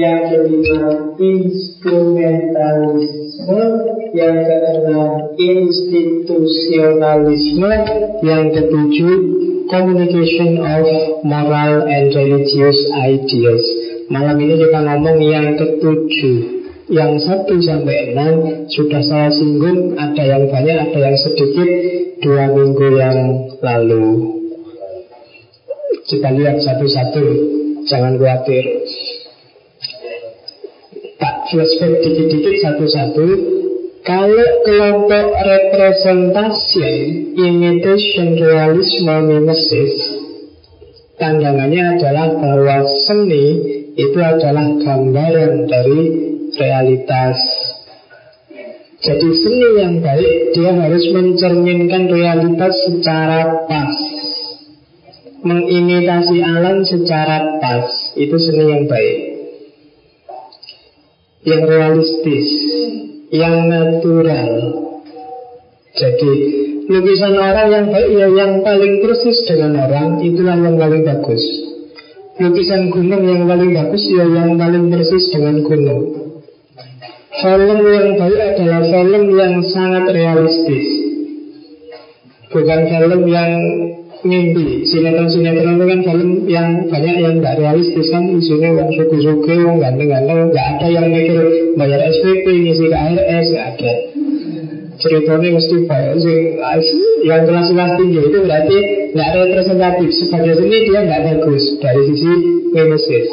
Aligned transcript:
yang 0.00 0.24
kelima 0.28 1.16
instrumentalisme 1.16 3.64
yang 4.12 4.36
keenam 4.44 5.32
institusionalisme 5.40 7.72
yang 8.20 8.52
ketujuh 8.52 9.16
communication 9.72 10.60
of 10.60 10.84
moral 11.24 11.88
and 11.88 12.12
religious 12.12 12.76
ideas. 12.92 13.64
Malam 14.12 14.36
ini 14.42 14.58
kita 14.60 14.84
ngomong 14.84 15.24
yang 15.24 15.56
ketujuh. 15.56 16.60
Yang 16.90 17.22
satu 17.22 17.54
sampai 17.62 18.10
enam 18.10 18.66
sudah 18.66 18.98
saya 18.98 19.30
singgung 19.30 19.94
ada 19.94 20.26
yang 20.26 20.50
banyak 20.50 20.90
ada 20.90 20.98
yang 20.98 21.14
sedikit 21.14 21.70
dua 22.18 22.50
minggu 22.50 22.98
yang 22.98 23.46
lalu 23.62 24.39
kita 26.08 26.28
lihat 26.32 26.56
satu-satu, 26.62 27.24
jangan 27.84 28.16
khawatir. 28.16 28.64
Tak 31.20 31.34
flashback 31.52 31.92
dikit-dikit 32.00 32.54
satu-satu. 32.64 33.26
Kalau 34.00 34.48
kelompok 34.64 35.26
representasi 35.44 36.88
imitation 37.36 38.32
realisme 38.32 39.12
mimesis 39.28 39.94
Tandangannya 41.20 42.00
adalah 42.00 42.32
bahwa 42.40 42.88
seni 43.04 43.60
itu 43.92 44.16
adalah 44.16 44.72
gambaran 44.80 45.68
dari 45.68 46.00
realitas 46.56 47.36
Jadi 49.04 49.28
seni 49.36 49.68
yang 49.84 50.00
baik 50.00 50.56
dia 50.56 50.72
harus 50.72 51.04
mencerminkan 51.12 52.08
realitas 52.08 52.72
secara 52.88 53.68
pas 53.68 54.19
mengimitasi 55.44 56.40
alam 56.44 56.84
secara 56.84 57.60
pas. 57.60 57.88
Itu 58.16 58.36
seni 58.36 58.64
yang 58.68 58.84
baik. 58.88 59.18
Yang 61.44 61.62
realistis. 61.68 62.48
Yang 63.30 63.56
natural. 63.70 64.50
Jadi 65.90 66.32
lukisan 66.90 67.34
orang 67.38 67.68
yang 67.70 67.86
baik 67.90 68.08
ya 68.14 68.28
yang 68.30 68.52
paling 68.62 69.02
persis 69.02 69.38
dengan 69.46 69.78
orang 69.78 70.22
itulah 70.22 70.58
yang 70.58 70.76
paling 70.78 71.02
bagus. 71.02 71.42
Lukisan 72.40 72.88
gunung 72.88 73.22
yang 73.26 73.44
paling 73.44 73.70
bagus 73.74 74.02
ya 74.08 74.24
yang 74.26 74.56
paling 74.56 74.88
persis 74.90 75.28
dengan 75.34 75.60
gunung. 75.66 76.02
Film 77.30 77.78
yang 77.86 78.08
baik 78.18 78.40
adalah 78.54 78.82
film 78.86 79.24
yang 79.38 79.54
sangat 79.70 80.04
realistis. 80.10 80.88
Bukan 82.50 82.80
film 82.90 83.22
yang 83.30 83.52
mimpi. 84.26 84.84
Sinetron-sinetron 84.86 85.76
itu 85.80 85.86
kan 85.86 86.00
film 86.04 86.30
yang 86.46 86.68
banyak 86.88 87.16
yang 87.20 87.34
nggak 87.40 87.56
realistis 87.60 88.08
kan. 88.08 88.28
Isinya 88.28 88.70
yang 88.80 88.90
suku-suku 88.92 89.50
yang 89.50 89.78
ganteng-ganteng. 89.80 90.54
Nggak 90.54 90.66
ada 90.76 90.86
yang 90.88 91.06
mikir 91.10 91.42
bayar 91.76 92.00
SPP 92.08 92.44
ngisi 92.46 92.86
KRS 92.88 93.46
nggak 93.52 93.66
ada. 93.76 93.92
Ceritanya 95.00 95.48
mesti 95.56 95.76
sih. 96.20 96.38
Yang 97.24 97.42
kelas-kelas 97.48 97.92
tinggi 97.96 98.20
itu 98.20 98.38
berarti 98.44 98.78
nggak 99.16 99.30
representatif. 99.32 100.08
Sebagai 100.12 100.54
seni 100.60 100.78
dia 100.88 101.00
nggak 101.04 101.22
bagus. 101.24 101.64
Dari 101.80 102.02
sisi 102.12 102.32
mimesis 102.70 103.28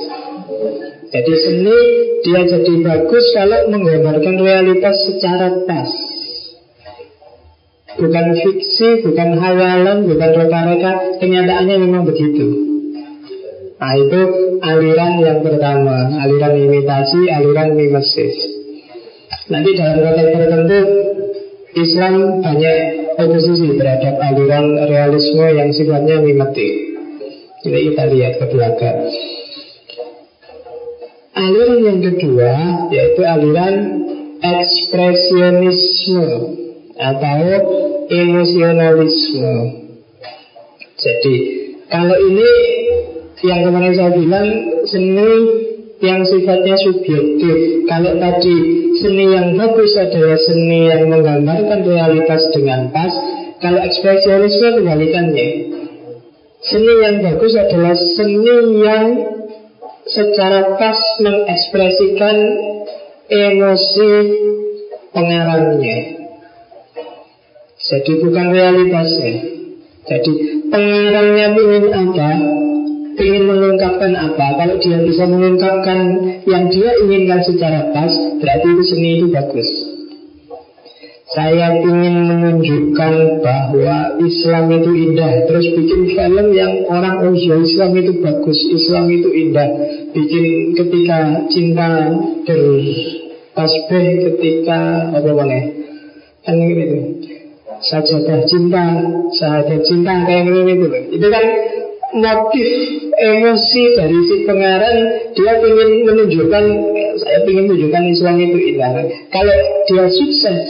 jadi 1.08 1.34
seni 1.40 1.80
dia 2.20 2.42
jadi 2.44 2.74
bagus 2.84 3.26
kalau 3.32 3.72
menggambarkan 3.72 4.36
realitas 4.44 4.96
secara 5.08 5.64
pas 5.64 5.88
bukan 7.98 8.26
fiksi, 8.38 9.02
bukan 9.04 9.42
hayalan, 9.42 10.06
bukan 10.06 10.32
reka-reka, 10.38 10.92
kenyataannya 11.20 11.76
memang 11.82 12.06
begitu. 12.06 12.46
Nah 13.78 13.94
itu 13.94 14.22
aliran 14.62 15.22
yang 15.22 15.40
pertama, 15.46 16.10
aliran 16.18 16.58
imitasi, 16.58 17.30
aliran 17.30 17.78
mimesis. 17.78 18.34
Nanti 19.54 19.70
dalam 19.78 20.02
konteks 20.02 20.34
tertentu 20.34 20.80
Islam 21.78 22.42
banyak 22.42 22.78
oposisi 23.22 23.78
terhadap 23.78 24.18
aliran 24.18 24.66
realisme 24.90 25.46
yang 25.54 25.70
sifatnya 25.70 26.18
mimetik. 26.22 26.74
Jadi 27.62 27.80
kita 27.94 28.04
lihat 28.10 28.34
ke 28.42 28.46
belakang. 28.50 28.98
Aliran 31.38 31.80
yang 31.86 32.02
kedua 32.02 32.54
yaitu 32.90 33.22
aliran 33.22 33.76
ekspresionisme 34.42 36.30
atau 36.98 37.42
emosionalisme. 38.10 39.56
Jadi 40.98 41.36
kalau 41.88 42.18
ini 42.18 42.52
yang 43.46 43.70
kemarin 43.70 43.94
saya 43.94 44.12
bilang 44.18 44.48
seni 44.90 45.32
yang 46.02 46.22
sifatnya 46.26 46.76
subjektif. 46.78 47.86
Kalau 47.86 48.18
tadi 48.18 48.58
seni 48.98 49.26
yang 49.34 49.54
bagus 49.58 49.94
adalah 49.98 50.38
seni 50.42 50.90
yang 50.90 51.10
menggambarkan 51.10 51.80
realitas 51.86 52.50
dengan 52.54 52.90
pas. 52.90 53.14
Kalau 53.58 53.82
ekspresionisme 53.82 54.82
kebalikannya. 54.82 55.50
Seni 56.62 56.94
yang 57.02 57.16
bagus 57.26 57.54
adalah 57.58 57.94
seni 57.94 58.58
yang 58.82 59.06
secara 60.06 60.78
pas 60.78 61.00
mengekspresikan 61.22 62.38
emosi 63.30 64.12
pengarangnya. 65.14 66.17
Jadi 67.88 68.12
bukan 68.20 68.48
realitasnya 68.52 69.34
Jadi 70.08 70.32
pengarangnya 70.68 71.48
ingin 71.56 71.86
apa 71.96 72.30
Ingin 73.18 73.44
mengungkapkan 73.50 74.14
apa? 74.14 74.46
Kalau 74.60 74.76
dia 74.84 75.00
bisa 75.08 75.24
mengungkapkan 75.24 76.00
Yang 76.44 76.64
dia 76.76 76.90
inginkan 77.00 77.40
secara 77.48 77.96
pas 77.96 78.12
Berarti 78.44 78.68
itu 78.76 78.84
seni 78.84 79.10
itu 79.18 79.28
bagus. 79.32 79.70
Saya 81.28 81.76
ingin 81.84 82.24
menunjukkan 82.24 83.44
bahwa 83.44 84.16
Islam 84.16 84.72
itu 84.72 84.92
indah. 84.96 85.44
Terus 85.44 85.76
bikin 85.76 86.08
film 86.16 86.48
yang 86.56 86.88
orang 86.88 87.20
Oh 87.28 87.36
ya 87.36 87.60
Islam 87.60 88.00
itu 88.00 88.24
bagus 88.24 88.60
Islam 88.64 89.12
itu 89.12 89.28
indah. 89.36 89.70
Bikin 90.16 90.72
ketika 90.80 91.44
cinta 91.52 92.16
bertasbih 92.48 94.08
Ketika 94.24 95.12
apa 95.20 95.30
mana 95.36 95.60
Kan 96.48 96.56
gitu 96.64 96.96
sajadah 97.82 98.42
cinta, 98.50 98.86
sahabat 99.38 99.82
cinta 99.86 100.14
kayak 100.26 100.44
gini 100.50 100.62
itu 100.74 100.86
loh. 100.86 101.02
Itu 101.14 101.28
kan 101.30 101.46
motif 102.18 102.68
emosi 103.18 103.84
dari 103.98 104.20
si 104.26 104.36
pengarang 104.48 104.98
dia 105.36 105.54
ingin 105.60 105.90
menunjukkan 106.08 106.64
saya 107.18 107.40
ingin 107.44 107.66
menunjukkan 107.70 108.04
Islam 108.10 108.36
itu 108.40 108.58
indah. 108.76 108.92
Kalau 109.34 109.58
dia 109.90 110.06
sukses 110.10 110.62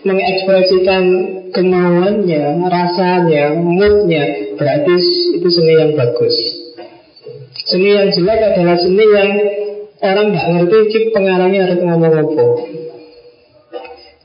mengekspresikan 0.00 1.04
kemauannya, 1.52 2.64
rasanya, 2.64 3.52
moodnya, 3.52 4.56
berarti 4.56 4.96
itu 5.36 5.48
seni 5.52 5.72
yang 5.76 5.92
bagus. 5.92 6.36
Seni 7.68 7.88
yang 7.92 8.08
jelek 8.08 8.40
adalah 8.54 8.80
seni 8.80 9.04
yang 9.04 9.30
orang 10.00 10.26
nggak 10.32 10.46
ngerti 10.56 11.12
pengarangnya 11.12 11.68
harus 11.68 11.80
ngomong 11.84 12.14
apa. 12.16 12.44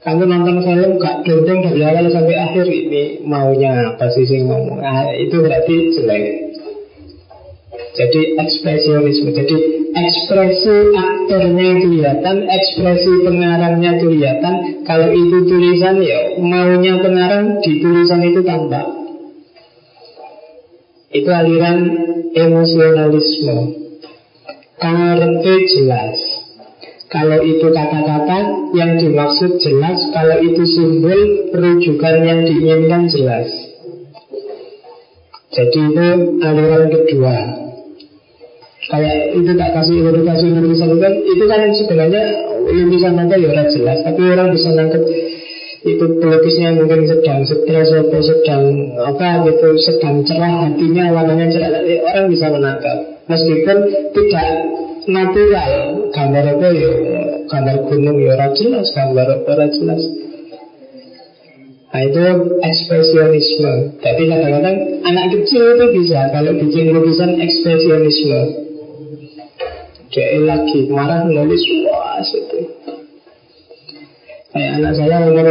Kamu 0.05 0.21
nonton 0.29 0.61
film 0.61 1.01
gak 1.01 1.25
dondong 1.25 1.65
dari 1.65 1.81
awal 1.81 2.05
sampai 2.13 2.37
akhir 2.37 2.69
ini. 2.69 3.25
Maunya 3.25 3.89
apa 3.89 4.05
sih 4.13 4.29
sih 4.29 4.45
ngomong? 4.45 4.77
Nah, 4.77 5.09
Itu 5.17 5.41
berarti 5.41 5.97
jelek. 5.97 6.23
Jadi 7.95 8.21
ekspresionisme 8.37 9.31
Jadi 9.33 9.55
ekspresi 9.95 10.93
aktornya 10.93 11.79
kelihatan 11.79 12.43
Ekspresi 12.43 13.23
pengarangnya 13.23 13.97
kelihatan. 13.97 14.83
Kalau 14.83 15.09
itu 15.15 15.47
tulisan 15.47 16.03
ya 16.03 16.37
Maunya 16.37 16.99
pengarang 16.99 17.63
di 17.63 17.79
tulisan 17.79 18.21
itu 18.21 18.43
tampak 18.43 18.85
Itu 21.15 21.31
aliran 21.31 21.79
emosionalisme. 22.35 23.57
Karena 24.75 25.39
jelas 25.71 26.44
kalau 27.05 27.39
itu 27.45 27.67
kata-kata 27.69 28.39
yang 28.73 28.97
dimaksud 28.97 29.61
jelas 29.61 29.97
Kalau 30.09 30.37
itu 30.41 30.63
simbol 30.65 31.19
rujukan 31.53 32.15
yang 32.25 32.39
diinginkan 32.43 33.07
jelas. 33.09 33.49
Jadi 35.53 35.79
itu 35.93 36.07
aliran 36.41 36.83
kedua. 36.91 37.37
Kayak 38.85 39.17
itu 39.33 39.51
tak 39.57 39.69
kasih 39.73 39.95
ilustrasi 39.97 40.45
lukisan 40.53 40.93
itu 40.93 40.97
kan 41.01 41.13
Itu 41.25 41.43
kan 41.49 41.61
sebenarnya 41.73 42.23
lukisan 42.69 43.17
apa 43.17 43.33
ya 43.33 43.47
orang 43.49 43.69
jelas 43.73 43.97
Tapi 44.05 44.21
orang 44.29 44.53
bisa 44.53 44.69
nangkep 44.77 45.03
itu 45.85 46.05
pelukisnya 46.17 46.73
mungkin 46.73 47.05
sedang 47.05 47.45
stres 47.45 47.93
atau 47.93 48.17
sedang 48.17 48.63
apa 49.05 49.45
gitu 49.45 49.77
sedang 49.77 50.25
cerah 50.25 50.65
hatinya 50.65 51.13
warnanya 51.13 51.45
cerah 51.53 51.85
orang 51.85 52.25
bisa 52.33 52.49
menangkap. 52.49 52.97
Meskipun 53.29 53.77
tidak 54.17 54.49
natural. 55.07 55.73
Gambar 56.13 56.45
apa 56.57 56.67
ya? 56.73 56.91
Gambar 57.45 57.75
gunung 57.89 58.17
ya 58.21 58.33
ora 58.37 58.47
jelas 58.53 58.89
gambar 58.93 59.27
apa 59.41 59.49
ora 59.53 59.67
jelas. 59.69 60.01
Nah 61.95 62.01
itu 62.03 62.21
ekspresionisme. 62.59 64.03
Tapi 64.03 64.21
kadang-kadang 64.27 64.77
anak 65.07 65.25
kecil 65.31 65.79
itu 65.79 65.85
bisa 65.95 66.27
Kalau 66.33 66.51
bikin 66.59 66.91
lukisan 66.91 67.39
ekspresionisme. 67.39 68.65
Dia 70.15 70.39
lagi 70.47 70.87
marah 70.87 71.27
menulis 71.27 71.59
Wah 71.91 72.23
itu 72.23 72.71
Kayak 74.55 74.71
anak 74.79 74.93
saya 74.95 75.27
umur 75.27 75.47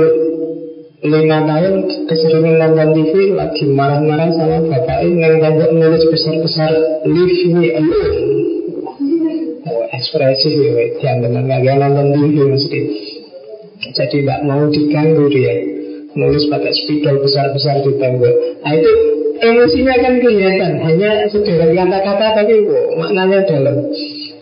lima 1.04 1.38
tahun 1.44 1.74
keseringan 2.08 2.56
nonton 2.56 2.88
TV 2.96 3.36
Lagi 3.36 3.68
marah-marah 3.68 4.32
sama 4.32 4.64
bapaknya 4.64 5.20
Yang 5.20 5.34
tembok 5.44 5.70
menulis 5.76 6.04
besar-besar 6.08 6.72
Leave 7.04 7.44
me 7.52 7.76
alone 7.76 8.43
Ekspresi 10.14 10.50
ya 10.54 10.72
Jangan 11.02 11.26
dengan 11.26 11.58
gak 11.66 11.76
nonton 11.82 12.06
TV 12.14 12.36
mesti 12.46 12.80
Jadi 13.98 14.22
tidak 14.22 14.40
mau 14.46 14.70
diganggu 14.70 15.26
dia 15.26 15.74
nulis 16.14 16.46
pakai 16.46 16.72
spidol 16.72 17.20
besar-besar 17.20 17.82
di 17.82 17.92
tembok. 17.98 18.62
Nah 18.62 18.72
itu 18.74 18.90
emosinya 19.42 19.94
kan 19.98 20.14
kelihatan, 20.22 20.78
hanya 20.86 21.26
sederet 21.26 21.74
kata-kata 21.74 22.38
tapi 22.42 22.54
oh, 22.70 22.94
maknanya 23.02 23.42
dalam. 23.46 23.90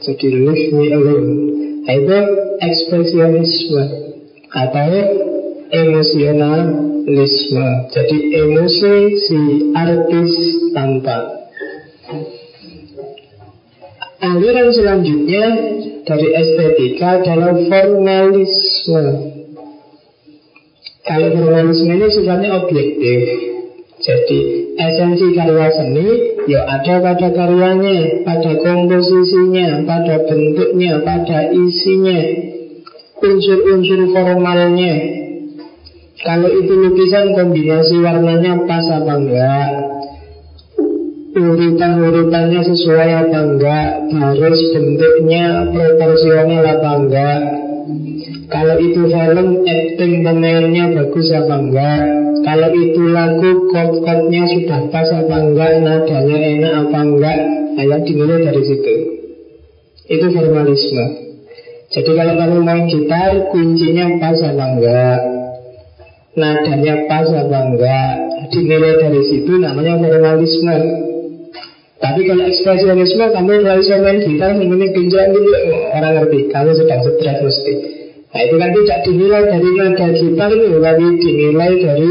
Jadi 0.02 0.26
leave 0.34 0.72
me 0.74 0.92
alone. 0.92 1.30
Nah, 1.82 1.94
itu 1.98 2.18
ekspresionisme 2.62 3.82
atau 4.52 4.94
emosionalisme. 5.72 7.68
Jadi 7.90 8.16
emosi 8.38 8.94
si 9.18 9.40
artis 9.74 10.32
tanpa. 10.76 11.41
Aliran 14.22 14.70
selanjutnya 14.70 15.44
dari 16.06 16.28
estetika 16.30 17.18
adalah 17.18 17.58
formalisme. 17.58 19.32
Kalau 21.02 21.28
formalisme 21.34 21.90
ini 21.98 22.06
sifatnya 22.14 22.62
objektif 22.62 23.20
Jadi 23.98 24.38
esensi 24.78 25.34
karya 25.34 25.68
seni 25.74 26.08
Ya 26.46 26.62
ada 26.62 27.02
pada 27.02 27.28
karyanya 27.34 28.22
Pada 28.22 28.54
komposisinya 28.62 29.82
Pada 29.82 30.22
bentuknya 30.30 31.02
Pada 31.02 31.50
isinya 31.50 32.22
Unsur-unsur 33.18 34.14
formalnya 34.14 34.94
Kalau 36.22 36.50
itu 36.54 36.70
lukisan 36.70 37.34
kombinasi 37.34 37.98
warnanya 37.98 38.62
pas 38.70 38.86
apa 38.86 39.14
enggak 39.18 39.91
Urutan-urutannya 41.32 42.60
sesuai 42.60 43.08
apa 43.24 43.38
enggak? 43.40 43.88
Baris 44.12 44.64
bentuknya 44.76 45.64
proporsional 45.72 46.60
apa 46.60 46.90
enggak? 47.00 47.40
Kalau 48.52 48.76
itu 48.76 49.08
film, 49.08 49.64
acting 49.64 50.12
pemainnya 50.20 50.92
bagus 50.92 51.32
apa 51.32 51.56
enggak? 51.56 52.04
Kalau 52.44 52.70
itu 52.76 53.02
lagu, 53.08 53.50
chord-chordnya 53.72 54.44
sudah 54.44 54.80
pas 54.92 55.08
apa 55.08 55.36
enggak? 55.40 55.80
Nadanya 55.80 56.36
enak 56.36 56.72
apa 56.84 56.98
enggak? 57.00 57.38
Yang 57.80 58.02
dinilai 58.12 58.38
dari 58.52 58.62
situ. 58.68 58.94
Itu 60.12 60.26
formalisme. 60.36 61.06
Jadi 61.96 62.10
kalau 62.12 62.34
kamu 62.36 62.60
main 62.60 62.84
gitar, 62.92 63.48
kuncinya 63.48 64.20
pas 64.20 64.36
apa 64.36 64.64
enggak? 64.68 65.20
Nadanya 66.36 67.08
pas 67.08 67.24
apa 67.24 67.58
enggak? 67.72 68.12
Dinilai 68.52 69.00
dari 69.00 69.22
situ 69.32 69.56
namanya 69.56 69.96
formalisme 69.96 71.08
tapi 72.02 72.26
kalau 72.26 72.42
ekspresionisme 72.50 73.24
kamu 73.30 73.62
nggak 73.62 73.78
bisa 73.78 73.94
main 74.02 74.18
gitar 74.18 74.50
semuanya 74.58 74.90
genjang 74.90 75.30
gitu 75.30 75.50
orang 75.94 76.12
ngerti 76.18 76.38
kamu 76.50 76.70
sedang 76.74 77.00
stres 77.06 77.38
mesti. 77.46 77.72
Nah 78.32 78.40
itu 78.42 78.56
kan 78.58 78.70
tidak 78.74 78.98
dinilai 79.06 79.42
dari 79.46 79.70
nada 79.78 80.06
gitar 80.10 80.50
itu 80.50 80.66
Tapi 80.82 81.04
dinilai 81.22 81.72
dari 81.78 82.10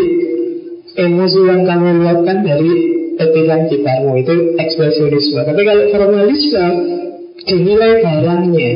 emosi 0.96 1.40
yang 1.44 1.62
kamu 1.68 1.88
luapkan 2.08 2.38
dari 2.40 2.72
petikan 3.20 3.62
gitarmu. 3.68 4.16
Itu 4.24 4.34
ekspresionisme 4.56 5.44
Tapi 5.44 5.60
kalau 5.60 5.84
formalisme 5.92 6.66
dinilai 7.52 7.92
barangnya. 8.00 8.74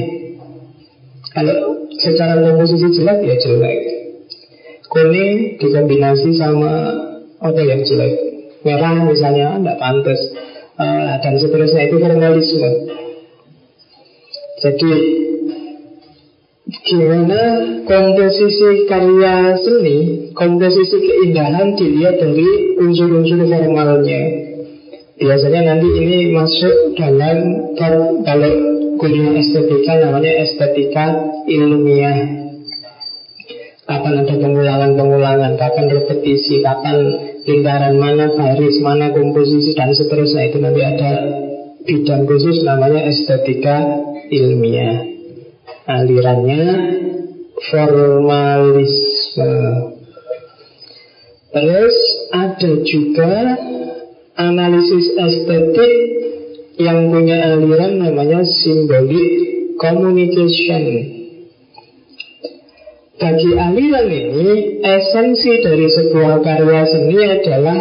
Kalau 1.31 1.55
secara 1.95 2.43
komposisi 2.43 2.91
jelek 2.91 3.23
ya 3.23 3.35
jelek. 3.39 3.79
Kuning 4.91 5.63
dikombinasi 5.63 6.35
sama 6.35 6.71
apa 7.39 7.61
yang 7.63 7.87
jelek? 7.87 8.13
Merah 8.67 8.99
misalnya 9.07 9.55
tidak 9.63 9.79
pantas 9.79 10.19
uh, 10.79 11.13
Dan 11.19 11.33
seterusnya 11.39 11.87
itu 11.89 11.95
formalisme 11.99 12.69
Jadi 14.63 14.91
Gimana 16.65 17.41
komposisi 17.85 18.89
karya 18.89 19.53
seni, 19.53 19.97
komposisi 20.33 20.97
keindahan 20.97 21.77
dilihat 21.77 22.17
dari 22.17 22.73
unsur-unsur 22.81 23.45
formalnya. 23.45 24.21
Biasanya 25.21 25.61
nanti 25.61 25.87
ini 25.93 26.33
masuk 26.33 26.97
dalam 26.97 27.69
kalau 27.77 28.17
kuliah 28.97 29.37
estetika 29.37 29.93
namanya 30.09 30.41
estetika 30.41 31.05
ilmiah. 31.45 32.44
Kapan 33.85 34.25
ada 34.25 34.33
pengulangan-pengulangan, 34.41 35.61
kapan 35.61 35.85
repetisi, 35.93 36.65
kapan 36.65 36.97
lingkaran 37.45 38.01
mana 38.01 38.33
baris, 38.33 38.81
mana 38.81 39.13
komposisi 39.13 39.77
dan 39.77 39.93
seterusnya 39.93 40.49
itu 40.49 40.57
nanti 40.57 40.81
ada 40.81 41.11
bidang 41.85 42.25
khusus 42.25 42.65
namanya 42.65 43.05
estetika 43.05 43.77
ilmiah 44.33 45.05
alirannya 45.85 46.65
formalisme. 47.69 49.53
Terus 51.53 51.97
ada 52.35 52.71
juga 52.83 53.33
analisis 54.35 55.15
estetik 55.15 55.93
yang 56.75 57.07
punya 57.07 57.55
aliran 57.55 58.01
namanya 58.03 58.43
symbolic 58.43 59.31
communication. 59.79 61.14
Bagi 63.15 63.51
aliran 63.55 64.11
ini, 64.11 64.83
esensi 64.83 65.63
dari 65.63 65.87
sebuah 65.87 66.43
karya 66.43 66.83
seni 66.83 67.15
adalah 67.23 67.79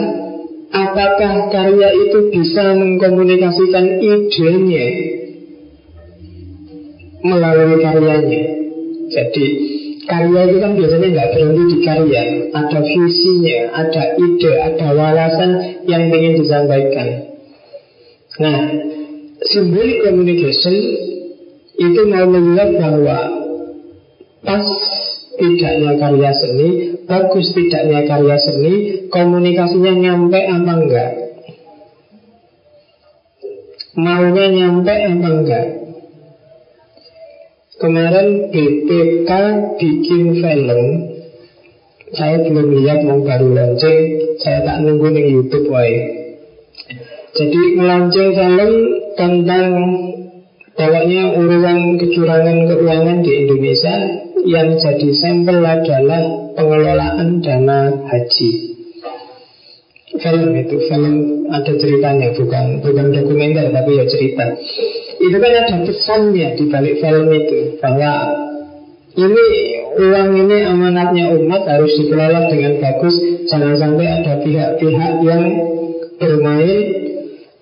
apakah 0.71 1.51
karya 1.51 1.89
itu 1.91 2.31
bisa 2.31 2.71
mengkomunikasikan 2.79 3.99
idenya 3.99 4.87
melalui 7.27 7.83
karyanya. 7.83 8.43
Jadi 9.11 9.47
karya 10.07 10.41
itu 10.55 10.57
kan 10.63 10.73
biasanya 10.79 11.09
nggak 11.11 11.31
berhenti 11.35 11.63
di 11.67 11.79
karya, 11.83 12.23
ada 12.55 12.81
visinya, 12.87 13.59
ada 13.75 14.03
ide, 14.15 14.53
ada 14.55 14.89
walasan 14.95 15.51
yang 15.91 16.15
ingin 16.15 16.39
disampaikan. 16.39 17.09
Nah, 18.39 18.59
symbolic 19.51 19.99
communication 20.07 20.75
itu 21.75 22.01
mau 22.07 22.27
melihat 22.31 22.71
bahwa 22.79 23.19
pas 24.47 24.67
tidaknya 25.39 25.99
karya 25.99 26.31
seni, 26.33 26.69
bagus 27.05 27.47
tidaknya 27.55 28.07
karya 28.07 28.37
seni, 28.39 28.75
komunikasinya 29.11 29.93
nyampe 29.95 30.39
apa 30.39 30.73
enggak? 30.79 31.13
Maunya 33.95 34.47
nyampe 34.51 34.95
apa 34.95 35.29
enggak? 35.31 35.67
Kemarin 37.75 38.55
BPK 38.55 39.31
bikin 39.83 40.41
film 40.41 40.83
Saya 42.15 42.41
belum 42.47 42.81
lihat 42.81 43.03
mau 43.03 43.19
baru 43.21 43.51
launching 43.51 43.99
Saya 44.39 44.63
tak 44.63 44.87
nunggu 44.87 45.11
di 45.11 45.35
Youtube 45.35 45.69
wae 45.69 45.99
Jadi 47.35 47.61
melaunching 47.75 48.31
film 48.31 48.73
tentang 49.19 49.67
Pokoknya 50.75 51.35
urusan 51.35 51.79
kecurangan 51.99 52.59
keuangan 52.73 53.19
di 53.21 53.33
Indonesia 53.43 54.24
Yang 54.45 54.69
jadi 54.85 55.11
sampel 55.17 55.65
adalah 55.65 56.53
pengelolaan 56.53 57.41
dana 57.41 57.97
haji. 58.13 58.51
Film 60.15 60.51
itu, 60.55 60.77
film 60.87 61.15
ada 61.51 61.73
ceritanya 61.75 62.31
Bukan 62.39 62.85
bukan 62.85 63.07
dokumenter 63.11 63.73
tapi 63.73 63.99
ya 63.99 64.05
cerita. 64.07 64.47
Itu 65.19 65.37
kan 65.41 65.53
ada 65.53 65.77
pesannya 65.83 66.49
di 66.61 66.65
balik 66.69 67.01
film 67.01 67.27
itu 67.33 67.81
bahwa 67.81 68.13
ini 69.15 69.47
uang 69.95 70.31
ini 70.35 70.59
amanatnya 70.67 71.35
umat 71.39 71.63
harus 71.65 71.95
dikelola 71.97 72.51
dengan 72.51 72.83
bagus 72.83 73.15
jangan 73.47 73.75
sampai 73.79 74.07
ada 74.11 74.43
pihak-pihak 74.43 75.13
yang 75.23 75.43
bermain 76.19 76.79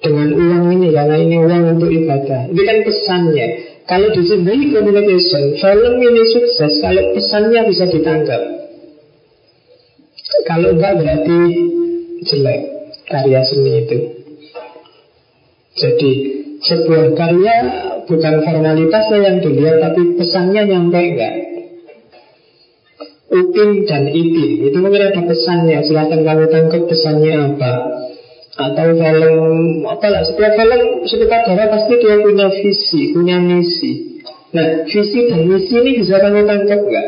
dengan 0.03 0.29
uang 0.35 0.65
ini 0.77 0.89
karena 0.91 1.17
ini 1.21 1.37
uang 1.39 1.63
untuk 1.79 1.91
ibadah. 1.95 2.51
Ini 2.51 2.63
kan 2.67 2.79
pesannya 2.83 3.47
kalau 3.83 4.09
di 4.15 4.23
sini 4.23 4.71
communication 4.71 5.59
film 5.59 5.95
ini 5.99 6.23
sukses 6.31 6.79
kalau 6.79 7.03
pesannya 7.19 7.61
bisa 7.67 7.85
ditangkap. 7.91 8.43
Kalau 10.47 10.75
enggak 10.75 11.03
berarti 11.03 11.39
jelek 12.23 12.61
karya 13.11 13.41
seni 13.43 13.73
itu. 13.83 13.99
Jadi 15.73 16.13
sebuah 16.63 17.19
karya 17.19 17.57
bukan 18.07 18.35
formalitasnya 18.47 19.19
yang 19.19 19.37
dilihat 19.43 19.83
tapi 19.83 20.15
pesannya 20.15 20.63
nyampe 20.71 21.01
enggak? 21.03 21.35
Upin 23.33 23.89
dan 23.89 24.13
Ipin 24.13 24.69
Itu 24.69 24.77
mungkin 24.85 25.09
ada 25.09 25.25
pesannya. 25.25 25.81
Silahkan 25.89 26.21
kamu 26.21 26.53
tangkap 26.53 26.85
pesannya 26.85 27.33
apa 27.33 27.73
Atau 28.53 29.01
film 29.01 29.37
apa 29.89 30.07
lah 30.13 30.23
Setiap 30.29 30.53
film 30.61 30.81
darah 31.09 31.69
pasti 31.73 31.95
dia 31.97 32.21
punya 32.21 32.47
visi 32.53 33.03
Punya 33.17 33.41
misi 33.41 34.21
Nah 34.53 34.85
visi 34.85 35.19
dan 35.33 35.49
misi 35.49 35.73
ini 35.81 36.05
bisa 36.05 36.21
kamu 36.21 36.45
tangkap 36.45 36.81
nggak? 36.85 37.07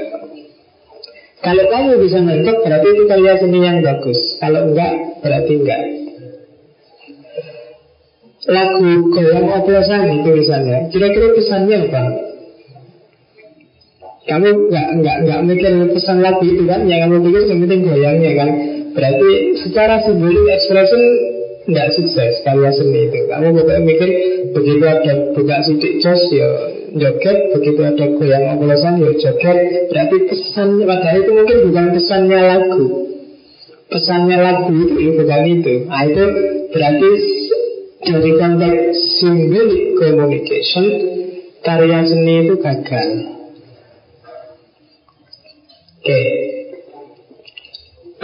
Kalau 1.44 1.64
kamu 1.68 2.00
bisa 2.00 2.24
nangkep 2.24 2.56
berarti 2.64 2.88
itu 2.96 3.04
karya 3.04 3.32
seni 3.36 3.58
yang 3.60 3.84
bagus 3.84 4.40
Kalau 4.40 4.72
enggak 4.72 5.20
berarti 5.20 5.52
enggak 5.60 5.80
Lagu 8.44 8.88
goyang 9.12 9.48
oplosan 9.52 10.08
itu 10.16 10.28
misalnya 10.32 10.88
Kira-kira 10.88 11.36
pesannya 11.36 11.76
apa? 11.92 12.02
Kamu 14.24 14.48
enggak, 14.48 14.86
enggak, 14.96 15.16
enggak 15.20 15.40
mikir 15.44 15.72
pesan 15.92 16.24
lagu 16.24 16.40
itu 16.48 16.64
kan 16.64 16.88
Yang 16.88 17.00
kamu 17.04 17.16
pikir 17.28 17.42
yang 17.52 17.60
penting 17.68 17.80
goyangnya 17.84 18.32
kan 18.32 18.50
Berarti 18.96 19.30
secara 19.60 20.00
simbolik 20.00 20.48
expression 20.48 21.33
Enggak 21.64 21.88
sukses 21.96 22.44
karya 22.44 22.70
seni 22.76 23.08
itu. 23.08 23.24
Kamu 23.24 23.56
bukan 23.56 23.80
mikir 23.88 24.10
begitu 24.52 24.84
ada 24.84 25.12
buka 25.32 25.56
sidik 25.64 25.96
jos 26.04 26.22
ya 26.28 26.48
joget 26.92 27.38
begitu 27.56 27.80
ada 27.80 28.04
goyang 28.20 28.44
oplosan 28.60 29.00
ya 29.00 29.10
joget. 29.16 29.88
Berarti 29.88 30.16
pesan 30.28 30.84
padahal 30.84 31.18
itu 31.24 31.30
mungkin 31.32 31.58
bukan 31.72 31.86
pesannya 31.96 32.40
lagu. 32.44 32.86
Pesannya 33.88 34.36
lagu 34.36 34.72
itu 34.76 34.94
ya 35.00 35.12
bukan 35.16 35.42
itu. 35.48 35.74
Nah, 35.88 36.02
itu 36.04 36.24
berarti 36.68 37.10
dari 38.04 38.30
konteks 38.36 38.96
symbolic 39.24 39.82
communication 39.96 40.86
karya 41.64 42.00
seni 42.04 42.34
itu 42.44 42.54
gagal. 42.60 43.08
Oke. 46.04 46.12
Okay. 46.12 46.28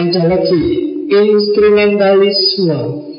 ada 0.01 0.33
lagi 0.33 0.65
instrumentalisme 1.13 3.10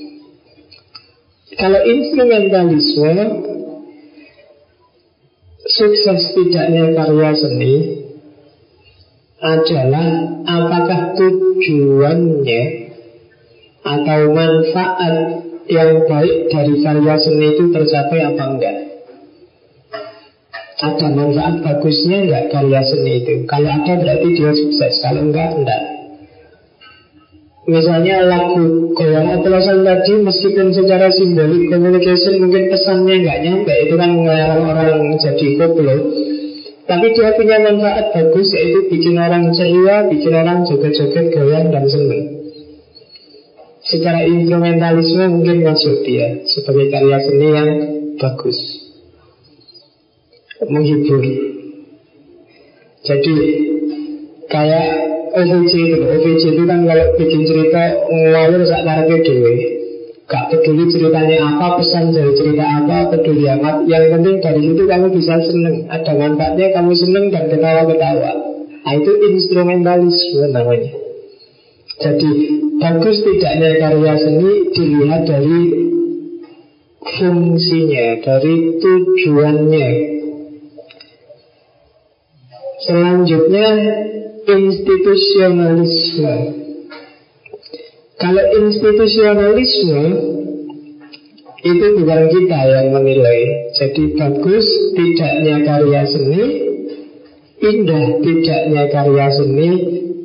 kalau 1.60 1.79
instrumentalisme 1.84 3.15
sukses 5.67 6.22
tidaknya 6.31 6.96
karya 6.96 7.31
seni 7.36 7.75
adalah 9.41 10.10
apakah 10.46 11.17
tujuannya 11.17 12.63
atau 13.81 14.20
manfaat 14.31 15.15
yang 15.65 16.05
baik 16.05 16.38
dari 16.53 16.75
karya 16.79 17.15
seni 17.17 17.46
itu 17.58 17.63
tercapai 17.74 18.20
apa 18.22 18.43
enggak? 18.48 18.77
Ada 20.81 21.08
manfaat 21.13 21.55
bagusnya 21.62 22.25
enggak 22.25 22.46
karya 22.53 22.81
seni 22.86 23.12
itu? 23.25 23.34
Kalau 23.50 23.70
ada 23.70 23.93
berarti 23.98 24.27
dia 24.34 24.51
sukses, 24.53 24.93
kalau 25.01 25.29
enggak, 25.29 25.58
enggak. 25.58 26.00
Misalnya 27.71 28.27
lagu 28.27 28.91
goyang 28.91 29.39
oplosan 29.39 29.87
tadi 29.87 30.19
meskipun 30.19 30.75
secara 30.75 31.07
simbolik 31.07 31.71
communication 31.71 32.43
mungkin 32.43 32.67
pesannya 32.67 33.23
nggak 33.23 33.39
nyampe 33.47 33.73
itu 33.87 33.95
kan 33.95 34.11
mengarang 34.11 34.61
orang 34.67 35.15
jadi 35.15 35.47
koplo 35.55 35.95
tapi 36.91 37.15
dia 37.15 37.31
punya 37.39 37.55
manfaat 37.63 38.11
bagus 38.11 38.51
yaitu 38.51 38.91
bikin 38.91 39.15
orang 39.15 39.47
ceria, 39.55 40.11
bikin 40.11 40.35
orang 40.35 40.67
joget-joget 40.67 41.31
goyang 41.31 41.71
dan 41.71 41.87
seneng. 41.87 42.51
Secara 43.79 44.27
instrumentalisme 44.27 45.23
mungkin 45.31 45.63
masuk 45.63 46.03
dia 46.03 46.43
sebagai 46.51 46.91
karya 46.91 47.17
seni 47.23 47.47
yang 47.47 47.71
bagus, 48.19 48.59
menghibur. 50.67 51.23
Jadi 53.07 53.35
kayak 54.51 54.87
OVJ 55.31 55.71
itu 55.73 55.97
OVJ 56.03 56.43
itu 56.55 56.63
kan 56.67 56.79
kalau 56.83 57.05
bikin 57.15 57.41
cerita 57.47 57.81
ngawur 58.09 58.61
saat 58.67 58.83
karepe 58.83 59.17
dewe 59.23 59.81
Gak 60.31 60.47
peduli 60.47 60.88
ceritanya 60.88 61.43
apa, 61.43 61.75
pesan 61.75 62.15
dari 62.15 62.31
cerita 62.39 62.63
apa, 62.63 63.11
peduli 63.11 63.51
amat. 63.51 63.83
Yang 63.83 64.15
penting 64.15 64.35
dari 64.39 64.61
situ 64.63 64.83
kamu 64.88 65.11
bisa 65.11 65.35
seneng. 65.43 65.91
Ada 65.91 66.15
manfaatnya 66.15 66.71
kamu 66.71 66.91
seneng 66.95 67.25
dan 67.35 67.51
ketawa-ketawa. 67.51 68.31
Nah 68.79 68.93
itu 68.95 69.11
instrumentalisme 69.27 70.55
namanya. 70.55 70.93
Jadi 72.00 72.31
bagus 72.79 73.27
tidaknya 73.27 73.69
karya 73.75 74.13
seni 74.23 74.51
dilihat 74.71 75.21
dari 75.27 75.59
fungsinya, 77.03 78.07
dari 78.23 78.55
tujuannya. 78.79 79.89
Selanjutnya 82.88 83.67
institusionalisme. 84.51 86.36
Kalau 88.22 88.43
institusionalisme 88.53 90.03
itu 91.62 91.86
bukan 92.01 92.22
kita 92.29 92.60
yang 92.70 92.88
menilai. 92.93 93.72
Jadi 93.77 94.17
bagus 94.17 94.65
tidaknya 94.98 95.55
karya 95.65 96.01
seni, 96.10 96.46
indah 97.62 98.05
tidaknya 98.22 98.84
karya 98.89 99.27
seni 99.34 99.70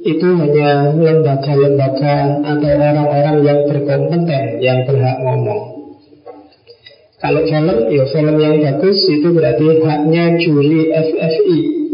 itu 0.07 0.29
hanya 0.39 0.95
lembaga-lembaga 0.95 2.47
atau 2.47 2.71
orang-orang 2.79 3.37
yang 3.43 3.61
berkompeten 3.67 4.45
yang 4.63 4.87
berhak 4.87 5.19
ngomong. 5.19 5.63
Kalau 7.17 7.43
film, 7.49 7.91
ya 7.91 8.05
film 8.13 8.37
yang 8.39 8.61
bagus 8.61 9.03
itu 9.09 9.29
berarti 9.33 9.83
haknya 9.83 10.37
juri 10.37 10.93
FFI 10.95 11.86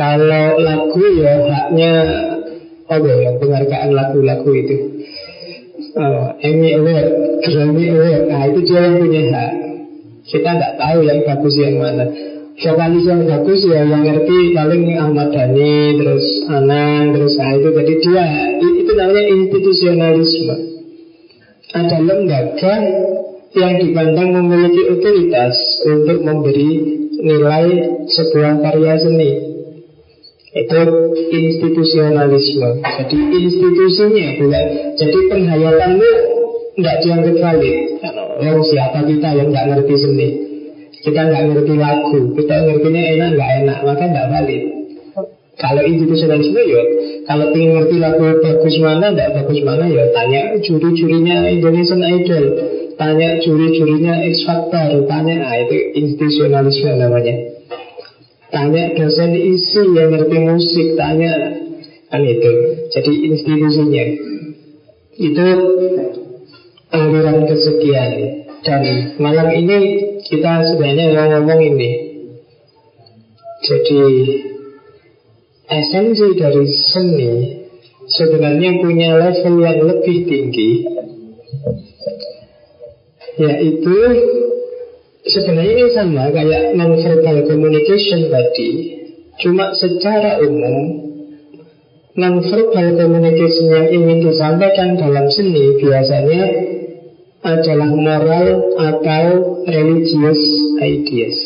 kalau 0.00 0.56
lagu 0.56 1.04
ya 1.20 1.44
haknya 1.44 1.92
apa 2.88 3.04
ya 3.04 3.36
penghargaan 3.36 3.90
lagu-lagu 3.92 4.50
itu. 4.56 4.76
Oh, 5.90 6.32
Emmy 6.40 6.72
Award, 6.80 7.08
Grammy 7.44 7.92
Award, 7.92 8.22
nah 8.32 8.48
itu 8.48 8.60
dia 8.64 8.80
yang 8.80 8.96
punya 8.96 9.22
hak. 9.28 9.52
Kita 10.24 10.48
nggak 10.56 10.74
tahu 10.80 10.98
yang 11.04 11.20
bagus 11.28 11.54
yang 11.60 11.76
mana. 11.76 12.04
Vokalis 12.60 13.04
yang 13.08 13.24
bagus 13.28 13.60
ya 13.68 13.84
yang 13.84 14.04
ngerti 14.04 14.56
paling 14.56 14.82
Ahmad 14.96 15.32
Dhani, 15.36 16.00
terus 16.00 16.26
Anang, 16.48 17.12
terus 17.16 17.36
nah 17.36 17.52
itu. 17.56 17.68
Jadi 17.72 17.94
dia 18.00 18.24
itu 18.56 18.92
namanya 18.96 19.22
institusionalisme. 19.28 20.56
Ada 21.76 21.96
lembaga 22.00 22.74
yang 23.52 23.74
dipandang 23.84 24.30
memiliki 24.32 24.82
otoritas 24.96 25.56
untuk 25.84 26.18
memberi 26.24 26.70
nilai 27.20 27.66
sebuah 28.08 28.64
karya 28.64 28.94
seni. 28.96 29.49
Itu 30.50 30.78
institusionalisme. 31.30 32.82
Jadi 32.82 33.18
institusinya 33.38 34.26
bukan 34.42 34.66
Jadi 34.98 35.18
penghayatanmu 35.30 36.10
Tidak 36.74 36.96
dianggap 37.06 37.36
valid. 37.38 37.76
Oh 38.50 38.64
siapa 38.66 38.98
kita 39.06 39.28
yang 39.30 39.54
nggak 39.54 39.66
ngerti 39.70 39.94
seni? 39.94 40.28
Kita 41.06 41.20
nggak 41.22 41.42
ngerti 41.54 41.74
lagu. 41.78 42.18
Kita 42.34 42.54
ngertinya 42.66 43.02
enak 43.14 43.28
nggak 43.38 43.50
enak 43.62 43.78
Maka 43.86 44.04
nggak 44.10 44.26
valid. 44.26 44.62
Kalau 45.54 45.82
institusionalisme 45.86 46.60
ya 46.66 46.82
Kalau 47.30 47.46
ingin 47.54 47.70
ngerti 47.78 47.96
lagu 48.02 48.22
bagus 48.42 48.74
mana 48.82 49.06
Nggak 49.14 49.30
bagus 49.38 49.60
mana 49.62 49.86
ya 49.86 50.02
Tanya 50.10 50.58
juri-jurinya 50.66 51.46
Indonesian 51.46 52.02
Idol. 52.02 52.44
Tanya 52.98 53.38
juri-jurinya 53.38 54.18
X 54.26 54.42
Factor. 54.50 55.06
Tanya 55.06 55.46
ah, 55.46 55.62
itu 55.62 55.94
institusionalisme 55.94 56.90
namanya 56.98 57.49
Tanya 58.50 58.98
dosen 58.98 59.30
isi 59.38 59.82
yang 59.94 60.10
ngerti 60.10 60.38
musik 60.42 60.98
Tanya. 60.98 61.32
Kan 62.10 62.26
itu 62.26 62.52
Jadi 62.90 63.12
institusinya. 63.30 64.04
Itu 65.14 65.46
aliran 66.90 67.38
kesekian. 67.46 68.10
Dan 68.60 68.82
malam 69.22 69.48
ini 69.54 69.78
Kita 70.26 70.66
sebenarnya 70.66 71.14
mau 71.14 71.26
ngomong 71.38 71.60
ini. 71.62 71.90
Jadi 73.62 74.02
Esensi 75.70 76.28
dari 76.34 76.66
seni 76.66 77.32
Sebenarnya 78.10 78.82
punya 78.82 79.14
level 79.14 79.54
yang 79.62 79.78
lebih 79.86 80.26
tinggi 80.26 80.82
Yaitu 83.38 83.96
Sebenarnya 85.20 85.72
ini 85.76 85.92
sama 85.92 86.32
kayak 86.32 86.72
non-verbal 86.80 87.44
communication 87.44 88.32
tadi. 88.32 88.70
Cuma 89.40 89.72
secara 89.76 90.40
umum 90.44 91.08
Non-verbal 92.10 92.98
communication 93.00 93.66
yang 93.72 93.86
ingin 93.88 94.18
disampaikan 94.28 94.98
dalam 94.98 95.30
seni 95.32 95.80
Biasanya 95.80 96.42
adalah 97.40 97.88
moral 97.96 98.48
atau 98.76 99.24
religious 99.64 100.42
ideas. 100.82 101.36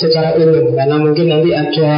Secara 0.00 0.40
umum 0.40 0.72
Karena 0.72 0.96
mungkin 1.00 1.26
nanti 1.28 1.50
ada 1.52 1.92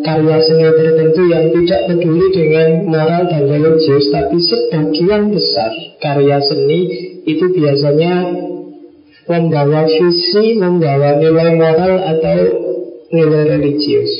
karya 0.00 0.38
seni 0.40 0.68
tertentu 0.68 1.22
yang 1.28 1.44
tidak 1.52 1.80
peduli 1.92 2.26
dengan 2.32 2.68
moral 2.88 3.28
dan 3.28 3.44
religius 3.44 4.08
Tapi 4.08 4.36
sebagian 4.40 5.32
besar 5.32 5.72
karya 6.00 6.38
seni 6.40 6.80
itu 7.28 7.52
biasanya 7.52 8.14
membawa 9.30 9.86
visi, 9.86 10.58
membawa 10.58 11.22
nilai 11.22 11.54
moral 11.54 11.94
atau 12.02 12.38
nilai 13.14 13.42
religius. 13.46 14.10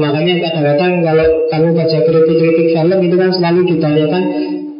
Makanya 0.00 0.40
kadang-kadang 0.40 0.92
kalau 1.04 1.28
kamu 1.52 1.68
baca 1.76 1.98
kritik-kritik 2.04 2.68
film 2.72 2.98
itu 3.00 3.16
kan 3.16 3.30
selalu 3.32 3.60
ditanyakan 3.76 4.24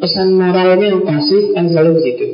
pesan 0.00 0.28
moralnya 0.36 0.88
apa 0.96 1.16
sih? 1.24 1.52
Kan 1.52 1.68
selalu 1.68 1.90
begitu. 2.00 2.26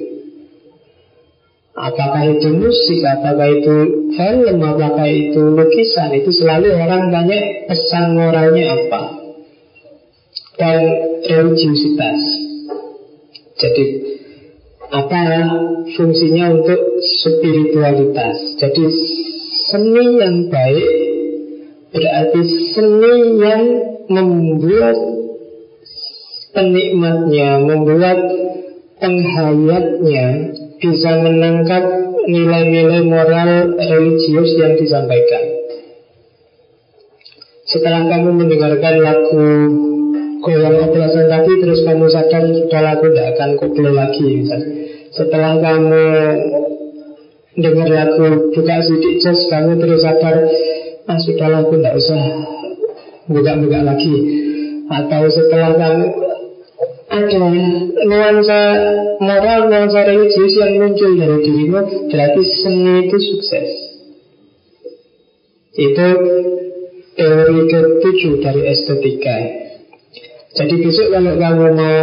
Apakah 1.72 2.28
itu 2.28 2.52
musik, 2.52 3.00
apakah 3.00 3.48
itu 3.48 3.74
film, 4.12 4.60
apakah 4.60 5.08
itu 5.08 5.40
lukisan 5.40 6.12
Itu 6.12 6.28
selalu 6.28 6.68
orang 6.68 7.08
tanya 7.08 7.64
pesan 7.64 8.12
moralnya 8.12 8.76
apa 8.76 9.02
Dan 10.60 10.80
religiusitas 11.24 12.20
Jadi 13.56 14.11
apa 14.92 15.20
fungsinya 15.96 16.52
untuk 16.52 16.80
spiritualitas 17.00 18.60
Jadi 18.60 18.84
seni 19.72 20.20
yang 20.20 20.52
baik 20.52 20.90
Berarti 21.96 22.40
seni 22.76 23.14
yang 23.40 23.62
membuat 24.12 24.96
penikmatnya 26.52 27.50
Membuat 27.64 28.18
penghayatnya 29.00 30.26
bisa 30.78 31.10
menangkap 31.18 31.84
nilai-nilai 32.26 33.02
moral 33.02 33.74
religius 33.74 34.50
yang 34.58 34.78
disampaikan. 34.78 35.44
Setelah 37.66 38.06
kamu 38.06 38.30
mendengarkan 38.36 38.94
lagu 39.00 39.46
goyang 40.42 40.76
operasan 40.82 41.30
tadi 41.30 41.52
terus 41.62 41.86
kamu 41.86 42.10
sadar 42.10 42.42
sudah 42.50 42.80
lagu 42.82 43.06
tidak 43.08 43.26
akan 43.38 43.50
koplo 43.56 43.90
lagi 43.94 44.26
misalnya. 44.42 44.68
Setelah 45.14 45.54
kamu 45.62 46.04
dengar 47.62 47.88
lagu 47.88 48.26
buka 48.50 48.76
sidik 48.82 49.22
jazz 49.22 49.46
kamu 49.46 49.78
terus 49.78 50.02
sadar 50.02 50.50
ah 51.06 51.18
sudah 51.22 51.48
lagu 51.48 51.72
tidak 51.78 51.94
usah 51.94 52.22
buka-buka 53.30 53.80
lagi 53.86 54.16
atau 54.90 55.22
setelah 55.30 55.70
kamu 55.78 56.06
ada 57.12 57.44
nuansa 58.08 58.60
moral, 59.20 59.68
nuansa 59.68 60.00
religius 60.08 60.56
yang 60.56 60.80
muncul 60.80 61.12
dari 61.12 61.38
dirimu 61.44 61.80
berarti 62.08 62.40
seni 62.40 63.06
itu 63.06 63.16
sukses. 63.20 63.70
Itu 65.76 66.08
teori 67.12 67.60
ketujuh 67.68 68.34
dari 68.40 68.62
estetika. 68.72 69.61
Jadi 70.52 70.74
besok 70.84 71.08
kalau 71.16 71.34
kamu 71.40 71.68
mau 71.72 72.00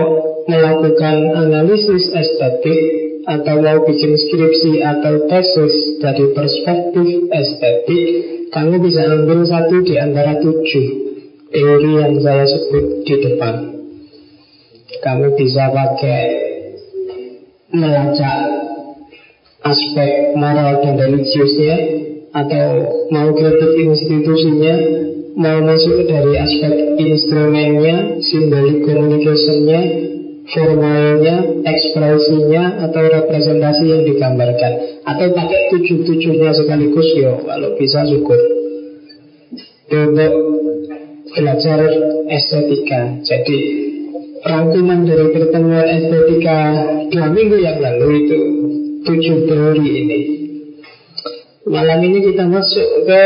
melakukan 0.50 1.16
analisis 1.38 2.10
estetik 2.10 2.82
atau 3.30 3.62
mau 3.62 3.86
bikin 3.86 4.18
skripsi 4.18 4.82
atau 4.82 5.30
tesis 5.30 6.02
dari 6.02 6.34
perspektif 6.34 7.30
estetik, 7.30 8.06
kamu 8.50 8.82
bisa 8.82 9.06
ambil 9.06 9.46
satu 9.46 9.86
di 9.86 10.02
antara 10.02 10.42
tujuh 10.42 10.88
teori 11.54 11.92
yang 12.02 12.18
saya 12.26 12.50
sebut 12.50 13.06
di 13.06 13.16
depan. 13.22 13.56
Kamu 14.98 15.38
bisa 15.38 15.70
pakai 15.70 16.24
melacak 17.70 18.38
aspek 19.62 20.34
moral 20.34 20.82
dan 20.82 20.98
religiusnya 20.98 21.76
atau 22.34 22.66
mau 23.14 23.30
kritik 23.38 23.78
institusinya 23.78 24.76
mau 25.40 25.64
masuk 25.64 26.04
dari 26.04 26.36
aspek 26.36 27.00
instrumennya 27.00 28.20
simbolik 28.20 28.84
communicationnya 28.84 29.82
formalnya, 30.50 31.64
ekspresinya 31.64 32.84
atau 32.90 33.04
representasi 33.08 33.84
yang 33.88 34.04
digambarkan 34.04 35.00
atau 35.08 35.28
pakai 35.32 35.62
tujuh-tujuhnya 35.72 36.52
sekaligus 36.52 37.10
yo 37.16 37.40
kalau 37.48 37.78
bisa 37.80 38.04
syukur 38.04 38.36
untuk 39.90 40.34
belajar 41.32 41.80
estetika 42.28 43.24
jadi 43.24 43.60
rangkuman 44.44 45.08
dari 45.08 45.26
pertemuan 45.32 45.88
estetika 45.88 46.58
dua 47.16 47.28
minggu 47.32 47.58
yang 47.64 47.80
lalu 47.80 48.28
itu 48.28 48.40
tujuh 49.08 49.48
teori 49.48 49.88
ini. 49.88 50.20
Malam 51.70 52.02
ini 52.02 52.20
kita 52.28 52.44
masuk 52.50 52.88
ke 53.06 53.24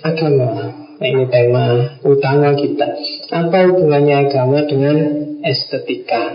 agama. 0.00 0.83
Ini 1.04 1.28
tema 1.28 2.00
utama 2.00 2.56
kita. 2.56 2.96
Apa 3.28 3.68
hubungannya 3.68 4.24
agama 4.24 4.64
dengan 4.64 4.96
estetika? 5.44 6.32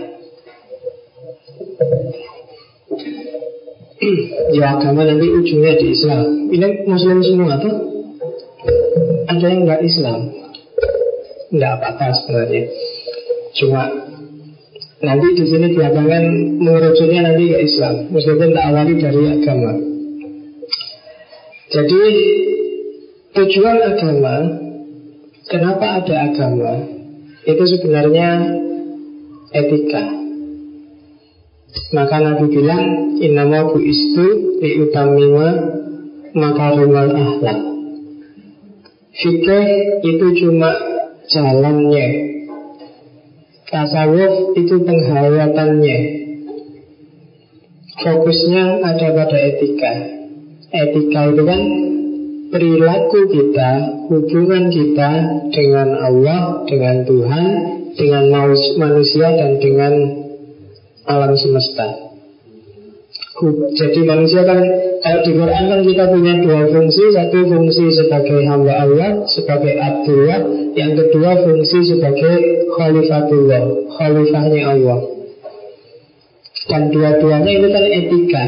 ya 4.56 4.78
agama 4.78 5.02
nanti 5.10 5.26
ujungnya 5.26 5.74
di 5.74 5.90
Islam. 5.90 6.54
Ini 6.54 6.86
Muslim 6.86 7.18
semua 7.18 7.58
tuh? 7.58 7.74
Ada 9.26 9.42
yang 9.50 9.66
nggak 9.66 9.82
Islam? 9.82 10.38
Nggak 11.50 11.72
apa-apa 11.74 12.06
sebenarnya. 12.14 12.70
Cuma 13.58 13.90
nanti 15.02 15.26
di 15.34 15.44
sini 15.50 15.66
belakangan 15.74 16.24
mengerucutnya 16.62 17.26
nanti 17.26 17.44
ke 17.50 17.58
Islam, 17.58 18.06
meskipun 18.14 18.54
tak 18.54 18.66
awali 18.70 18.94
dari 19.02 19.22
agama. 19.34 19.72
Jadi 21.70 22.02
tujuan 23.30 23.78
agama, 23.78 24.34
kenapa 25.50 26.00
ada 26.00 26.14
agama? 26.30 26.72
Itu 27.42 27.64
sebenarnya 27.66 28.28
etika. 29.50 30.04
Maka 31.90 32.16
Nabi 32.22 32.46
bilang, 32.54 32.84
Innama 33.18 33.74
istu 33.82 34.56
liutamima 34.62 35.48
makarimal 36.32 37.10
ahlak. 37.12 37.58
Fikih 39.10 39.66
itu 40.06 40.26
cuma 40.40 40.70
jalannya 41.28 42.06
Tasawuf 43.68 44.56
itu 44.56 44.80
penghayatannya 44.80 45.98
Fokusnya 48.00 48.64
ada 48.80 49.08
pada 49.12 49.38
etika 49.38 49.94
Etika 50.72 51.20
itu 51.34 51.42
kan 51.44 51.60
perilaku 52.50 53.30
kita, 53.30 53.70
hubungan 54.10 54.68
kita 54.68 55.10
dengan 55.54 55.88
Allah, 55.94 56.66
dengan 56.66 57.06
Tuhan, 57.06 57.46
dengan 57.94 58.24
manusia 58.78 59.30
dan 59.38 59.62
dengan 59.62 59.92
alam 61.06 61.32
semesta. 61.38 62.10
Jadi 63.72 64.04
manusia 64.04 64.44
kan 64.44 64.60
kalau 65.00 65.20
di 65.24 65.32
Quran 65.32 65.64
kan 65.64 65.80
kita 65.80 66.04
punya 66.12 66.34
dua 66.44 66.68
fungsi, 66.68 67.08
satu 67.16 67.48
fungsi 67.48 67.88
sebagai 67.88 68.44
hamba 68.44 68.84
Allah, 68.84 69.24
sebagai 69.24 69.80
Abdullah, 69.80 70.40
yang 70.76 70.92
kedua 70.92 71.40
fungsi 71.40 71.88
sebagai 71.88 72.68
Khalifatullah, 72.76 73.62
Khalifahnya 73.96 74.60
Allah. 74.76 75.00
Dan 76.68 76.92
dua-duanya 76.92 77.50
itu 77.50 77.68
kan 77.72 77.84
etika. 77.88 78.44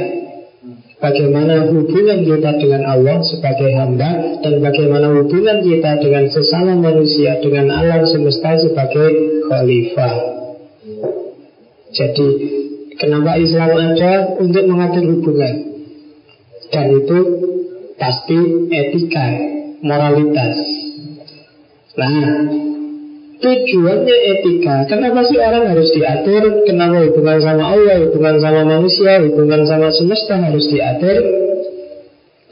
Bagaimana 1.03 1.67
hubungan 1.67 2.23
kita 2.23 2.63
dengan 2.63 2.87
Allah 2.87 3.19
sebagai 3.27 3.75
hamba 3.75 4.39
dan 4.39 4.63
bagaimana 4.63 5.11
hubungan 5.19 5.59
kita 5.67 5.99
dengan 5.99 6.31
sesama 6.31 6.79
manusia, 6.79 7.43
dengan 7.43 7.75
alam 7.75 8.07
semesta 8.07 8.55
sebagai 8.63 9.11
khalifah. 9.51 10.15
Jadi 11.93 12.29
Kenapa 13.03 13.35
Islam 13.35 13.73
ada 13.75 14.37
untuk 14.39 14.63
mengatur 14.63 15.03
hubungan 15.03 15.55
Dan 16.71 16.87
itu 17.03 17.19
pasti 17.99 18.39
etika, 18.71 19.27
moralitas 19.83 20.55
Nah, 21.93 22.25
tujuannya 23.43 24.17
etika. 24.33 24.87
Kenapa 24.87 25.27
sih 25.27 25.37
orang 25.37 25.75
harus 25.75 25.91
diatur? 25.91 26.63
Kenapa 26.63 27.03
hubungan 27.11 27.39
sama 27.43 27.75
Allah, 27.75 27.99
hubungan 28.07 28.39
sama 28.39 28.63
manusia 28.63 29.19
Hubungan 29.27 29.67
sama 29.67 29.91
semesta 29.91 30.39
harus 30.39 30.71
diatur? 30.71 31.19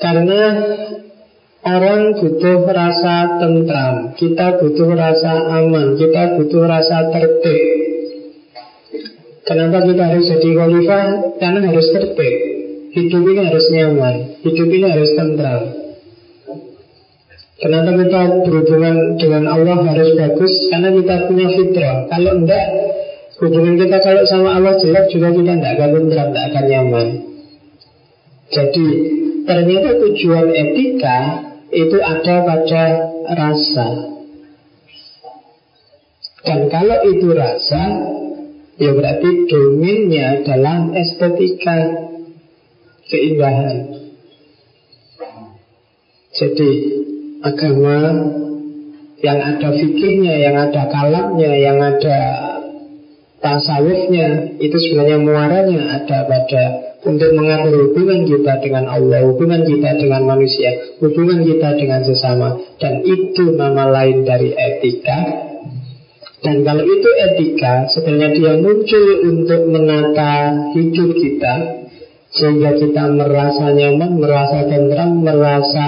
Karena 0.03 0.43
Orang 1.61 2.17
butuh 2.17 2.65
rasa 2.73 3.37
tentram. 3.37 4.17
Kita 4.17 4.57
butuh 4.65 4.97
rasa 4.97 5.61
aman. 5.61 5.93
Kita 5.93 6.41
butuh 6.41 6.65
rasa 6.65 7.13
tertib. 7.13 7.61
Kenapa 9.45 9.85
kita 9.85 10.09
harus 10.09 10.25
jadi 10.25 10.57
khalifah? 10.57 11.37
Karena 11.37 11.69
harus 11.69 11.93
tertib. 11.93 12.35
Hidup 12.97 13.23
ini 13.29 13.41
harus 13.45 13.67
nyaman. 13.77 14.41
Hidup 14.41 14.69
ini 14.73 14.87
harus 14.89 15.13
tentram 15.13 15.80
Kenapa 17.61 17.93
kita 17.93 18.23
berhubungan 18.49 19.21
dengan 19.21 19.45
Allah 19.53 19.79
harus 19.85 20.17
bagus? 20.17 20.53
Karena 20.73 20.89
kita 20.97 21.15
punya 21.29 21.47
fitrah 21.53 21.97
Kalau 22.09 22.33
enggak 22.41 22.67
Hubungan 23.41 23.81
kita 23.81 23.97
kalau 24.05 24.23
sama 24.29 24.57
Allah 24.57 24.77
jelek 24.77 25.09
juga 25.09 25.33
kita 25.33 25.57
tidak 25.57 25.73
akan 25.81 25.91
tentram, 25.97 26.29
tidak 26.29 26.45
akan 26.53 26.65
nyaman 26.69 27.09
Jadi 28.53 28.87
ternyata 29.45 29.91
tujuan 29.97 30.47
etika 30.53 31.19
itu 31.71 31.97
ada 32.01 32.35
pada 32.45 32.85
rasa 33.29 33.89
Dan 36.49 36.61
kalau 36.73 36.99
itu 37.09 37.29
rasa 37.33 37.83
Ya 38.81 38.97
berarti 38.97 39.45
domainnya 39.45 40.41
adalah 40.41 40.89
estetika 40.97 42.09
keindahan. 43.13 44.09
Jadi 46.33 46.71
agama 47.45 47.99
Yang 49.21 49.39
ada 49.45 49.69
fikihnya, 49.77 50.35
yang 50.41 50.57
ada 50.57 50.83
kalamnya, 50.89 51.53
yang 51.57 51.79
ada 51.81 52.19
tasawufnya 53.41 54.57
Itu 54.61 54.77
sebenarnya 54.77 55.19
muaranya 55.21 55.81
ada 56.01 56.29
pada 56.29 56.91
untuk 57.01 57.33
mengatur 57.33 57.91
hubungan 57.91 58.29
kita 58.29 58.61
dengan 58.61 58.85
Allah, 58.93 59.25
hubungan 59.25 59.65
kita 59.65 59.97
dengan 59.97 60.29
manusia, 60.29 61.01
hubungan 61.01 61.41
kita 61.49 61.81
dengan 61.81 62.05
sesama. 62.05 62.61
Dan 62.77 63.01
itu 63.09 63.57
nama 63.57 63.89
lain 63.89 64.29
dari 64.29 64.53
etika. 64.53 65.49
Dan 66.41 66.65
kalau 66.65 66.85
itu 66.85 67.11
etika, 67.33 67.89
sebenarnya 67.93 68.31
dia 68.37 68.53
muncul 68.61 69.05
untuk 69.29 69.61
menata 69.69 70.33
hidup 70.77 71.11
kita, 71.17 71.55
sehingga 72.33 72.77
kita 72.77 73.03
merasa 73.13 73.73
nyaman, 73.73 74.21
merasa 74.21 74.69
tentram, 74.69 75.25
merasa 75.25 75.87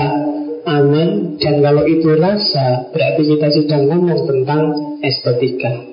aman. 0.67 1.39
Dan 1.39 1.63
kalau 1.63 1.85
itu 1.87 2.13
rasa, 2.19 2.91
berarti 2.91 3.23
kita 3.27 3.49
sedang 3.51 3.91
ngomong 3.91 4.21
tentang 4.27 4.63
estetika. 5.03 5.93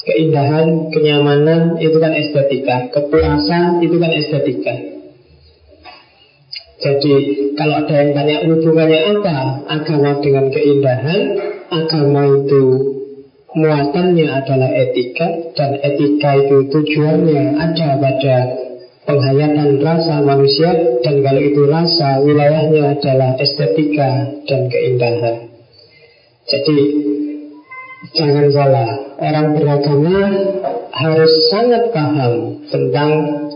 Keindahan, 0.00 0.88
kenyamanan 0.88 1.76
itu 1.76 2.00
kan 2.00 2.16
estetika 2.16 2.88
Kepuasan 2.88 3.84
itu 3.84 4.00
kan 4.00 4.08
estetika 4.16 4.74
Jadi 6.80 7.14
kalau 7.52 7.84
ada 7.84 7.94
yang 8.00 8.10
tanya 8.16 8.36
hubungannya 8.48 9.00
apa 9.20 9.36
Agama 9.68 10.16
dengan 10.24 10.48
keindahan 10.48 11.20
Agama 11.68 12.32
itu 12.32 12.62
muatannya 13.52 14.24
adalah 14.24 14.72
etika 14.72 15.52
Dan 15.52 15.76
etika 15.84 16.48
itu 16.48 16.56
tujuannya 16.72 17.60
ada 17.60 17.88
pada 18.00 18.36
penghayatan 19.10 19.82
rasa 19.82 20.22
manusia 20.22 20.70
Dan 21.02 21.26
kalau 21.26 21.42
itu 21.42 21.66
rasa 21.66 22.22
wilayahnya 22.22 22.94
adalah 22.94 23.34
estetika 23.42 24.38
dan 24.46 24.70
keindahan 24.70 25.50
Jadi 26.46 27.10
Jangan 28.10 28.48
salah, 28.48 28.90
orang 29.20 29.60
beragama 29.60 30.18
harus 30.88 31.32
sangat 31.52 31.92
paham 31.92 32.64
tentang 32.72 33.10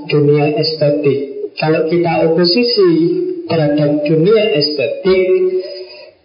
dunia 0.04 0.52
estetik. 0.60 1.48
Kalau 1.56 1.88
kita 1.88 2.28
oposisi 2.28 2.92
terhadap 3.48 4.04
dunia 4.04 4.44
estetik, 4.52 5.26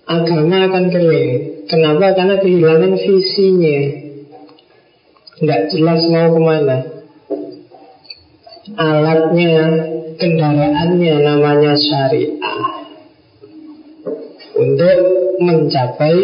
agama 0.04 0.68
akan 0.68 0.86
kering. 0.92 1.64
Kenapa? 1.72 2.12
Karena 2.12 2.36
kehilangan 2.44 2.94
visinya. 3.08 3.80
Nggak 5.40 5.62
jelas 5.72 6.02
mau 6.12 6.28
ke 6.36 6.42
mana. 6.44 6.99
Alatnya, 8.76 9.64
kendaraannya 10.20 11.16
namanya 11.24 11.74
syariah. 11.80 12.60
Untuk 14.60 14.98
mencapai 15.40 16.18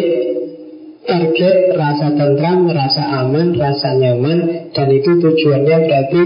target 1.08 1.56
rasa 1.72 2.12
tentram, 2.12 2.68
rasa 2.68 3.02
aman, 3.24 3.56
rasa 3.56 3.96
nyaman 3.96 4.70
dan 4.76 4.88
itu 4.92 5.10
tujuannya 5.16 5.76
berarti 5.88 6.22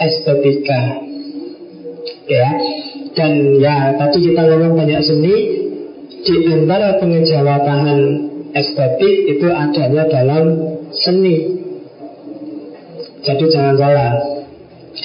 estetika. 0.00 0.80
Ya 2.24 2.48
dan 3.12 3.60
ya 3.60 3.94
tadi 4.00 4.18
kita 4.32 4.42
ngomong 4.48 4.80
banyak 4.80 5.00
seni 5.04 5.36
di 6.24 6.34
antara 6.48 6.96
pengejawatan 6.96 7.98
estetik 8.56 9.14
itu 9.36 9.46
adanya 9.52 10.08
dalam 10.08 10.44
seni. 10.96 11.36
Jadi 13.24 13.44
jangan 13.52 13.76
salah 13.76 14.12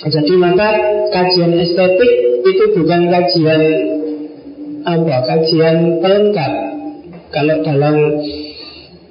jadi 0.08 0.34
maka 0.40 0.70
kajian 1.12 1.60
estetik 1.60 2.12
itu 2.48 2.64
bukan 2.72 3.12
kajian 3.12 3.62
apa 4.88 5.16
kajian 5.28 6.00
pelengkap. 6.00 6.54
Kalau 7.30 7.62
dalam 7.62 7.98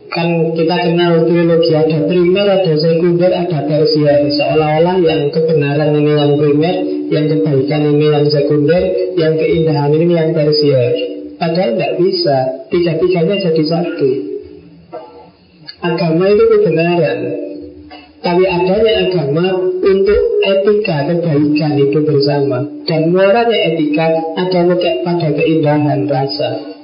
Kan 0.09 0.57
kita 0.57 0.77
kenal 0.88 1.29
trilogi 1.29 1.77
ada 1.77 2.01
primer, 2.09 2.46
ada 2.48 2.74
sekunder, 2.81 3.29
ada 3.29 3.61
tersier 3.68 4.27
Seolah-olah 4.33 4.96
yang 5.05 5.29
kebenaran 5.31 5.92
ini 5.94 6.12
yang 6.16 6.33
primer 6.40 6.77
Yang 7.12 7.24
kebaikan 7.37 7.83
ini 7.92 8.07
yang 8.09 8.27
sekunder 8.27 8.83
Yang 9.14 9.35
keindahan 9.38 9.92
ini 9.94 10.14
yang 10.16 10.31
tersier 10.33 10.92
Padahal 11.37 11.77
tidak 11.77 11.92
bisa 12.03 12.37
Tiga-tiganya 12.72 13.37
jadi 13.37 13.62
satu. 13.68 14.11
Agama 15.79 16.24
itu 16.27 16.44
kebenaran 16.57 17.47
Tapi 18.18 18.44
adanya 18.50 18.92
agama 19.07 19.46
untuk 19.78 20.20
etika 20.42 21.07
kebaikan 21.07 21.72
itu 21.78 21.98
bersama. 22.02 22.66
Dan 22.83 23.14
muaranya 23.14 23.59
etika 23.72 24.11
adalah 24.35 24.78
pada 25.07 25.28
keindahan 25.38 26.11
rasa. 26.11 26.78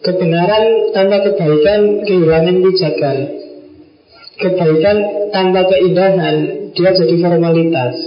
Kebenaran 0.00 0.96
tanpa 0.96 1.20
kebaikan 1.28 2.08
kehilangan 2.08 2.56
pijakan 2.64 3.16
Kebaikan 4.40 4.96
tanpa 5.28 5.68
keindahan 5.68 6.36
Dia 6.72 6.96
jadi 6.96 7.20
formalitas 7.20 8.00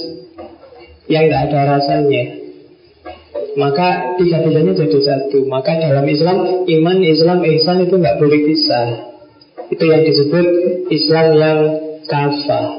Yang 1.05 1.23
tidak 1.29 1.41
ada 1.45 1.59
rasanya. 1.77 2.23
Maka 3.53 4.17
tiga-tiganya 4.17 4.73
jadi 4.73 4.99
satu. 5.03 5.45
Maka 5.45 5.77
dalam 5.77 6.07
Islam 6.09 6.65
Iman, 6.65 6.97
Islam, 7.05 7.45
Ihsan 7.45 7.85
itu 7.85 8.01
nggak 8.01 8.17
boleh 8.17 8.39
pisah. 8.49 8.87
Itu 9.69 9.83
yang 9.85 10.01
disebut 10.01 10.45
Islam 10.89 11.27
yang 11.37 11.59
kafah 12.09 12.69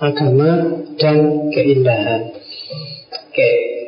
Agama 0.00 0.80
dan 0.96 1.50
keindahan 1.52 2.32
Oke 3.10 3.80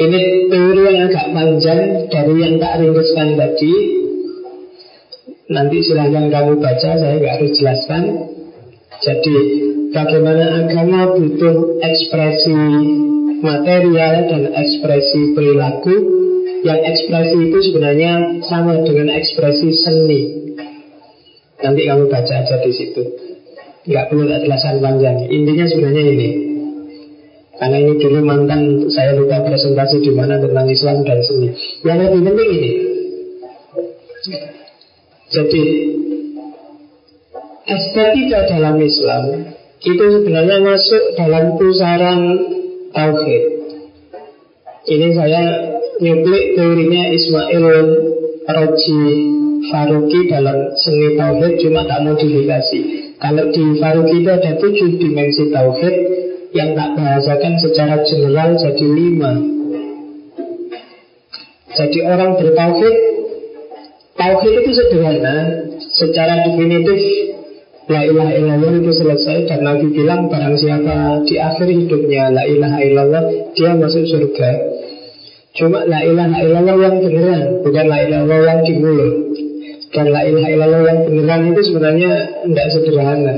ini 0.00 0.48
teori 0.48 0.80
yang 0.96 1.12
agak 1.12 1.28
panjang 1.28 2.08
dari 2.08 2.34
yang 2.40 2.56
tak 2.56 2.80
ringkaskan 2.80 3.36
tadi. 3.36 3.74
Nanti 5.52 5.76
silahkan 5.84 6.32
kamu 6.32 6.56
baca, 6.56 6.90
saya 6.96 7.20
nggak 7.20 7.34
harus 7.36 7.52
jelaskan. 7.60 8.02
Jadi 9.04 9.36
bagaimana 9.92 10.64
agama 10.64 11.20
butuh 11.20 11.84
ekspresi 11.84 12.56
material 13.44 14.14
dan 14.24 14.42
ekspresi 14.56 15.36
perilaku 15.36 15.94
yang 16.64 16.80
ekspresi 16.80 17.36
itu 17.52 17.58
sebenarnya 17.68 18.40
sama 18.48 18.80
dengan 18.80 19.12
ekspresi 19.12 19.68
seni. 19.84 20.20
Nanti 21.60 21.80
kamu 21.84 22.08
baca 22.08 22.34
aja 22.40 22.56
di 22.64 22.72
situ. 22.72 23.02
Nggak 23.84 24.04
perlu 24.12 24.28
tak 24.28 24.40
jelaskan 24.44 24.76
panjang. 24.80 25.16
Intinya 25.28 25.64
sebenarnya 25.68 26.02
ini. 26.12 26.28
Karena 27.60 27.76
ini 27.76 27.92
dulu 28.00 28.18
mantan 28.24 28.88
saya 28.88 29.12
lupa 29.12 29.44
presentasi 29.44 30.00
di 30.00 30.12
mana 30.16 30.40
tentang 30.40 30.64
Islam 30.64 31.04
dan 31.04 31.20
seni. 31.20 31.52
Yang 31.84 31.98
lebih 32.08 32.20
penting 32.24 32.50
ini. 32.56 32.70
Jadi 35.30 35.64
estetika 37.68 38.40
dalam 38.48 38.76
Islam 38.80 39.54
itu 39.80 40.04
sebenarnya 40.04 40.56
masuk 40.64 41.04
dalam 41.16 41.56
pusaran 41.60 42.20
tauhid. 42.96 43.44
Ini 44.88 45.08
saya 45.12 45.42
nyuplik 46.00 46.56
teorinya 46.56 47.02
Ismail 47.12 47.64
Roji 48.48 49.04
Faruqi 49.68 50.20
dalam 50.32 50.72
seni 50.80 51.20
tauhid 51.20 51.60
cuma 51.60 51.84
tak 51.84 52.00
modifikasi. 52.06 52.80
Kalau 53.20 53.44
di 53.52 53.64
Faruqi 53.76 54.16
itu 54.24 54.30
ada 54.32 54.52
tujuh 54.56 54.88
dimensi 54.96 55.52
tauhid, 55.52 55.96
yang 56.56 56.74
tak 56.74 56.98
bahasakan 56.98 57.52
secara 57.60 58.02
general 58.02 58.56
jadi 58.56 58.86
lima. 58.86 59.32
Jadi 61.76 61.98
orang 62.02 62.40
bertauhid, 62.40 62.96
tauhid 64.18 64.52
itu 64.64 64.70
sederhana, 64.74 65.36
secara 65.94 66.46
definitif 66.46 67.00
La 67.90 68.06
ilaha 68.06 68.30
illallah 68.38 68.70
itu 68.78 68.92
selesai 68.94 69.50
dan 69.50 69.66
Nabi 69.66 69.90
bilang 69.90 70.30
barang 70.30 70.54
siapa 70.54 71.26
di 71.26 71.42
akhir 71.42 71.66
hidupnya 71.66 72.30
La 72.30 72.46
ilaha 72.46 72.78
illallah 72.86 73.22
dia 73.58 73.74
masuk 73.74 74.06
surga 74.06 74.50
Cuma 75.58 75.82
la 75.82 76.06
ilaha 76.06 76.38
illallah 76.38 76.76
yang 76.78 76.96
beneran 77.02 77.66
Bukan 77.66 77.86
la 77.90 77.98
ilaha 78.06 78.22
illallah 78.22 78.40
yang 78.46 78.60
di 78.62 78.74
Dan 79.90 80.06
la 80.14 80.22
ilaha 80.22 80.48
illallah 80.54 80.82
yang 80.86 81.00
beneran 81.02 81.50
itu 81.50 81.60
sebenarnya 81.66 82.10
tidak 82.46 82.66
sederhana. 82.70 83.34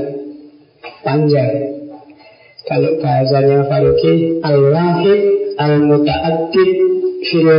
Panjang. 1.01 1.51
Kalau 2.63 2.95
bahasanya 3.01 3.67
Faruqi 3.67 4.39
Al-Wahid 4.39 5.21
Al-Muta'addid 5.57 6.77
Fil 7.27 7.49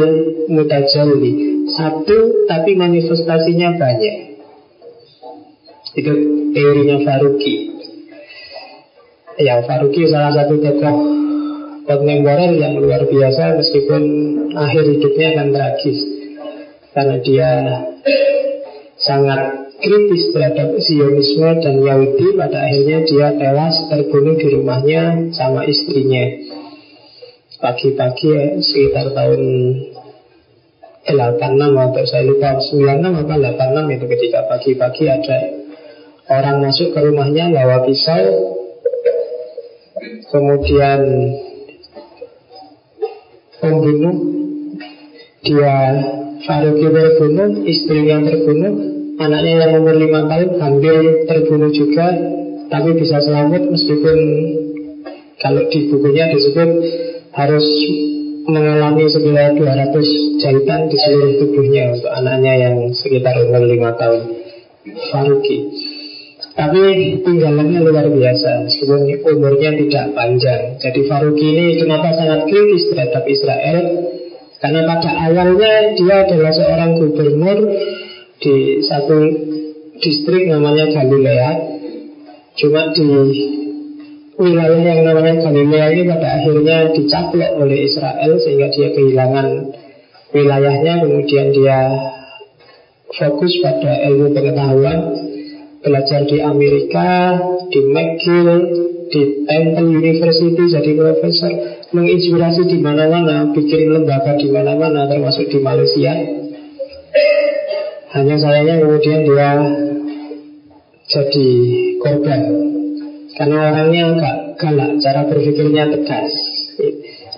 Mutajalli. 0.48 1.32
Satu 1.74 2.46
tapi 2.46 2.78
manifestasinya 2.78 3.74
banyak. 3.76 4.16
Itu 5.98 6.12
teorinya 6.54 7.02
Faruqi. 7.02 7.54
Ya 9.42 9.58
Faruqi 9.66 10.06
salah 10.06 10.30
satu 10.38 10.54
tokoh 10.62 10.96
kontemporer 11.84 12.56
yang 12.56 12.80
luar 12.80 13.04
biasa 13.04 13.60
Meskipun 13.60 14.02
akhir 14.54 14.84
hidupnya 14.86 15.26
akan 15.34 15.48
tragis. 15.50 15.98
Karena 16.94 17.16
dia 17.20 17.50
sangat 19.04 19.40
kritis 19.78 20.32
terhadap 20.32 20.80
Zionisme 20.80 21.60
dan 21.60 21.76
Yahudi. 21.84 22.34
Pada 22.40 22.64
akhirnya 22.64 23.04
dia 23.04 23.28
tewas 23.36 23.76
terbunuh 23.92 24.40
di 24.40 24.48
rumahnya 24.56 25.30
sama 25.36 25.68
istrinya. 25.68 26.24
Pagi-pagi 27.60 28.28
ya, 28.28 28.44
sekitar 28.60 29.12
tahun 29.12 29.42
86 31.04 31.84
atau 31.84 32.04
saya 32.08 32.24
lupa 32.24 32.60
96 32.60 33.20
atau 33.24 33.36
86 33.36 33.96
itu 33.96 34.04
ketika 34.08 34.40
pagi-pagi 34.48 35.04
ada 35.08 35.38
orang 36.32 36.64
masuk 36.64 36.96
ke 36.96 37.00
rumahnya 37.04 37.52
bawa 37.52 37.84
pisau. 37.84 38.56
Kemudian 40.32 41.00
pembunuh 43.60 44.16
dia 45.44 45.76
Faruqi 46.44 46.88
terbunuh 46.92 47.50
istrinya 47.64 48.20
terbunuh 48.20 48.72
anaknya 49.16 49.52
yang 49.64 49.72
umur 49.80 49.96
5 49.96 50.30
tahun 50.30 50.48
hampir 50.60 50.96
terbunuh 51.24 51.70
juga 51.72 52.06
tapi 52.68 52.90
bisa 53.00 53.22
selamat 53.22 53.70
meskipun 53.70 54.18
kalau 55.40 55.62
di 55.68 55.78
bukunya 55.92 56.32
disebut 56.32 56.70
harus 57.34 57.66
mengalami 58.44 59.08
sekitar 59.08 59.56
200 59.56 60.40
jahitan 60.40 60.80
di 60.92 60.96
seluruh 61.00 61.32
tubuhnya 61.40 61.96
untuk 61.96 62.12
anaknya 62.12 62.52
yang 62.68 62.76
sekitar 62.92 63.34
umur 63.40 63.64
5 63.64 64.00
tahun. 64.00 64.22
Faruqi. 64.84 65.58
Tapi 66.54 66.82
tinggalannya 67.24 67.82
luar 67.82 68.06
biasa 68.06 68.68
Meskipun 68.68 69.10
umurnya 69.10 69.74
tidak 69.74 70.12
panjang. 70.14 70.76
Jadi 70.76 71.00
Faruqi 71.08 71.46
ini 71.50 71.66
kenapa 71.82 72.12
sangat 72.14 72.46
kritis 72.46 72.92
terhadap 72.92 73.24
Israel 73.26 73.78
Karena 74.64 74.80
pada 74.88 75.10
awalnya 75.28 75.92
dia 75.92 76.24
adalah 76.24 76.48
seorang 76.56 76.96
gubernur 76.96 77.68
Di 78.40 78.80
satu 78.80 79.20
distrik 80.00 80.48
namanya 80.48 80.88
Galilea. 80.88 81.50
Cuma 82.56 82.88
di 82.96 83.08
wilayah 84.40 84.80
yang 84.80 85.04
namanya 85.04 85.44
Galilea 85.44 85.86
ini 85.92 86.02
pada 86.08 86.28
akhirnya 86.40 86.78
dicaplok 86.96 87.60
oleh 87.60 87.84
Israel 87.84 88.40
sehingga 88.40 88.72
dia 88.72 88.88
kehilangan 88.96 89.48
wilayahnya. 90.32 90.94
Kemudian 91.04 91.52
dia 91.52 91.78
fokus 93.12 93.52
pada 93.60 94.00
ilmu 94.08 94.32
pengetahuan 94.32 94.98
belajar 95.84 96.24
di 96.24 96.40
Amerika 96.40 97.36
di 97.68 97.80
McGill 97.84 98.50
di 99.14 99.46
Temple 99.46 99.88
University 99.94 100.62
jadi 100.66 100.90
profesor 100.98 101.52
menginspirasi 101.94 102.66
di 102.66 102.82
mana-mana 102.82 103.54
bikin 103.54 103.94
lembaga 103.94 104.34
di 104.34 104.50
mana-mana 104.50 105.06
termasuk 105.06 105.46
di 105.46 105.62
Malaysia 105.62 106.10
hanya 108.18 108.36
sayangnya 108.42 108.82
kemudian 108.82 109.22
dia 109.22 109.50
jadi 111.06 111.48
korban 112.02 112.40
karena 113.34 113.56
orangnya 113.70 114.02
agak 114.14 114.36
galak, 114.62 114.90
cara 115.02 115.26
berpikirnya 115.26 115.90
tegas. 115.90 116.32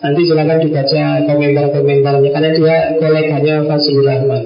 Nanti 0.04 0.28
silakan 0.28 0.60
dibaca 0.60 1.02
komentar-komentarnya 1.24 2.30
karena 2.36 2.50
dia 2.52 2.76
koleganya 3.00 3.64
Fazlur 3.64 4.04
Rahman. 4.04 4.44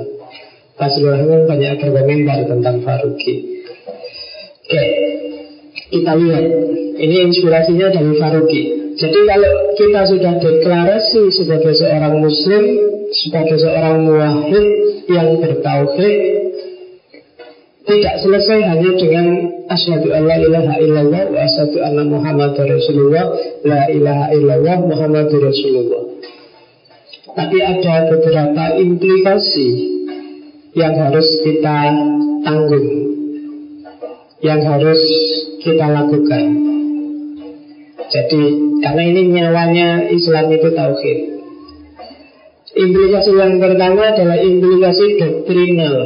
Fazlur 0.79 1.19
Rahman 1.19 1.51
banyak 1.51 1.83
berkomentar 1.83 2.38
tentang 2.47 2.87
Faruqi. 2.87 3.35
Oke, 4.62 4.83
kita 5.90 6.12
lihat. 6.16 6.44
Ini 7.00 7.16
inspirasinya 7.33 7.88
dari 7.90 8.12
Faruqi. 8.16 8.62
Jadi 9.00 9.20
kalau 9.24 9.53
kita 9.79 10.00
sudah 10.07 10.35
deklarasi 10.37 11.22
sebagai 11.33 11.72
seorang 11.72 12.20
muslim, 12.20 12.64
sebagai 13.11 13.57
seorang 13.57 14.05
muwahhid 14.05 14.66
yang 15.09 15.40
bertauhid, 15.40 16.16
tidak 17.88 18.14
selesai 18.22 18.61
hanya 18.61 18.90
dengan 18.94 19.26
asyhadu 19.66 20.14
alla 20.14 20.37
ilaha 20.37 20.74
illallah 20.79 21.22
wa 21.33 21.38
asyhadu 21.42 21.81
anna 21.81 22.05
muhammadar 22.07 22.68
rasulullah 22.68 23.24
la 23.66 23.88
ilaha 23.90 24.24
illallah 24.37 24.76
muhammadur 24.85 25.42
rasulullah. 25.48 26.03
Tapi 27.31 27.59
ada 27.62 28.11
beberapa 28.11 28.64
implikasi 28.79 29.68
yang 30.76 30.94
harus 30.98 31.29
kita 31.42 31.79
tanggung, 32.46 33.10
yang 34.40 34.61
harus 34.64 35.00
kita 35.61 35.87
lakukan. 35.87 36.44
Jadi 38.11 38.42
karena 38.83 39.03
ini 39.07 39.22
nyawanya 39.31 39.88
Islam 40.11 40.50
itu 40.50 40.68
tauhid. 40.74 41.18
Implikasi 42.70 43.31
yang 43.35 43.59
pertama 43.59 44.14
adalah 44.14 44.38
implikasi 44.38 45.18
doktrinal 45.18 45.96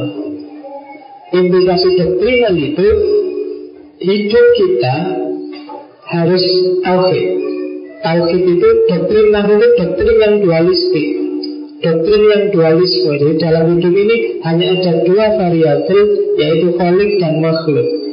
implikasi 1.35 1.87
doktrinal 1.99 2.55
itu 2.55 2.87
hidup 3.99 4.45
kita 4.55 4.95
harus 6.05 6.45
tauhid. 6.85 7.27
Tauhid 8.05 8.43
itu 8.45 8.69
doktrin 8.85 9.27
itu 9.33 9.67
doktrin 9.81 10.17
yang 10.21 10.35
dualistik. 10.45 11.07
Doktrin 11.81 12.23
yang 12.29 12.43
dualisme. 12.53 13.11
Jadi 13.19 13.33
dalam 13.41 13.65
hidup 13.77 13.93
ini 13.93 14.17
hanya 14.45 14.65
ada 14.77 14.91
dua 15.03 15.25
variabel 15.37 16.01
yaitu 16.37 16.67
kholik 16.77 17.11
dan 17.17 17.33
makhluk. 17.41 18.04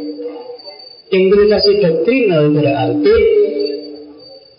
Implikasi 1.13 1.85
doktrinal 1.85 2.57
berarti 2.57 3.17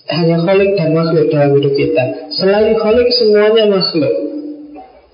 hanya 0.05 0.37
kholik 0.45 0.77
dan 0.77 0.93
makhluk 0.93 1.25
dalam 1.33 1.57
hidup 1.57 1.73
kita. 1.73 2.29
Selain 2.29 2.77
kholik 2.77 3.09
semuanya 3.09 3.73
makhluk. 3.73 4.13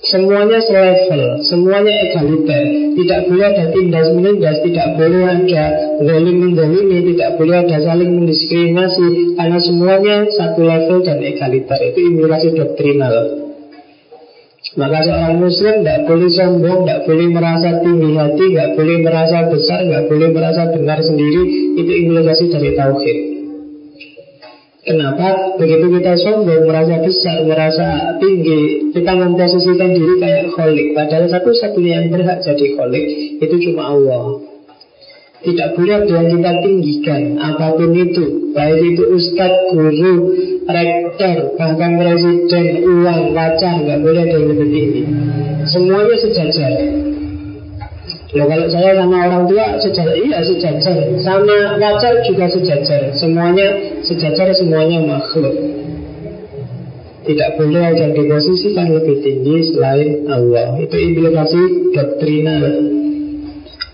Semuanya 0.03 0.59
selevel, 0.59 1.39
semuanya 1.47 1.91
egaliter. 2.07 2.63
Tidak 2.99 3.19
boleh 3.27 3.45
ada 3.51 3.65
tindas 3.71 4.07
menindas 4.15 4.63
Tidak 4.63 4.87
boleh 4.95 5.23
ada 5.27 5.63
zalim 6.03 6.35
mendolimi 6.39 7.03
Tidak 7.15 7.35
boleh 7.35 7.67
ada 7.67 7.77
saling 7.83 8.11
mendiskriminasi. 8.19 9.39
Karena 9.39 9.59
semuanya 9.63 10.27
satu 10.27 10.59
level 10.63 11.07
dan 11.07 11.23
egaliter. 11.23 11.79
Itu 11.95 11.99
implikasi 12.03 12.47
doktrinal 12.51 13.48
maka 14.77 15.01
seorang 15.01 15.41
muslim 15.41 15.81
tidak 15.81 16.05
boleh 16.05 16.29
sombong, 16.29 16.79
tidak 16.85 17.01
boleh 17.09 17.27
merasa 17.33 17.69
tinggi 17.81 18.09
hati, 18.13 18.45
tidak 18.53 18.69
boleh 18.77 18.97
merasa 19.01 19.37
besar, 19.49 19.79
tidak 19.81 20.03
boleh 20.05 20.29
merasa 20.29 20.61
benar 20.69 20.99
sendiri. 21.01 21.43
Itu 21.73 21.91
implikasi 22.05 22.43
dari 22.53 22.71
tauhid. 22.77 23.17
Kenapa? 24.79 25.57
Begitu 25.57 25.85
kita 26.01 26.13
sombong, 26.17 26.65
merasa 26.65 27.01
besar, 27.01 27.45
merasa 27.45 28.17
tinggi, 28.21 28.89
kita 28.93 29.11
memposisikan 29.17 29.93
diri 29.93 30.15
kayak 30.17 30.53
kholik. 30.53 30.97
Padahal 30.97 31.29
satu-satunya 31.29 31.91
yang 32.01 32.07
berhak 32.13 32.41
jadi 32.41 32.65
kholik 32.77 33.05
itu 33.41 33.55
cuma 33.69 33.93
Allah. 33.93 34.48
Tidak 35.39 35.69
boleh 35.71 36.03
ada 36.03 36.11
yang 36.19 36.27
kita 36.35 36.51
tinggikan 36.67 37.39
apa 37.39 37.79
pun 37.79 37.95
itu, 37.95 38.51
baik 38.51 38.79
itu 38.91 39.03
ustadz, 39.15 39.71
guru, 39.71 40.35
rektor, 40.67 41.55
bahkan 41.55 41.95
presiden, 41.95 42.83
uang, 42.83 43.31
pacar, 43.31 43.79
nggak 43.79 44.03
boleh 44.03 44.27
ada 44.27 44.35
yang 44.35 44.47
lebih 44.51 44.67
tinggi. 44.67 45.03
Semuanya 45.63 46.15
sejajar. 46.19 46.71
Ya 48.29 48.43
kalau 48.45 48.67
saya 48.67 48.91
sama 48.99 49.17
orang 49.31 49.43
tua 49.47 49.65
sejajar, 49.79 50.15
iya 50.19 50.43
sejajar. 50.43 50.97
Sama 51.23 51.79
pacar 51.79 52.13
juga 52.27 52.45
sejajar. 52.51 53.01
Semuanya 53.15 53.67
sejajar, 54.03 54.51
semuanya 54.51 55.07
makhluk. 55.07 55.55
Tidak 57.23 57.49
boleh 57.55 57.83
ada 57.95 58.11
yang 58.11 58.13
diposisikan 58.13 58.91
lebih 58.91 59.23
tinggi 59.23 59.71
selain 59.71 60.27
Allah. 60.27 60.75
Itu 60.83 60.99
implikasi 60.99 61.61
doktrinal 61.95 62.63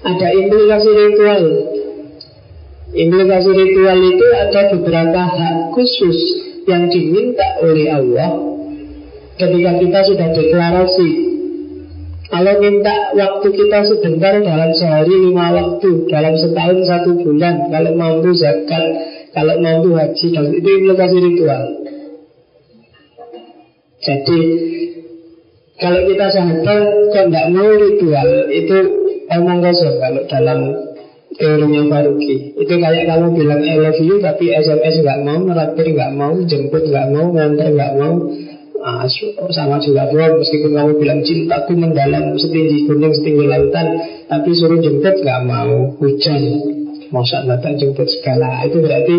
Ada 0.06 0.28
implikasi 0.38 0.90
ritual 0.94 1.44
Implikasi 2.94 3.50
ritual 3.52 4.00
itu 4.00 4.28
ada 4.38 4.62
beberapa 4.78 5.22
hak 5.26 5.56
khusus 5.74 6.18
Yang 6.70 6.84
diminta 6.94 7.48
oleh 7.66 7.90
Allah 7.90 8.32
Ketika 9.36 9.72
kita 9.82 10.00
sudah 10.06 10.28
deklarasi 10.32 11.26
kalau 12.26 12.58
minta 12.58 13.14
waktu 13.14 13.48
kita 13.54 13.86
sebentar 13.86 14.42
dalam 14.42 14.74
sehari 14.74 15.14
lima 15.14 15.54
waktu, 15.54 16.10
dalam 16.10 16.34
setahun 16.34 16.82
satu 16.82 17.22
bulan, 17.22 17.70
kalau 17.70 17.94
mampu 17.94 18.34
zakat, 18.34 18.82
kalau 19.30 19.62
mampu 19.62 19.94
haji, 19.94 20.34
dan 20.34 20.50
itu 20.50 20.70
implikasi 20.74 21.18
ritual. 21.22 21.64
Jadi 24.02 24.40
kalau 25.80 26.02
kita 26.10 26.28
sadar 26.34 26.82
kok 27.14 27.24
tidak 27.30 27.46
mau 27.54 27.70
ritual 27.74 28.30
itu 28.50 28.78
omong 29.32 29.60
kosong 29.66 29.96
kalau 29.98 30.22
dalam 30.30 30.60
teorinya 31.36 31.82
Faruqi 31.92 32.36
itu 32.56 32.74
kayak 32.80 33.06
kamu 33.10 33.28
bilang 33.36 33.62
I 33.66 33.76
love 33.82 34.00
you 34.00 34.22
tapi 34.24 34.56
SMS 34.56 35.02
nggak 35.04 35.20
mau, 35.26 35.40
meraktir 35.44 35.88
nggak 35.92 36.12
mau, 36.16 36.34
jemput 36.46 36.84
nggak 36.86 37.08
mau, 37.12 37.26
nganter 37.34 37.68
nggak 37.76 37.94
mau, 38.00 38.16
Ah, 38.86 39.10
sama 39.50 39.82
juga 39.82 40.06
bro, 40.14 40.38
meskipun 40.38 40.78
kamu 40.78 41.02
bilang 41.02 41.26
cintaku 41.26 41.74
mendalam 41.74 42.38
setinggi 42.38 42.86
gunung, 42.86 43.18
setinggi 43.18 43.50
lautan, 43.50 43.98
tapi 44.30 44.54
suruh 44.54 44.78
jemput 44.78 45.26
gak 45.26 45.42
mau, 45.42 45.98
hujan, 45.98 46.42
masa 47.10 47.42
datang 47.50 47.82
jemput 47.82 48.06
segala, 48.06 48.62
itu 48.62 48.78
berarti 48.78 49.16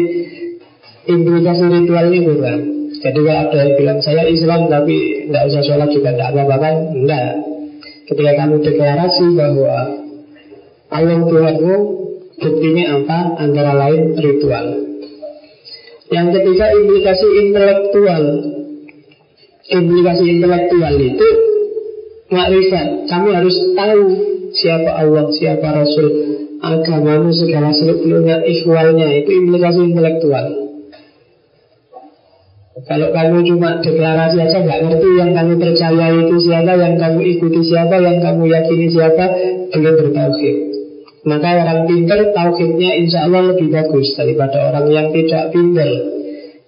implikasi 1.11 1.67
ritualnya 1.67 2.19
kurang. 2.31 2.61
Jadi 2.95 3.19
kalau 3.27 3.43
ada 3.43 3.57
yang 3.59 3.73
bilang 3.75 3.99
saya 4.07 4.23
Islam 4.31 4.71
tapi 4.71 5.27
tidak 5.27 5.43
usah 5.51 5.63
sholat 5.67 5.91
juga 5.91 6.15
tidak 6.15 6.31
apa-apa 6.31 6.57
kan? 6.63 6.75
Enggak. 6.95 7.31
Ketika 8.07 8.33
kamu 8.39 8.63
deklarasi 8.63 9.27
bahwa 9.35 9.75
Allah 10.95 11.19
Tuhanmu 11.27 11.77
buktinya 12.39 12.85
apa? 13.03 13.19
Antara 13.43 13.73
lain 13.75 14.15
ritual. 14.15 14.67
Yang 16.07 16.27
ketiga 16.39 16.67
implikasi 16.71 17.27
intelektual 17.43 18.25
implikasi 19.67 20.25
intelektual 20.39 20.95
itu 20.95 21.29
makrifat. 22.31 23.11
Kamu 23.11 23.29
harus 23.35 23.57
tahu 23.75 24.03
siapa 24.55 24.91
Allah, 25.03 25.27
siapa 25.35 25.67
Rasul, 25.67 26.09
agamamu 26.63 27.31
segala 27.35 27.75
seluk-beluknya, 27.75 28.47
ikhwalnya 28.47 29.09
itu 29.23 29.31
implikasi 29.35 29.81
intelektual. 29.91 30.66
Kalau 32.77 33.09
kamu 33.09 33.41
cuma 33.49 33.81
deklarasi 33.81 34.37
aja 34.37 34.61
nggak 34.61 34.81
ngerti 34.85 35.09
yang 35.17 35.33
kamu 35.33 35.57
percaya 35.57 36.13
itu 36.13 36.37
siapa, 36.45 36.77
yang 36.77 37.01
kamu 37.01 37.21
ikuti 37.25 37.73
siapa, 37.73 37.97
yang 38.05 38.21
kamu 38.21 38.53
yakini 38.53 38.93
siapa, 38.93 39.25
belum 39.73 39.95
bertauhid. 39.97 40.57
Maka 41.25 41.49
orang 41.57 41.89
pinter 41.89 42.37
tauhidnya 42.37 43.01
insya 43.01 43.25
Allah 43.25 43.57
lebih 43.57 43.73
bagus 43.73 44.13
daripada 44.13 44.69
orang 44.69 44.93
yang 44.93 45.09
tidak 45.09 45.57
pinter. 45.57 45.89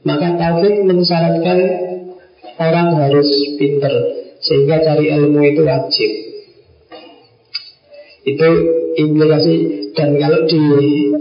Maka 0.09 0.29
tauhid 0.41 0.89
mensyaratkan 0.89 1.59
orang 2.57 2.89
harus 3.05 3.29
pinter 3.61 3.93
sehingga 4.41 4.81
cari 4.81 5.13
ilmu 5.13 5.45
itu 5.45 5.61
wajib. 5.61 6.11
Itu 8.25 8.49
implikasi 8.97 9.55
dan 9.93 10.17
kalau 10.17 10.49
di 10.49 10.63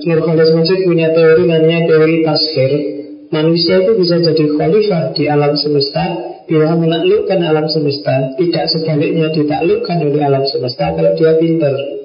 Nurholis 0.07 0.55
Masjid 0.55 0.79
punya 0.87 1.11
teori 1.11 1.43
namanya 1.43 1.91
teori 1.91 2.23
tasfir 2.23 2.96
Manusia 3.27 3.83
itu 3.83 3.91
bisa 3.99 4.23
jadi 4.23 4.45
khalifah 4.55 5.11
di 5.11 5.27
alam 5.27 5.53
semesta 5.59 6.05
Bila 6.47 6.79
menaklukkan 6.79 7.39
alam 7.43 7.67
semesta 7.67 8.35
Tidak 8.39 8.65
sebaliknya 8.71 9.27
ditaklukkan 9.35 9.97
oleh 9.99 10.21
alam 10.23 10.47
semesta 10.47 10.95
Kalau 10.95 11.11
dia 11.19 11.35
pinter 11.35 11.97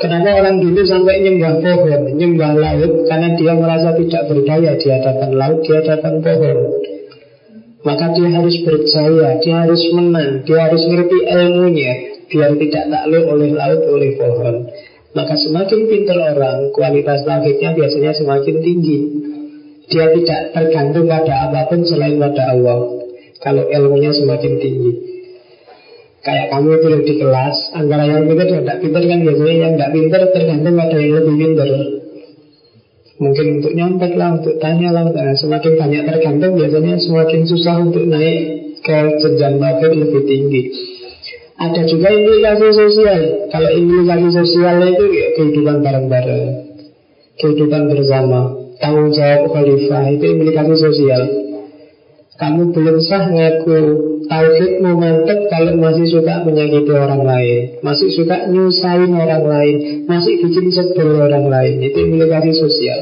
Kenapa 0.00 0.32
orang 0.32 0.64
dulu 0.64 0.80
sampai 0.80 1.20
nyembah 1.20 1.60
pohon, 1.60 2.16
nyembah 2.16 2.56
laut? 2.56 3.04
Karena 3.04 3.36
dia 3.36 3.52
merasa 3.52 3.92
tidak 3.92 4.32
berdaya 4.32 4.72
di 4.80 4.88
hadapan 4.88 5.30
laut, 5.36 5.60
di 5.60 5.76
hadapan 5.76 6.24
pohon. 6.24 6.58
Maka 7.84 8.16
dia 8.16 8.28
harus 8.32 8.56
berjaya, 8.64 9.36
dia 9.44 9.56
harus 9.60 9.82
menang, 9.92 10.40
dia 10.48 10.56
harus 10.64 10.88
ngerti 10.88 11.20
ilmunya, 11.20 11.92
biar 12.32 12.56
tidak 12.56 12.84
takluk 12.88 13.24
oleh 13.28 13.52
laut, 13.52 13.80
oleh 13.92 14.16
pohon. 14.16 14.56
Maka 15.12 15.34
semakin 15.36 15.80
pintar 15.92 16.16
orang, 16.16 16.72
kualitas 16.72 17.20
tauhidnya 17.28 17.76
biasanya 17.76 18.16
semakin 18.16 18.56
tinggi. 18.64 18.98
Dia 19.90 20.06
tidak 20.14 20.40
tergantung 20.54 21.10
pada 21.10 21.50
apa 21.50 21.66
pun 21.66 21.82
selain 21.82 22.14
pada 22.22 22.54
Allah. 22.54 22.78
Kalau 23.42 23.66
ilmunya 23.66 24.14
semakin 24.14 24.62
tinggi. 24.62 24.92
Kayak 26.20 26.52
kamu 26.52 26.68
itu 26.76 26.88
di 27.08 27.14
kelas 27.16 27.56
Antara 27.72 28.04
yang 28.04 28.28
pintar 28.28 28.44
dan 28.44 28.60
tidak 28.60 28.78
pintar 28.84 29.02
kan 29.08 29.18
biasanya 29.24 29.56
Yang 29.56 29.72
tidak 29.72 29.90
pintar 29.96 30.20
tergantung 30.36 30.74
pada 30.76 30.96
yang 31.00 31.12
lebih 31.16 31.34
pintar. 31.40 31.68
Mungkin 33.20 33.46
untuk 33.56 33.72
nyontek 33.72 34.12
lah 34.20 34.28
Untuk 34.36 34.54
tanya 34.60 34.88
lah 34.92 35.04
nah, 35.08 35.32
Semakin 35.32 35.72
banyak 35.80 36.02
tergantung 36.04 36.52
biasanya 36.60 36.94
Semakin 37.00 37.40
susah 37.48 37.74
untuk 37.80 38.04
naik 38.04 38.38
Ke 38.84 39.16
jenjang 39.16 39.56
tauhid 39.56 39.92
lebih 39.96 40.22
tinggi. 40.28 40.62
Ada 41.56 41.84
juga 41.88 42.08
implikasi 42.08 42.68
sosial. 42.72 43.20
Kalau 43.48 43.70
implikasi 43.72 44.28
sosial 44.28 44.76
itu 44.92 45.04
Kehidupan 45.40 45.80
bareng-bareng. 45.80 46.44
Kehidupan 47.40 47.82
bersama 47.96 48.60
Tanggung 48.80 49.12
jawab 49.12 49.52
khalifah 49.52 50.04
Itu 50.08 50.24
implikasi 50.24 50.74
sosial. 50.80 51.22
Kamu 52.40 52.72
belum 52.72 52.96
sah 53.04 53.28
ngaku 53.28 53.78
Tauhidmu 54.30 54.94
mantep 54.94 55.50
kalau 55.50 55.74
masih 55.74 56.06
suka 56.06 56.46
menyakiti 56.46 56.94
orang 56.94 57.26
lain. 57.26 57.82
Masih 57.82 58.14
suka 58.14 58.46
nyusahin 58.46 59.10
orang 59.10 59.42
lain. 59.42 59.76
Masih 60.06 60.38
bikin 60.38 60.70
sebel 60.70 61.18
orang 61.18 61.50
lain. 61.50 61.82
Itu 61.82 61.98
implikasi 61.98 62.54
sosial. 62.54 63.00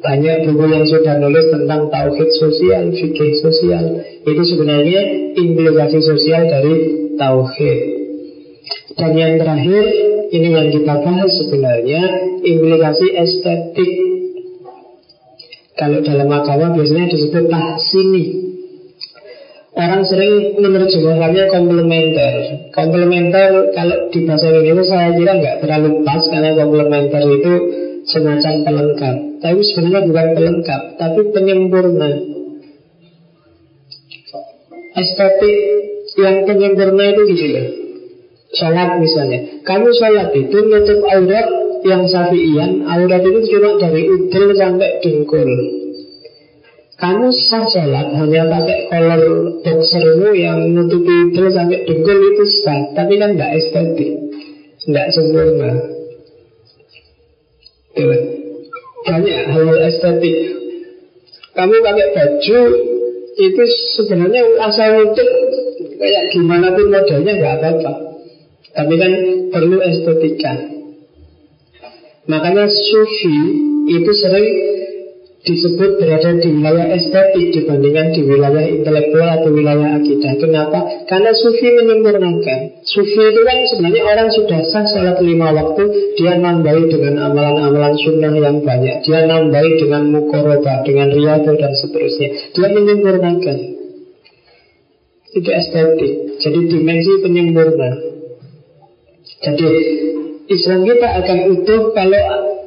Banyak 0.00 0.48
buku 0.48 0.64
yang 0.64 0.88
sudah 0.88 1.20
nulis 1.20 1.44
tentang 1.52 1.92
tauhid 1.92 2.30
sosial, 2.40 2.88
fikih 2.88 3.36
sosial. 3.36 4.00
Itu 4.24 4.42
sebenarnya 4.48 5.00
implikasi 5.36 6.00
sosial 6.00 6.48
dari 6.48 6.74
tauhid. 7.20 7.78
Dan 8.96 9.12
yang 9.16 9.34
terakhir 9.38 9.84
Ini 10.30 10.46
yang 10.46 10.68
kita 10.70 10.94
bahas 11.02 11.30
sebenarnya 11.42 12.02
Implikasi 12.46 13.06
estetik 13.18 13.90
Kalau 15.80 16.04
dalam 16.04 16.28
agama 16.28 16.76
biasanya 16.76 17.08
disebut 17.08 17.48
tahsini. 17.48 18.24
Orang 19.72 20.04
sering 20.04 20.60
menerjemahkannya 20.60 21.44
komplementer. 21.48 22.34
Komplementer 22.76 23.72
kalau 23.72 24.12
di 24.12 24.28
bahasa 24.28 24.52
Indonesia 24.52 24.84
saya 24.92 25.16
kira 25.16 25.32
nggak 25.40 25.56
terlalu 25.64 26.04
pas 26.04 26.20
Karena 26.28 26.52
komplementer 26.52 27.22
itu 27.32 27.52
semacam 28.04 28.52
pelengkap. 28.60 29.16
Tapi 29.40 29.60
sebenarnya 29.64 30.00
bukan 30.04 30.26
pelengkap 30.36 30.82
Tapi 31.00 31.20
penyempurna. 31.32 32.10
Estetik 35.00 35.56
yang 36.20 36.44
penyempurna 36.44 37.04
itu 37.08 37.22
gitu 37.32 37.46
loh. 37.56 37.66
Sholat 38.52 39.00
misalnya. 39.00 39.64
Kamu 39.64 39.88
sholat 39.96 40.28
itu 40.36 40.56
nutup 40.60 41.00
aurat 41.08 41.59
yang 41.84 42.04
safi'ian 42.08 42.84
Aurat 42.84 43.22
itu 43.24 43.40
cuma 43.50 43.80
dari 43.80 44.02
udel 44.08 44.56
sampai 44.56 45.00
dengkul 45.00 45.50
kamu 47.00 47.32
sah 47.32 47.64
sholat 47.64 48.12
hanya 48.12 48.44
pakai 48.44 48.92
kolor 48.92 49.56
boxermu 49.64 50.36
yang 50.36 50.68
menutupi 50.68 51.32
terus 51.32 51.56
sampai 51.56 51.88
dengkul 51.88 52.12
itu 52.12 52.44
sah, 52.60 52.92
tapi 52.92 53.16
kan 53.16 53.32
tidak 53.32 53.56
estetik, 53.56 54.12
tidak 54.84 55.06
sempurna. 55.08 55.80
Banyak 59.00 59.38
hal-hal 59.48 59.78
estetik. 59.88 60.36
Kamu 61.56 61.74
pakai 61.80 62.06
baju 62.12 62.60
itu 63.40 63.62
sebenarnya 63.96 64.60
asal 64.60 65.00
nutup 65.00 65.28
kayak 65.96 66.24
gimana 66.36 66.76
pun 66.76 66.92
modelnya 66.92 67.32
nggak 67.32 67.54
apa-apa. 67.64 67.92
Tapi 68.76 68.94
kan 69.00 69.12
perlu 69.48 69.80
estetika. 69.80 70.79
Makanya 72.28 72.68
sufi 72.68 73.36
itu 73.88 74.12
sering 74.12 74.48
disebut 75.40 75.96
berada 75.96 76.36
di 76.36 76.52
wilayah 76.52 76.92
estetik 76.92 77.48
dibandingkan 77.56 78.12
di 78.12 78.20
wilayah 78.28 78.60
intelektual 78.60 79.28
atau 79.40 79.48
wilayah 79.48 79.96
akidah. 79.96 80.36
Kenapa? 80.36 80.78
Karena 81.08 81.32
sufi 81.32 81.64
menyempurnakan. 81.64 82.84
Sufi 82.84 83.20
itu 83.24 83.40
kan 83.40 83.58
sebenarnya 83.64 84.02
orang 84.04 84.28
sudah 84.28 84.60
sah 84.68 84.84
salat 84.84 85.16
lima 85.24 85.48
waktu, 85.56 86.12
dia 86.20 86.36
nambahi 86.36 86.92
dengan 86.92 87.32
amalan-amalan 87.32 87.96
sunnah 87.96 88.36
yang 88.36 88.60
banyak. 88.60 89.00
Dia 89.00 89.24
nambahi 89.24 89.70
dengan 89.80 90.12
mukoroba, 90.12 90.84
dengan 90.84 91.08
riyadhah 91.08 91.56
dan 91.56 91.72
seterusnya. 91.72 92.52
Dia 92.52 92.68
menyempurnakan. 92.76 93.56
Itu 95.30 95.48
estetik. 95.48 96.12
Jadi 96.36 96.60
dimensi 96.68 97.12
penyempurna. 97.24 97.90
Jadi 99.40 99.68
Islam 100.50 100.82
kita 100.82 101.08
akan 101.22 101.38
utuh 101.54 101.94
kalau 101.94 102.24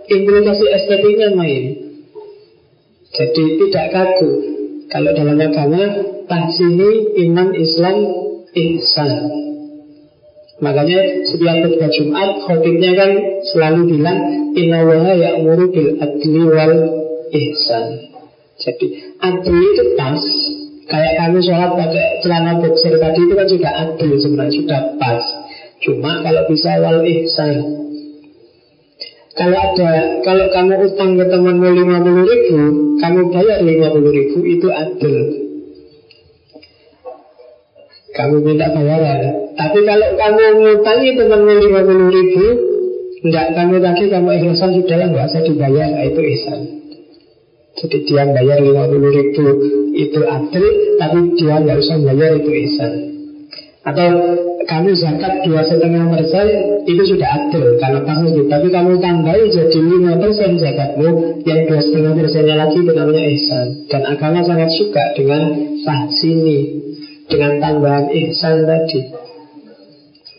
implikasi 0.07 0.65
estetiknya 0.71 1.35
main. 1.35 1.63
Jadi 3.11 3.43
tidak 3.59 3.85
kaku. 3.91 4.29
Kalau 4.87 5.11
dalam 5.11 5.35
agama 5.35 5.83
Tahsini 6.23 7.19
iman 7.27 7.51
Islam 7.51 7.97
ihsan. 8.55 9.11
Makanya 10.63 11.27
setiap 11.27 11.55
khutbah 11.67 11.91
Jumat 11.91 12.29
Khotibnya 12.47 12.91
kan 12.95 13.11
selalu 13.51 13.99
bilang 13.99 14.19
Inna 14.55 14.79
waha 14.87 15.13
ya'muru 15.19 15.67
bil 15.75 15.99
adli 15.99 16.41
wal 16.47 16.75
ihsan. 17.35 17.87
Jadi 18.63 19.17
adli 19.19 19.59
itu 19.75 19.83
pas. 19.99 20.23
Kayak 20.87 21.13
kami 21.19 21.39
sholat 21.43 21.71
pakai 21.75 22.07
celana 22.23 22.63
boxer 22.63 22.95
tadi 22.95 23.19
itu 23.27 23.33
kan 23.35 23.47
sudah 23.49 23.71
adil 23.87 24.11
sebenarnya 24.19 24.55
sudah 24.61 24.81
pas 24.99 25.23
Cuma 25.83 26.23
kalau 26.23 26.43
bisa 26.47 26.79
wal 26.79 27.03
ihsan 27.03 27.83
kalau 29.33 29.57
ada, 29.57 30.21
kalau 30.21 30.45
kamu 30.53 30.73
utang 30.93 31.17
ke 31.17 31.25
temanmu 31.25 31.65
50 31.73 32.29
ribu, 32.29 32.57
kamu 33.01 33.19
bayar 33.33 33.65
50 33.65 34.13
ribu, 34.13 34.37
itu 34.45 34.67
adil. 34.69 35.15
Kamu 38.13 38.45
minta 38.45 38.69
bayaran. 38.69 39.57
Tapi 39.57 39.79
kalau 39.89 40.09
kamu 40.21 40.43
ngutangi 40.61 41.09
temanmu 41.17 41.53
50 41.65 42.13
ribu, 42.13 42.45
tidak 43.25 43.45
kamu 43.57 43.75
lagi 43.81 44.05
kamu 44.05 44.29
ikhlasan 44.37 44.69
sudah 44.77 44.97
lah, 45.01 45.07
nggak 45.09 45.25
usah 45.25 45.41
dibayar, 45.41 45.87
nah, 45.89 46.05
itu 46.05 46.21
ihsan. 46.37 46.59
Jadi 47.73 47.97
dia 48.05 48.23
bayar 48.29 48.61
50 48.61 49.17
ribu 49.17 49.45
itu 49.97 50.19
adil, 50.29 50.65
tapi 51.01 51.17
dia 51.41 51.57
nggak 51.57 51.77
usah 51.81 51.97
bayar 52.05 52.37
itu 52.37 52.51
ihsan. 52.53 52.93
Atau 53.81 54.07
kamu 54.67 54.91
zakat 54.95 55.43
dua 55.43 55.61
setengah 55.65 56.07
persen 56.11 56.47
itu 56.87 57.03
sudah 57.15 57.27
adil 57.27 57.79
karena 57.79 58.01
itu. 58.27 58.41
Tapi 58.47 58.67
kamu 58.69 58.99
tambahin 58.99 59.47
jadi 59.49 59.79
lima 59.79 60.13
persen 60.19 60.59
zakatmu, 60.59 61.09
yang 61.43 61.59
dua 61.67 61.79
setengah 61.81 62.13
persennya 62.15 62.55
lagi 62.59 62.77
itu 62.79 62.91
namanya 62.91 63.23
ihsan. 63.33 63.67
Dan 63.87 64.01
agama 64.07 64.39
sangat 64.43 64.69
suka 64.75 65.03
dengan 65.15 65.41
sini 66.13 66.59
dengan 67.27 67.59
tambahan 67.63 68.11
ihsan 68.11 68.67
tadi. 68.67 69.01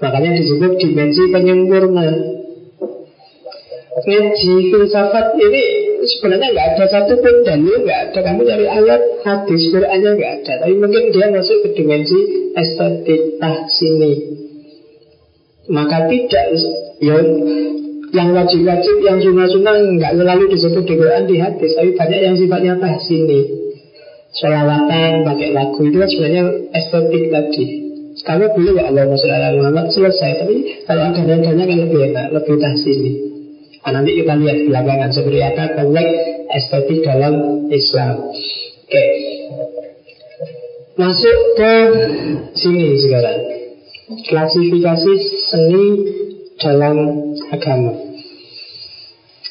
Makanya 0.03 0.31
disebut 0.37 0.73
dimensi 0.79 1.23
penyempurna. 1.33 2.09
Ngaji 4.05 4.55
filsafat 4.69 5.39
ini 5.39 5.65
sebenarnya 6.07 6.49
nggak 6.53 6.69
ada 6.77 6.85
satu 6.89 7.13
pun 7.19 7.35
dalil 7.43 7.77
nggak 7.83 8.01
ada. 8.11 8.19
Kamu 8.21 8.41
cari 8.47 8.67
ayat 8.69 9.01
hadis 9.25 9.63
Qurannya 9.73 10.11
nggak 10.15 10.33
ada. 10.41 10.53
Tapi 10.65 10.75
mungkin 10.77 11.03
dia 11.11 11.27
masuk 11.33 11.59
ke 11.65 11.69
dimensi 11.77 12.21
estetik 12.55 13.41
sini. 13.73 14.13
Maka 15.73 16.07
tidak 16.13 16.47
ya 17.01 17.17
yang 18.15 18.29
wajib-wajib 18.31 18.97
yang 19.03 19.19
sunnah-sunnah 19.19 19.75
nggak 19.99 20.13
selalu 20.15 20.45
disebut 20.53 20.85
di 20.87 20.95
Quran 20.95 21.23
di 21.27 21.37
hadis. 21.43 21.73
Tapi 21.75 21.91
banyak 21.99 22.21
yang 22.23 22.35
sifatnya 22.39 22.75
sini. 23.03 23.41
Sholawatan 24.35 25.23
pakai 25.23 25.51
lagu 25.55 25.79
itu 25.83 25.97
kan 25.99 26.09
sebenarnya 26.11 26.43
estetik 26.75 27.31
tadi. 27.31 27.65
Kamu 28.15 28.47
boleh 28.55 28.73
ya 28.79 28.85
Allah 28.89 29.11
Muhammad 29.59 29.91
selesai. 29.91 30.43
Tapi 30.43 30.87
kalau 30.87 31.03
ada 31.11 31.23
dana 31.23 31.43
kan 31.45 31.77
lebih 31.83 32.01
enak 32.15 32.27
Lebih 32.31 32.57
sini 32.79 33.34
Nah, 33.85 34.01
nanti 34.01 34.17
kita 34.17 34.33
lihat 34.41 34.59
belakangan 34.65 35.13
seperti 35.13 35.45
apa 35.45 35.77
konteks 35.77 36.13
estetik 36.57 37.05
dalam 37.05 37.69
Islam. 37.69 38.33
Oke, 38.85 39.05
masuk 40.97 41.39
ke 41.61 41.75
sini 42.57 42.97
sekarang. 42.97 43.41
Klasifikasi 44.25 45.13
seni 45.53 45.85
dalam 46.57 46.97
agama. 47.53 47.93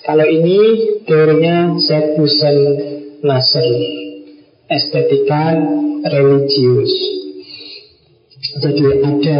Kalau 0.04 0.28
ini 0.28 0.60
teorinya 1.08 1.78
Syed 1.80 2.18
Hussein 2.18 2.60
Nasr 3.24 3.66
Estetika 4.68 5.56
religius 6.04 6.92
Jadi 8.54 8.86
ada 9.00 9.40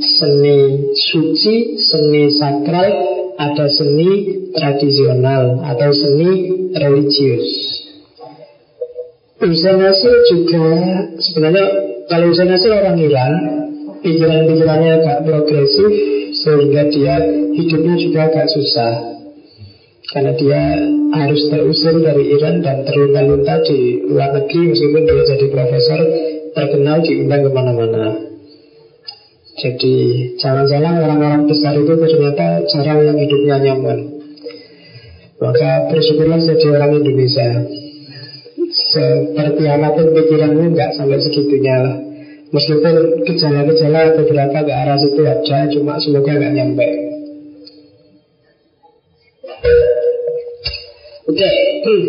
seni 0.00 0.58
suci, 0.96 1.76
seni 1.76 2.32
sakral, 2.32 3.17
ada 3.38 3.66
seni 3.70 4.10
tradisional 4.50 5.62
atau 5.62 5.90
seni 5.94 6.30
religius. 6.74 7.46
Hussein 9.38 9.78
Nasir 9.78 10.14
juga 10.34 10.66
sebenarnya 11.22 11.66
kalau 12.10 12.34
Hussein 12.34 12.50
Nasir 12.50 12.74
orang 12.74 12.98
Iran, 12.98 13.32
pikiran-pikirannya 14.02 14.90
agak 14.98 15.18
progresif 15.22 15.90
sehingga 16.34 16.90
dia 16.90 17.22
hidupnya 17.54 17.94
juga 17.94 18.20
agak 18.26 18.50
susah. 18.50 19.22
Karena 20.08 20.32
dia 20.34 20.60
harus 21.14 21.42
terusir 21.52 21.94
dari 22.00 22.32
Iran 22.34 22.64
dan 22.64 22.82
terlunta-lunta 22.82 23.60
di 23.68 24.02
luar 24.08 24.34
negeri 24.34 24.72
meskipun 24.72 25.02
dia 25.04 25.24
jadi 25.36 25.46
profesor 25.52 26.00
terkenal 26.56 26.96
diundang 27.04 27.42
ke 27.46 27.50
mana-mana. 27.54 28.27
Jadi 29.58 29.94
jangan-jangan 30.38 31.02
orang-orang 31.02 31.50
besar 31.50 31.74
itu 31.74 31.90
ternyata 31.98 32.62
jarang 32.70 33.02
yang 33.02 33.18
hidupnya 33.18 33.56
nyaman. 33.58 33.98
Maka 35.42 35.90
bersyukurlah 35.90 36.38
jadi 36.38 36.66
orang 36.78 37.02
Indonesia. 37.02 37.66
Seperti 38.68 39.64
apa 39.66 39.88
pun 39.98 40.14
pikiranmu 40.14 40.78
nggak 40.78 40.94
sampai 40.94 41.18
segitunya 41.18 41.76
lah. 41.82 41.96
Meskipun 42.48 42.94
gejala-gejala 43.26 44.14
beberapa 44.14 44.58
ke 44.62 44.72
arah 44.72 44.96
situ 44.96 45.22
ada, 45.26 45.58
cuma 45.74 45.98
semoga 45.98 46.32
nggak 46.32 46.54
nyampe. 46.54 46.88
Oke, 51.28 51.44
okay. 51.44 51.54
hmm. 51.84 52.04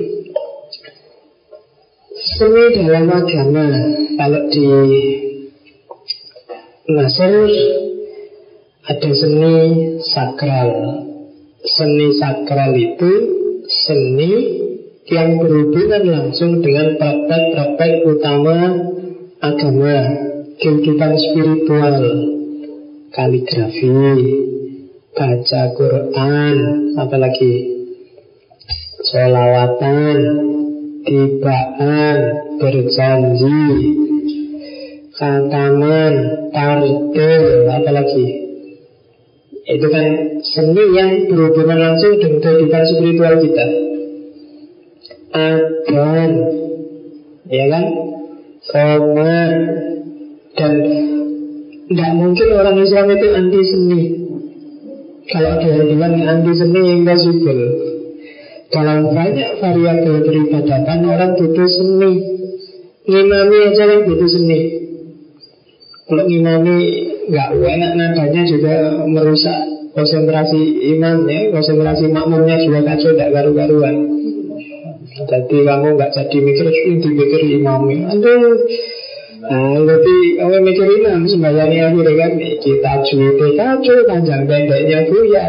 seni 2.40 2.64
dalam 2.72 3.12
agama 3.12 3.68
kalau 4.16 4.42
di 4.48 4.64
Nasr 6.90 7.46
ada 8.82 9.12
seni 9.14 9.58
sakral. 10.02 10.70
Seni 11.62 12.18
sakral 12.18 12.74
itu 12.74 13.14
seni 13.70 14.34
yang 15.06 15.38
berhubungan 15.38 16.02
langsung 16.10 16.66
dengan 16.66 16.98
praktek-praktek 16.98 18.10
utama 18.10 18.58
agama, 19.38 19.98
kehidupan 20.58 21.14
spiritual, 21.14 21.98
kaligrafi, 23.14 23.94
baca 25.14 25.62
Quran, 25.78 26.58
apalagi 26.98 27.54
sholawatan, 29.06 30.18
tibaan, 31.06 32.18
berjanji, 32.58 33.62
Tantangan, 35.20 36.14
tartil, 36.56 37.68
apalagi 37.68 38.28
Itu 39.68 39.88
kan 39.92 40.08
seni 40.48 40.96
yang 40.96 41.28
berhubungan 41.28 41.76
langsung 41.76 42.24
dengan 42.24 42.40
kehidupan 42.40 42.84
spiritual 42.88 43.36
kita. 43.44 43.66
Adan 45.36 46.32
Ya 47.52 47.66
kan? 47.68 47.86
Koma 48.64 49.44
Dan 50.56 50.74
Tidak 51.92 52.12
mungkin 52.16 52.48
orang 52.56 52.80
Islam 52.80 53.12
itu 53.12 53.28
anti 53.36 53.62
seni. 53.68 54.02
Kalau 55.28 55.50
ada 55.60 55.68
yang 55.68 56.00
bilang 56.00 56.16
anti 56.16 56.54
seni 56.56 56.82
impossible. 56.96 57.64
Dalam 58.72 59.12
banyak 59.12 59.50
variabel 59.60 60.16
peribadatan 60.24 61.00
Orang 61.12 61.36
butuh 61.36 61.68
seni. 61.68 62.12
Ngimami 63.04 63.58
aja 63.68 63.84
yang 63.84 64.08
butuh 64.08 64.32
seni 64.32 64.89
kalau 66.10 66.26
ngimami 66.26 66.78
nggak 67.30 67.50
enak 67.54 67.92
nadanya 67.94 68.42
juga 68.50 68.74
merusak 69.06 69.58
konsentrasi 69.94 70.90
iman 70.98 71.30
ya, 71.30 71.54
konsentrasi 71.54 72.10
makmumnya 72.10 72.58
juga 72.66 72.82
kacau 72.90 73.14
tidak 73.14 73.30
garu-garuan. 73.30 73.96
Jadi 75.20 75.58
kamu 75.62 75.88
nggak 75.94 76.12
jadi 76.18 76.38
mikir 76.42 76.68
itu 76.98 77.08
mikir 77.14 77.42
imamnya. 77.62 78.18
Aduh, 78.18 78.58
Nah, 79.40 79.72
tapi 79.88 80.36
kamu 80.36 80.58
mikir 80.68 80.88
imam 81.00 81.24
sembahyangnya 81.24 81.96
aku 81.96 82.04
kan 82.04 82.32
kita 82.60 82.92
cuci 83.08 83.48
kacau 83.56 83.98
panjang 84.04 84.44
pendeknya 84.44 85.00
ya 85.08 85.42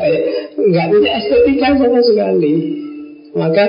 nggak 0.55 0.87
punya 0.95 1.11
estetika 1.19 1.75
sama 1.75 1.99
sekali. 1.99 2.55
Maka 3.31 3.63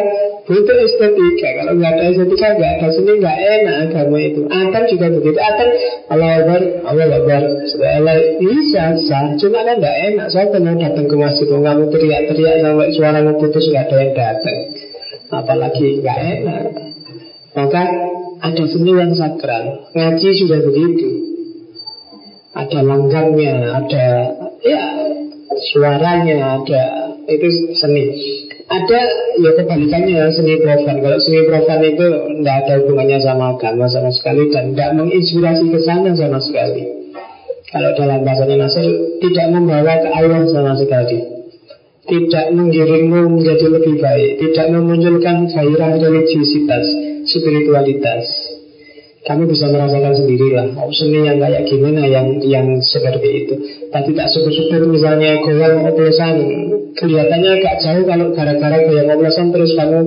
butuh 0.50 0.78
estetika 0.90 1.50
Kalau 1.62 1.78
nggak 1.78 1.92
ada 1.94 2.04
estetika 2.10 2.58
nggak 2.58 2.72
ada 2.82 2.88
seni 2.90 3.14
nggak 3.22 3.38
enak 3.38 3.76
agama 3.86 4.18
itu. 4.18 4.42
Akan 4.50 4.84
juga 4.90 5.08
begitu. 5.14 5.38
Akan 5.38 5.70
Allah 6.10 6.30
Akbar 6.42 6.62
Allah 6.90 7.06
Akbar 7.22 7.42
Setelah 7.70 8.18
bisa 8.42 8.84
sah 9.06 9.38
Cuma 9.38 9.62
kan 9.62 9.78
nggak 9.78 9.98
enak. 10.14 10.28
Saya 10.34 10.50
pernah 10.50 10.74
datang 10.74 11.06
ke 11.06 11.16
masjid 11.16 11.46
Kalau 11.46 11.62
kamu 11.62 11.84
teriak-teriak 11.94 12.56
sampai 12.66 12.90
suaramu 12.90 13.32
putus 13.38 13.66
nggak 13.70 13.86
ada 13.86 13.96
yang 14.02 14.14
datang. 14.18 14.58
Apalagi 15.30 15.88
nggak 16.02 16.20
enak. 16.42 16.64
Maka 17.54 17.82
ada 18.42 18.64
seni 18.66 18.92
yang 18.98 19.14
sakral. 19.14 19.94
Ngaji 19.94 20.30
sudah 20.42 20.60
begitu. 20.66 21.10
Ada 22.52 22.84
langgangnya 22.84 23.80
Ada 23.80 24.06
ya 24.60 24.84
suaranya 25.72 26.60
Ada 26.60 26.84
itu 27.30 27.48
seni 27.78 28.06
ada 28.72 29.02
ya 29.36 29.52
kebalikannya 29.60 30.32
seni 30.32 30.56
profan. 30.64 31.04
Kalau 31.04 31.20
seni 31.20 31.44
profan 31.44 31.84
itu 31.84 32.06
tidak 32.40 32.56
ada 32.64 32.74
hubungannya 32.80 33.20
sama 33.20 33.60
agama 33.60 33.86
sama 33.92 34.10
sekali 34.16 34.48
dan 34.48 34.72
tidak 34.72 34.96
menginspirasi 34.96 35.66
ke 35.68 35.80
sana 35.84 36.16
sama 36.16 36.40
sekali. 36.40 36.84
Kalau 37.72 37.92
dalam 37.96 38.24
bahasanya 38.24 38.68
Nasir 38.68 38.88
tidak 39.20 39.48
membawa 39.52 40.00
ke 40.00 40.10
Allah 40.12 40.44
sama 40.48 40.74
sekali. 40.80 41.20
Tidak 42.02 42.46
menggiringmu 42.58 43.40
menjadi 43.40 43.68
lebih 43.72 44.02
baik, 44.02 44.42
tidak 44.42 44.68
memunculkan 44.74 45.48
gairah 45.48 46.02
religiusitas, 46.02 46.86
spiritualitas. 47.30 48.26
Kamu 49.22 49.46
bisa 49.46 49.70
merasakan 49.70 50.18
sendirilah. 50.18 50.74
Oh, 50.82 50.90
Seni 50.90 51.22
yang 51.22 51.38
kayak 51.38 51.70
gimana 51.70 52.10
yang 52.10 52.42
yang 52.42 52.68
seperti 52.82 53.46
itu. 53.46 53.54
Tapi 53.94 54.18
tak 54.18 54.28
sebut-sebut 54.34 54.90
misalnya 54.90 55.38
goyang 55.46 55.86
oplosan. 55.86 56.36
Kelihatannya 56.98 57.52
agak 57.62 57.76
jauh 57.86 58.04
kalau 58.10 58.34
gara-gara 58.34 58.78
goyang 58.82 59.14
oplosan 59.14 59.54
Terus 59.54 59.78
kamu 59.78 60.00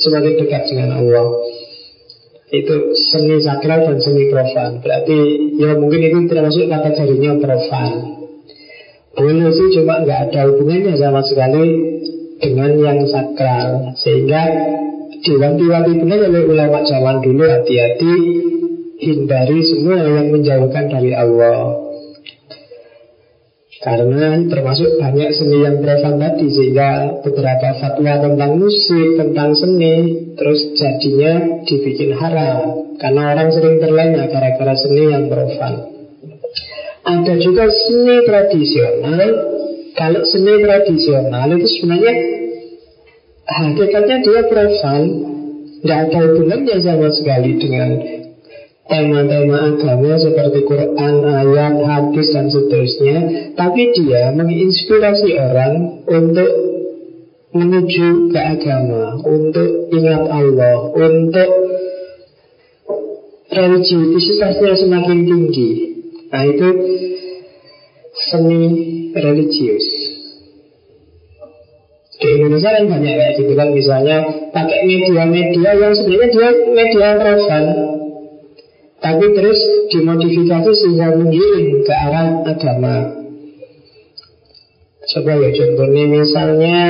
semakin 0.00 0.34
dekat 0.40 0.62
dengan 0.72 0.90
Allah. 1.04 1.28
Itu 2.48 2.96
seni 3.12 3.44
sakral 3.44 3.92
dan 3.92 3.98
seni 4.00 4.32
profan. 4.32 4.80
Berarti 4.80 5.18
ya 5.60 5.76
mungkin 5.76 6.00
itu 6.00 6.18
termasuk 6.24 6.64
kategorinya 6.72 7.36
profan. 7.36 7.92
Boleh 9.16 9.52
sih 9.52 9.68
cuma 9.76 10.00
nggak 10.00 10.32
ada 10.32 10.40
hubungannya 10.48 10.96
sama 10.96 11.20
sekali 11.20 11.64
dengan 12.40 12.72
yang 12.80 12.98
sakral. 13.04 13.92
Sehingga 14.00 14.42
diwanti-wanti 15.26 15.92
benar 16.06 16.20
oleh 16.30 16.42
ulama 16.46 16.86
zaman 16.86 17.18
dulu 17.18 17.42
hati-hati 17.42 18.14
hindari 19.02 19.58
semua 19.66 19.98
yang 20.06 20.30
menjauhkan 20.30 20.86
dari 20.86 21.12
Allah. 21.12 21.82
Karena 23.76 24.40
termasuk 24.48 24.98
banyak 24.98 25.30
seni 25.36 25.62
yang 25.62 25.78
profan 25.84 26.16
tadi 26.16 26.48
Sehingga 26.48 27.22
beberapa 27.22 27.76
fatwa 27.76 28.18
tentang 28.18 28.56
musik, 28.56 29.20
tentang 29.20 29.52
seni 29.52 30.26
Terus 30.34 30.74
jadinya 30.74 31.62
dibikin 31.62 32.16
haram. 32.16 32.96
Karena 32.96 33.36
orang 33.36 33.52
sering 33.52 33.76
terlena 33.76 34.26
gara-gara 34.32 34.74
seni 34.80 35.12
yang 35.12 35.28
profan. 35.28 35.92
Ada 37.04 37.34
juga 37.38 37.68
seni 37.68 38.16
tradisional. 38.24 39.20
Kalau 39.92 40.22
seni 40.24 40.54
tradisional 40.64 41.48
itu 41.54 41.68
sebenarnya 41.68 42.14
hakikatnya 43.46 44.16
dia 44.26 44.42
profan, 44.50 45.02
tidak 45.82 45.98
ada 46.10 46.18
hubungannya 46.26 46.76
sama 46.82 47.08
sekali 47.14 47.50
dengan 47.62 47.90
tema-tema 48.86 49.74
agama 49.74 50.14
seperti 50.18 50.62
Quran, 50.66 51.14
ayat, 51.22 51.74
hadis, 51.78 52.28
dan 52.34 52.46
seterusnya. 52.50 53.16
Tapi 53.54 53.82
dia 53.94 54.30
menginspirasi 54.34 55.30
orang 55.38 56.06
untuk 56.06 56.50
menuju 57.54 58.34
ke 58.34 58.40
agama, 58.40 59.16
untuk 59.22 59.90
ingat 59.94 60.22
Allah, 60.26 60.76
untuk 60.92 61.50
religiusitasnya 63.50 64.74
semakin 64.74 65.18
tinggi. 65.24 65.70
Nah 66.28 66.42
itu 66.44 66.68
seni 68.28 68.62
religius. 69.14 70.15
Di 72.16 72.28
Indonesia 72.32 72.70
kan 72.72 72.84
banyak 72.88 73.12
kayak 73.12 73.32
gitu. 73.36 73.52
Kan 73.52 73.68
misalnya 73.76 74.16
pakai 74.52 74.78
media-media 74.88 75.70
yang 75.76 75.92
sebenarnya 75.92 76.28
dia 76.32 76.48
media 76.72 77.08
profan 77.20 77.64
tapi 78.96 79.26
terus 79.38 79.60
dimodifikasi 79.92 80.70
sehingga 80.72 81.14
mengiring 81.14 81.84
ke 81.84 81.92
arah 81.94 82.42
agama. 82.42 82.96
Coba 85.06 85.32
ya 85.38 85.50
contohnya 85.54 86.04
misalnya 86.10 86.80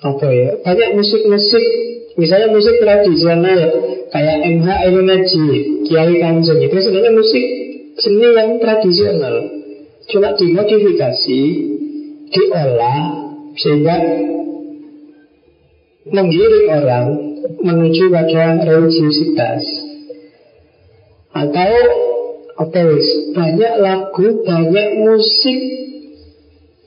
apa 0.00 0.26
ya 0.32 0.50
banyak 0.64 0.90
musik-musik. 0.96 1.64
Misalnya 2.12 2.52
musik 2.52 2.76
tradisional 2.76 3.60
kayak 4.12 4.36
MH 4.44 4.68
Ilmunaji 4.84 5.44
Kiai 5.88 6.14
Kanjeng. 6.20 6.60
Itu 6.60 6.76
sebenarnya 6.76 7.12
musik 7.16 7.44
seni 7.96 8.28
yang 8.32 8.60
tradisional. 8.60 9.36
Cuma 10.12 10.36
dimodifikasi 10.36 11.40
diolah 12.32 13.21
sehingga 13.56 13.96
menggiring 16.08 16.66
orang 16.72 17.06
menuju 17.62 18.10
pada 18.10 18.62
religiusitas. 18.66 19.62
Atau 21.32 21.72
apa 22.52 22.80
banyak 23.32 23.72
lagu 23.80 24.26
banyak 24.44 24.88
musik 25.00 25.58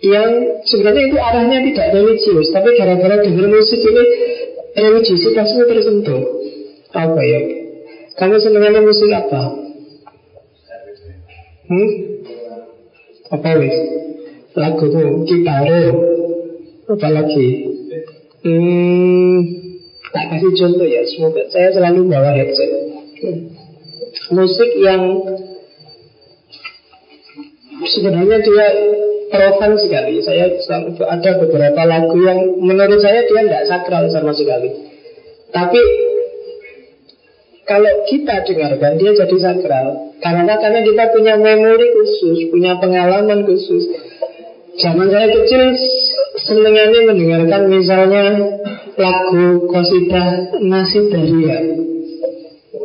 yang 0.05 0.61
sebenarnya 0.69 1.03
itu 1.09 1.17
arahnya 1.17 1.59
tidak 1.65 1.87
religius 1.97 2.53
tapi 2.53 2.77
gara-gara 2.77 3.25
dengar 3.25 3.49
musik 3.49 3.81
ini 3.81 4.03
religiusitasnya 4.77 5.65
tersentuh. 5.65 6.23
Apa 6.93 7.21
ya? 7.25 7.41
Kamu 8.15 8.37
senangnya 8.39 8.79
musik 8.85 9.11
apa? 9.11 9.43
Hmm? 11.65 11.89
Apa 13.33 13.49
wis? 13.57 13.77
Lagu 14.55 14.85
tuh 14.87 15.27
gitaro 15.27 16.14
apa 16.85 17.07
lagi 17.09 17.47
hmm 18.45 19.37
tak 20.13 20.25
kasih 20.31 20.51
contoh 20.53 20.87
ya 20.87 21.01
semoga 21.03 21.43
saya 21.49 21.69
selalu 21.73 22.07
bawa 22.07 22.31
headset 22.33 22.71
musik 24.31 24.69
yang 24.79 25.01
sebenarnya 27.83 28.37
dia 28.41 28.67
profan 29.29 29.75
sekali. 29.77 30.21
Saya 30.23 30.49
ada 31.05 31.31
beberapa 31.41 31.81
lagu 31.83 32.17
yang 32.23 32.39
menurut 32.61 32.99
saya 33.01 33.25
dia 33.27 33.41
tidak 33.43 33.65
sakral 33.67 34.07
sama 34.09 34.31
sekali. 34.31 34.69
Tapi 35.51 35.81
kalau 37.65 37.91
kita 38.05 38.45
dengarkan 38.45 38.93
dia 39.01 39.11
jadi 39.17 39.37
sakral 39.41 40.15
karena 40.21 40.53
karena 40.61 40.79
kita 40.85 41.03
punya 41.11 41.33
memori 41.37 41.87
khusus, 41.91 42.49
punya 42.53 42.77
pengalaman 42.77 43.43
khusus. 43.43 43.89
Zaman 44.75 45.07
saya 45.07 45.31
kecil 45.31 45.71
senengannya 46.43 47.01
mendengarkan 47.07 47.61
misalnya 47.71 48.25
lagu 48.95 49.67
kosidah 49.71 50.59
nasib 50.59 51.07
daria 51.11 51.85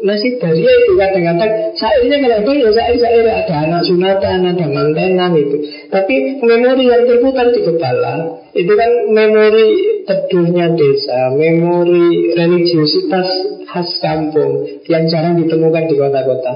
nasib 0.01 0.41
dari 0.41 0.65
itu 0.65 0.93
kadang-kadang 0.97 1.77
sairnya 1.77 2.41
itu 2.41 2.51
ya 2.57 2.71
sair-sair 2.73 3.27
ada 3.29 3.55
anak 3.69 3.83
sunatan, 3.85 4.49
ada 4.49 4.67
mantenan 4.69 5.33
itu. 5.37 5.57
Tapi 5.93 6.41
memori 6.41 6.89
yang 6.89 7.05
terputar 7.05 7.53
di 7.53 7.61
kepala 7.61 8.41
itu 8.57 8.73
kan 8.73 8.91
memori 9.13 9.69
teduhnya 10.09 10.73
desa, 10.73 11.37
memori 11.37 12.33
religiusitas 12.33 13.29
khas 13.69 13.91
kampung 14.01 14.65
yang 14.89 15.05
jarang 15.07 15.37
ditemukan 15.37 15.85
di 15.87 15.95
kota-kota. 16.01 16.55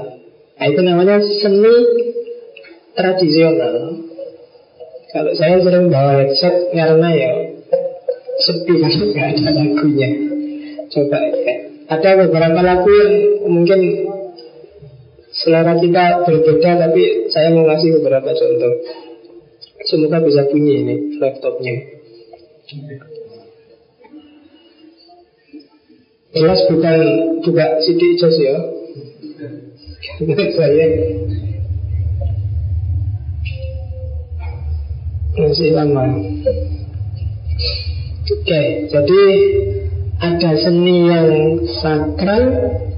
Nah, 0.55 0.65
itu 0.65 0.81
namanya 0.81 1.21
seni 1.21 1.75
tradisional. 2.97 4.04
Kalau 5.15 5.31
saya 5.31 5.63
sering 5.63 5.87
bawa 5.87 6.19
headset 6.19 6.75
karena 6.75 7.09
ya 7.15 7.31
sepi 8.35 8.73
kalau 8.83 9.15
nggak 9.15 9.27
ada 9.31 9.49
lagunya. 9.55 10.09
Coba 10.91 11.17
ya. 11.23 11.55
Ada 11.87 12.09
beberapa 12.27 12.59
lagu 12.59 12.91
yang 12.91 13.13
mungkin 13.47 13.79
selera 15.31 15.79
kita 15.79 16.27
berbeda 16.27 16.71
tapi 16.83 17.31
saya 17.31 17.55
mau 17.55 17.63
ngasih 17.63 17.95
beberapa 18.03 18.27
contoh. 18.27 18.73
Semoga 19.87 20.19
bisa 20.19 20.51
bunyi 20.51 20.83
ini 20.83 20.95
laptopnya. 21.23 21.75
Jelas 26.35 26.59
bukan 26.67 26.99
buka 27.39 27.65
CD 27.87 28.19
Jos 28.19 28.35
ya. 28.35 28.57
saya 30.59 30.87
masih 35.35 35.75
lama. 35.75 36.03
Oke, 38.25 38.63
jadi 38.89 39.21
ada 40.17 40.51
seni 40.57 40.97
yang 41.11 41.29
sakral, 41.77 42.43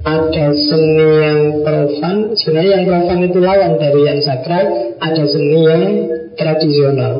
ada 0.06 0.48
seni 0.56 1.08
yang 1.20 1.42
profan. 1.66 2.38
Sebenarnya 2.38 2.72
yang 2.80 2.86
profan 2.88 3.20
itu 3.26 3.40
lawan 3.42 3.74
dari 3.82 4.02
yang 4.06 4.20
sakral, 4.22 4.66
ada 5.02 5.24
seni 5.28 5.60
yang 5.66 5.84
tradisional. 6.38 7.14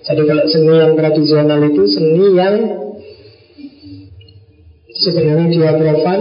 Jadi 0.00 0.22
kalau 0.24 0.44
seni 0.48 0.74
yang 0.78 0.92
tradisional 0.96 1.60
itu 1.66 1.82
seni 1.90 2.26
yang 2.38 2.56
sebenarnya 4.94 5.46
dia 5.50 5.70
profan, 5.76 6.20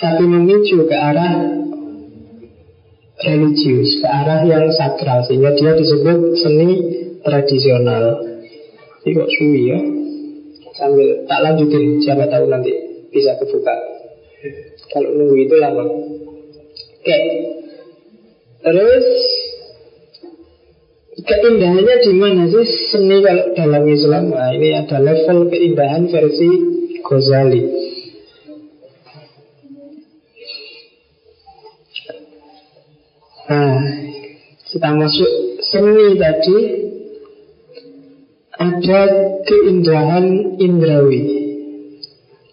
tapi 0.00 0.24
memicu 0.24 0.86
ke 0.86 0.96
arah 0.96 1.34
religius, 3.22 4.00
ke 4.00 4.08
arah 4.08 4.40
yang 4.46 4.70
sakral, 4.72 5.26
sehingga 5.26 5.52
dia 5.58 5.76
disebut 5.76 6.18
seni 6.40 7.01
tradisional. 7.24 8.04
Ini 9.02 9.18
kok 9.18 9.30
suwi 9.34 9.62
ya? 9.66 9.78
Sambil 10.72 11.28
tak 11.28 11.40
lanjutin 11.44 12.00
Siapa 12.00 12.24
tahu 12.32 12.48
nanti 12.48 12.72
bisa 13.12 13.36
kebuka 13.36 13.74
Kalau 14.88 15.10
nunggu 15.12 15.36
itu 15.36 15.54
lama 15.60 15.84
Oke 17.02 17.18
Terus 18.62 19.06
Keindahannya 21.22 21.96
di 22.02 22.12
mana 22.18 22.50
sih 22.50 22.66
seni 22.90 23.22
kalau 23.22 23.54
dalam 23.54 23.86
Islam? 23.86 24.34
Nah, 24.34 24.50
ini 24.58 24.74
ada 24.74 24.98
level 24.98 25.46
keindahan 25.54 26.10
versi 26.10 26.50
Ghazali. 26.98 27.62
Nah, 33.46 33.78
kita 34.66 34.90
masuk 34.98 35.30
seni 35.62 36.18
tadi 36.18 36.58
ada 38.62 39.02
keindahan 39.42 40.26
indrawi. 40.62 41.22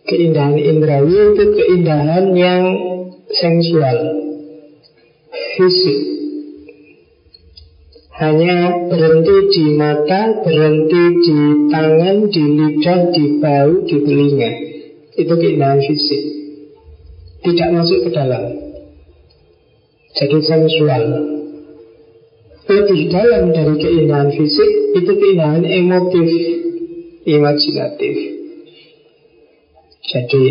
Keindahan 0.10 0.58
indrawi 0.58 1.38
itu 1.38 1.44
keindahan 1.54 2.26
yang 2.34 2.64
sensual, 3.30 3.98
fisik. 5.54 6.00
Hanya 8.20 8.90
berhenti 8.92 9.36
di 9.54 9.64
mata, 9.80 10.44
berhenti 10.44 11.04
di 11.24 11.38
tangan, 11.72 12.18
di 12.28 12.44
lidah, 12.58 13.00
di 13.16 13.24
bau, 13.40 13.74
di 13.86 13.98
telinga. 14.04 14.52
Itu 15.14 15.34
keindahan 15.40 15.80
fisik. 15.80 16.24
Tidak 17.40 17.70
masuk 17.72 18.10
ke 18.10 18.10
dalam. 18.12 18.44
Jadi 20.20 20.38
sensual 20.44 21.04
lebih 22.70 23.10
dalam 23.10 23.50
dari 23.50 23.76
keindahan 23.82 24.30
fisik 24.30 24.72
itu 24.94 25.12
keindahan 25.18 25.66
emotif, 25.66 26.30
imajinatif. 27.26 28.16
Jadi 30.06 30.46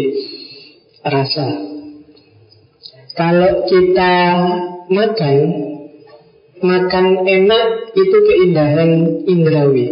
rasa. 1.06 1.48
Kalau 3.14 3.66
kita 3.66 4.14
makan, 4.90 5.36
makan 6.62 7.06
enak 7.26 7.66
itu 7.94 8.16
keindahan 8.26 8.90
indrawi. 9.26 9.86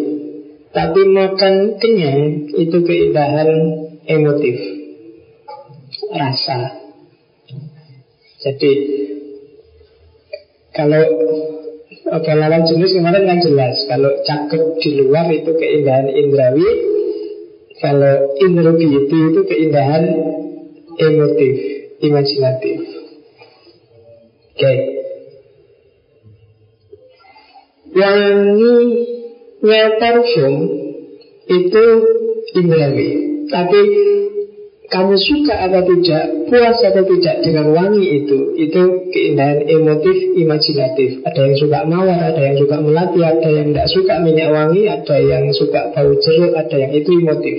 Tapi 0.70 1.00
makan 1.08 1.80
kenyang 1.80 2.52
itu 2.52 2.78
keindahan 2.84 3.50
emotif, 4.04 4.56
rasa. 6.12 6.84
Jadi 8.44 8.72
kalau 10.76 11.02
Oke, 12.06 12.30
jenis 12.70 12.94
kemarin 12.94 13.26
kan 13.26 13.38
jelas 13.42 13.82
Kalau 13.90 14.14
cakep 14.22 14.62
di 14.78 14.90
luar 15.02 15.26
itu 15.34 15.50
keindahan 15.58 16.06
indrawi 16.06 16.70
Kalau 17.82 18.38
inner 18.40 18.72
beauty 18.78 19.18
itu 19.34 19.40
keindahan 19.44 20.04
emotif, 20.96 21.54
imajinatif. 22.00 22.78
Oke. 24.56 24.60
Okay. 24.60 24.76
Wanginya 27.96 29.82
parfum 30.00 30.54
itu 31.48 31.84
indrawi. 32.56 33.10
Tapi 33.46 33.80
kamu 34.86 35.18
suka 35.18 35.54
atau 35.66 35.82
tidak, 35.82 36.24
puas 36.46 36.78
atau 36.78 37.02
tidak 37.02 37.36
dengan 37.42 37.74
wangi 37.74 38.22
itu, 38.22 38.54
itu 38.54 38.82
keindahan 39.10 39.66
emotif, 39.66 40.14
imajinatif. 40.38 41.26
Ada 41.26 41.40
yang 41.42 41.56
suka 41.58 41.78
mawar, 41.90 42.20
ada 42.30 42.38
yang 42.38 42.56
suka 42.58 42.76
melati, 42.78 43.20
ada 43.26 43.48
yang 43.50 43.74
tidak 43.74 43.88
suka 43.90 44.14
minyak 44.22 44.48
wangi, 44.54 44.86
ada 44.86 45.16
yang 45.18 45.50
suka 45.50 45.90
bau 45.90 46.12
jeruk, 46.22 46.52
ada 46.54 46.76
yang 46.78 46.92
itu 46.94 47.10
emotif. 47.18 47.56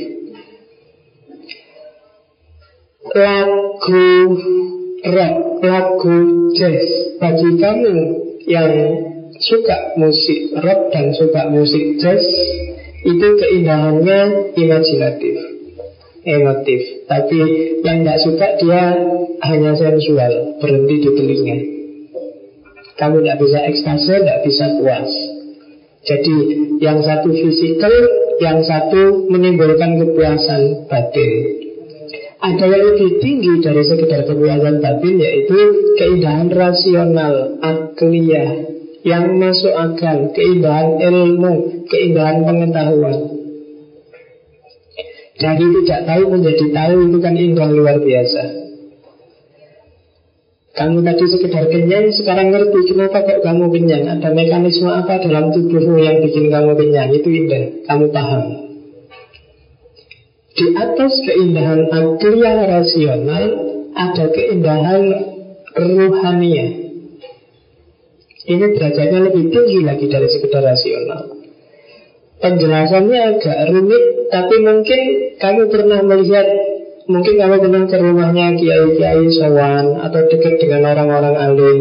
Lagu 3.11 4.07
rock, 5.03 5.35
lagu 5.63 6.15
jazz, 6.55 6.89
bagi 7.19 7.49
kamu 7.59 7.95
yang 8.47 8.71
suka 9.35 9.99
musik 9.99 10.55
rock 10.63 10.95
dan 10.95 11.11
suka 11.11 11.51
musik 11.51 11.99
jazz, 11.99 12.23
itu 13.03 13.27
keindahannya 13.35 14.51
imajinatif 14.55 15.56
emotif. 16.27 17.07
Tapi 17.07 17.39
yang 17.81 18.03
tidak 18.03 18.19
suka 18.19 18.47
dia 18.59 18.83
hanya 19.47 19.71
sensual 19.79 20.59
Berhenti 20.59 20.95
di 20.99 21.09
telinga. 21.15 21.57
Kamu 22.97 23.23
tidak 23.23 23.37
bisa 23.39 23.59
ekstase, 23.63 24.13
tidak 24.19 24.39
bisa 24.43 24.65
puas. 24.81 25.11
Jadi 26.03 26.35
yang 26.83 26.99
satu 26.99 27.31
fisikal 27.31 27.93
Yang 28.37 28.69
satu 28.69 29.33
menimbulkan 29.33 29.97
kepuasan 29.97 30.85
batin. 30.85 31.31
Ada 32.37 32.65
yang 32.69 32.83
lebih 32.93 33.17
tinggi 33.17 33.65
dari 33.65 33.81
sekedar 33.81 34.29
kepuasan 34.29 34.77
batin 34.77 35.15
Yaitu 35.17 35.57
keindahan 35.97 36.53
rasional, 36.53 37.57
akliyah. 37.63 38.77
Yang 39.07 39.25
masuk 39.39 39.73
akal, 39.73 40.35
keindahan 40.35 40.99
ilmu, 40.99 41.87
keindahan 41.87 42.43
pengetahuan 42.43 43.36
dari 45.37 45.65
tidak 45.81 46.01
tahu 46.09 46.23
menjadi 46.33 46.65
tahu 46.73 46.95
itu 47.05 47.17
kan 47.21 47.33
indah 47.37 47.69
luar 47.69 47.97
biasa. 48.01 48.43
Kamu 50.77 51.01
tadi 51.01 51.25
sekedar 51.25 51.65
kenyang, 51.73 52.13
sekarang 52.13 52.53
ngerti 52.53 52.93
kenapa 52.93 53.25
kok 53.25 53.41
kamu 53.41 53.65
kenyang. 53.73 54.13
Ada 54.13 54.29
mekanisme 54.29 54.93
apa 54.93 55.17
dalam 55.25 55.49
tubuhmu 55.49 55.97
yang 55.97 56.21
bikin 56.21 56.53
kamu 56.53 56.77
kenyang. 56.77 57.09
Itu 57.17 57.29
indah, 57.33 57.81
kamu 57.89 58.13
paham. 58.13 58.43
Di 60.57 60.65
atas 60.73 61.13
keindahan 61.25 61.89
akliyah 61.89 62.57
rasional, 62.65 63.45
ada 63.93 64.25
keindahan 64.29 65.03
ruhania. 65.77 66.67
Ini 68.47 68.65
derajatnya 68.73 69.19
lebih 69.33 69.53
tinggi 69.53 69.79
lagi 69.81 70.05
dari 70.09 70.29
sekedar 70.29 70.61
rasional. 70.61 71.36
Penjelasannya 72.37 73.19
agak 73.33 73.57
rumit, 73.73 74.03
tapi 74.29 74.55
mungkin 74.61 74.99
kamu 75.41 75.73
pernah 75.73 75.99
melihat, 76.05 76.45
mungkin 77.09 77.33
kamu 77.33 77.55
pernah 77.65 77.83
ke 77.89 77.97
rumahnya 77.97 78.53
kiai-kiai 78.61 79.25
sawan 79.33 79.97
atau 80.05 80.21
dekat 80.29 80.61
dengan 80.61 80.93
orang-orang 80.93 81.33
alim, 81.33 81.77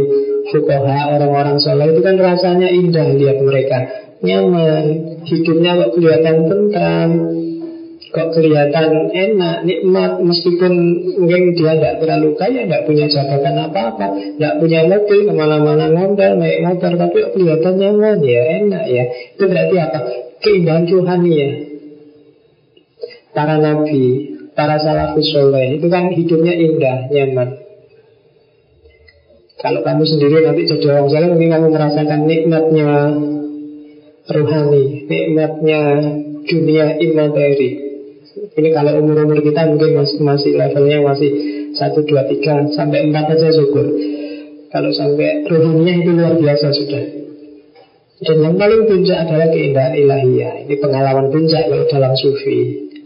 fukoha, 0.48 1.12
orang-orang 1.12 1.60
soleh 1.60 1.92
itu 1.92 2.00
kan 2.00 2.16
rasanya 2.16 2.72
indah 2.72 3.04
lihat 3.04 3.38
mereka, 3.44 3.78
nyaman, 4.24 4.84
hidupnya 5.28 5.76
kok 5.76 5.90
kelihatan 5.92 6.36
tentram, 6.48 7.10
kok 8.06 8.28
kelihatan 8.32 9.10
enak, 9.10 9.66
nikmat 9.66 10.22
meskipun 10.22 10.72
mungkin 11.18 11.58
dia 11.58 11.74
tidak 11.74 11.94
terlalu 11.98 12.38
kaya, 12.38 12.64
tidak 12.64 12.86
punya 12.86 13.06
jabatan 13.10 13.54
apa-apa, 13.66 14.06
tidak 14.38 14.54
punya 14.62 14.80
mobil 14.86 15.18
ke 15.26 15.32
mana-mana 15.34 15.86
ngomel, 15.90 16.32
naik 16.38 16.58
motor, 16.62 16.92
tapi 16.94 17.16
kok 17.18 17.32
kelihatan 17.34 17.74
nyaman 17.76 18.18
ya, 18.22 18.42
enak 18.62 18.84
ya. 18.86 19.04
Itu 19.34 19.44
berarti 19.50 19.76
apa? 19.82 19.98
keindahan 20.40 20.86
ya 21.26 21.50
Para 23.36 23.60
nabi, 23.60 24.32
para 24.56 24.80
salafus 24.80 25.28
soleh 25.28 25.76
Itu 25.76 25.92
kan 25.92 26.08
hidupnya 26.08 26.54
indah, 26.56 27.12
nyaman 27.12 27.48
Kalau 29.60 29.80
kamu 29.84 30.04
sendiri 30.08 30.44
nanti 30.44 30.64
jadi 30.64 30.86
orang 30.96 31.08
soleh 31.12 31.28
Mungkin 31.36 31.52
kamu 31.52 31.68
merasakan 31.68 32.20
nikmatnya 32.24 32.90
Rohani 34.26 34.84
Nikmatnya 35.04 35.80
dunia 36.46 36.96
imateri 37.02 37.85
Ini 38.36 38.68
kalau 38.76 39.00
umur-umur 39.00 39.40
kita 39.40 39.64
mungkin 39.64 39.96
masih, 39.96 40.20
masih 40.20 40.52
levelnya 40.60 41.00
masih 41.00 41.30
1, 41.72 42.04
2, 42.04 42.04
3 42.04 42.76
Sampai 42.76 43.08
4 43.08 43.32
aja 43.32 43.48
syukur. 43.48 43.88
Kalau 44.68 44.92
sampai 44.92 45.48
rohaninya 45.48 45.94
itu 46.04 46.10
luar 46.12 46.36
biasa 46.36 46.68
sudah. 46.68 47.04
Dan 48.16 48.36
yang 48.44 48.56
paling 48.60 48.84
puncak 48.84 49.24
adalah 49.24 49.48
keindahan 49.48 49.96
ilahiyah. 49.96 50.68
Ini 50.68 50.74
pengalaman 50.76 51.32
puncak 51.32 51.64
kalau 51.64 51.84
dalam 51.88 52.12
sufi. 52.12 52.58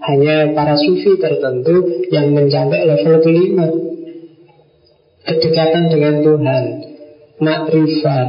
Hanya 0.02 0.50
para 0.50 0.74
sufi 0.74 1.14
tertentu 1.14 2.06
yang 2.10 2.34
mencapai 2.34 2.82
level 2.90 3.22
kelima. 3.22 3.66
Kedekatan 5.20 5.92
dengan 5.92 6.24
Tuhan 6.24 6.64
Makrifat 7.44 8.28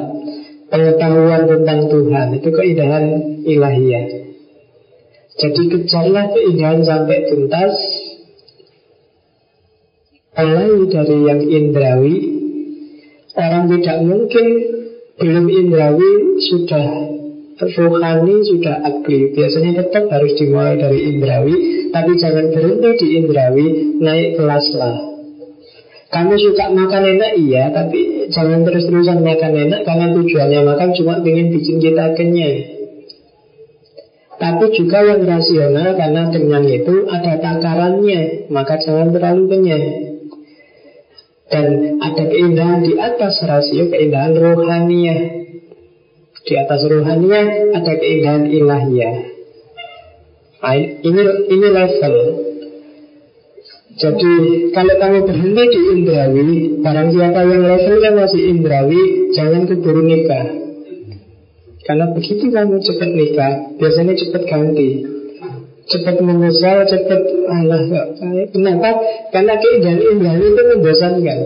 Pengetahuan 0.68 1.48
tentang 1.48 1.88
Tuhan 1.88 2.28
Itu 2.36 2.52
keindahan 2.52 3.06
ilahiyah 3.48 4.21
Jadi 5.40 5.62
kejarlah 5.72 6.26
keindahan 6.36 6.84
sampai 6.84 7.18
tuntas. 7.32 7.76
Mulai 10.36 10.72
dari 10.92 11.18
yang 11.28 11.42
indrawi. 11.44 12.18
Orang 13.32 13.72
tidak 13.72 13.98
mungkin 14.04 14.46
belum 15.16 15.46
indrawi 15.48 16.12
sudah 16.52 16.88
rohani 17.62 18.42
sudah 18.42 18.82
akli 18.82 19.38
biasanya 19.38 19.86
tetap 19.86 20.10
harus 20.10 20.34
dimulai 20.34 20.82
dari 20.82 21.14
indrawi 21.14 21.56
tapi 21.94 22.18
jangan 22.18 22.50
berhenti 22.50 22.90
di 22.98 23.08
indrawi 23.22 23.66
naik 24.02 24.42
kelas 24.42 24.68
lah. 24.76 24.98
Kamu 26.12 26.36
suka 26.36 26.74
makan 26.76 27.04
enak? 27.08 27.32
Iya 27.40 27.72
tapi 27.72 28.28
jangan 28.34 28.68
terus-terusan 28.68 29.24
makan 29.24 29.54
enak 29.56 29.82
karena 29.88 30.08
tujuannya 30.12 30.60
makan 30.66 30.90
cuma 30.98 31.14
ingin 31.24 31.48
bikin 31.56 31.78
kita 31.80 32.18
kenyang 32.18 32.81
tapi 34.42 34.74
juga 34.74 35.06
yang 35.06 35.22
rasional 35.22 35.94
karena 35.94 36.34
kenyang 36.34 36.66
itu 36.66 37.06
ada 37.06 37.38
takarannya 37.38 38.50
maka 38.50 38.82
jangan 38.82 39.14
terlalu 39.14 39.44
kenyang 39.54 39.86
dan 41.52 42.00
ada 42.00 42.24
keindahan 42.32 42.80
di 42.80 42.96
atas 42.96 43.44
rasio, 43.44 43.92
keindahan 43.92 44.32
rohaniah. 44.40 45.44
Di 46.48 46.54
atas 46.56 46.88
rohaniah 46.88 47.76
ada 47.76 47.94
keindahan 48.00 48.48
ilahiyah. 48.48 49.16
Nah, 50.64 50.78
ini 50.80 51.22
ini 51.52 51.68
level. 51.68 52.16
Jadi 53.92 54.34
kalau 54.72 54.96
kamu 54.96 55.20
berhenti 55.28 55.64
di 55.68 55.80
indrawi, 55.92 56.50
barang 56.80 57.10
siapa 57.12 57.40
yang 57.44 57.64
levelnya 57.68 58.12
masih 58.16 58.42
indrawi, 58.48 59.02
jangan 59.36 59.68
keburu 59.68 60.02
nikah. 60.08 60.61
Karena 61.92 62.08
begitu 62.16 62.48
kamu 62.48 62.80
cepat 62.80 63.10
nikah, 63.12 63.54
biasanya 63.76 64.16
cepat 64.16 64.48
ganti 64.48 65.12
cepat 65.92 66.16
menyesal, 66.24 66.88
cepat 66.88 67.22
Allah. 67.52 67.80
Kenapa? 68.52 68.90
Karena 69.36 69.54
keindahan 69.60 70.00
indah 70.00 70.34
itu 70.40 70.62
membosankan. 70.76 71.40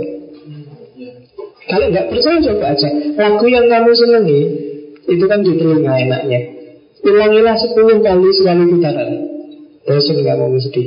Kalau 1.65 1.85
nggak 1.89 2.07
percaya 2.13 2.37
coba 2.45 2.65
aja. 2.77 2.89
Lagu 3.17 3.45
yang 3.49 3.65
kamu 3.65 3.91
senangi 3.97 4.41
itu 5.09 5.25
kan 5.25 5.41
di 5.41 5.51
telinga 5.57 5.93
enaknya. 5.97 6.39
Ulangilah 7.01 7.57
sepuluh 7.57 8.01
kali 8.05 8.29
sekali 8.37 8.63
putaran. 8.69 9.09
Bosan 9.85 10.17
kamu 10.21 10.45
mesti. 10.57 10.83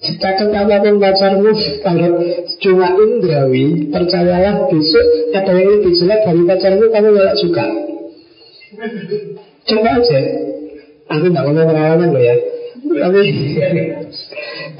Cakap 0.00 0.48
apa 0.48 0.80
pun 0.80 0.96
pacarmu 0.96 1.52
Kalau 1.84 2.24
cuma 2.56 2.88
indrawi 2.96 3.92
Percayalah 3.92 4.72
besok 4.72 5.06
ada 5.36 5.52
yang 5.52 5.76
lebih 5.76 5.92
jelek 5.92 6.24
dari 6.24 6.42
pacarmu 6.48 6.88
Kamu 6.88 7.08
gak 7.20 7.36
suka 7.36 7.89
Coba 9.66 9.90
aja 9.98 10.18
Aku 11.10 11.26
gak 11.26 11.42
ngomong 11.42 11.66
pengalaman 11.66 12.14
loh 12.14 12.22
ya 12.22 12.36
tapi 12.80 13.22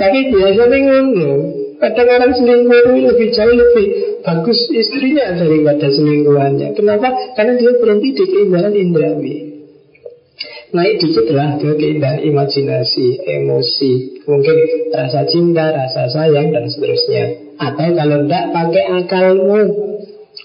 tapi 0.01 0.19
biasanya 0.33 0.79
ngono. 0.81 1.33
Kadang 1.81 2.09
orang 2.13 2.33
selingkuh 2.37 2.77
itu 2.77 2.93
lebih 3.09 3.29
jauh 3.33 3.57
lebih 3.57 3.87
bagus 4.21 4.69
istrinya 4.69 5.33
daripada 5.33 5.89
selingkuhannya. 5.89 6.77
Kenapa? 6.77 7.09
Karena 7.33 7.57
dia 7.57 7.73
berhenti 7.81 8.09
di 8.13 8.25
keindahan 8.29 8.75
indrawi. 8.77 9.35
Naik 10.71 11.03
dikit 11.03 11.27
lah 11.33 11.57
ke 11.57 11.73
keindahan 11.81 12.21
imajinasi, 12.21 13.27
emosi, 13.27 14.23
mungkin 14.29 14.57
rasa 14.93 15.25
cinta, 15.27 15.73
rasa 15.73 16.07
sayang, 16.13 16.53
dan 16.53 16.69
seterusnya. 16.69 17.57
Atau 17.59 17.91
kalau 17.97 18.29
tidak 18.29 18.45
pakai 18.55 18.85
akalmu, 19.03 19.61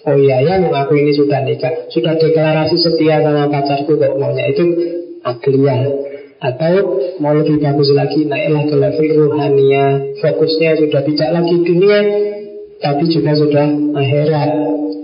Oh 0.05 0.13
iya 0.13 0.37
ya, 0.45 0.61
aku 0.61 0.93
ini 1.01 1.17
sudah 1.17 1.41
nikah, 1.41 1.89
sudah 1.89 2.13
deklarasi 2.21 2.77
setia 2.77 3.25
sama 3.25 3.49
pacarku 3.49 3.97
kok 3.97 4.13
maunya. 4.21 4.53
Itu 4.53 4.63
akliyah 5.25 5.81
Atau 6.37 7.01
mau 7.17 7.33
lebih 7.33 7.57
bagus 7.57 7.89
lagi 7.89 8.21
naiklah 8.29 8.69
ke 8.69 8.75
level 8.77 9.33
ruhania. 9.33 10.13
Fokusnya 10.21 10.77
sudah 10.77 11.01
tidak 11.01 11.29
lagi 11.33 11.55
dunia 11.57 11.99
Tapi 12.77 13.03
juga 13.09 13.33
sudah 13.33 13.65
akhirat. 13.97 14.51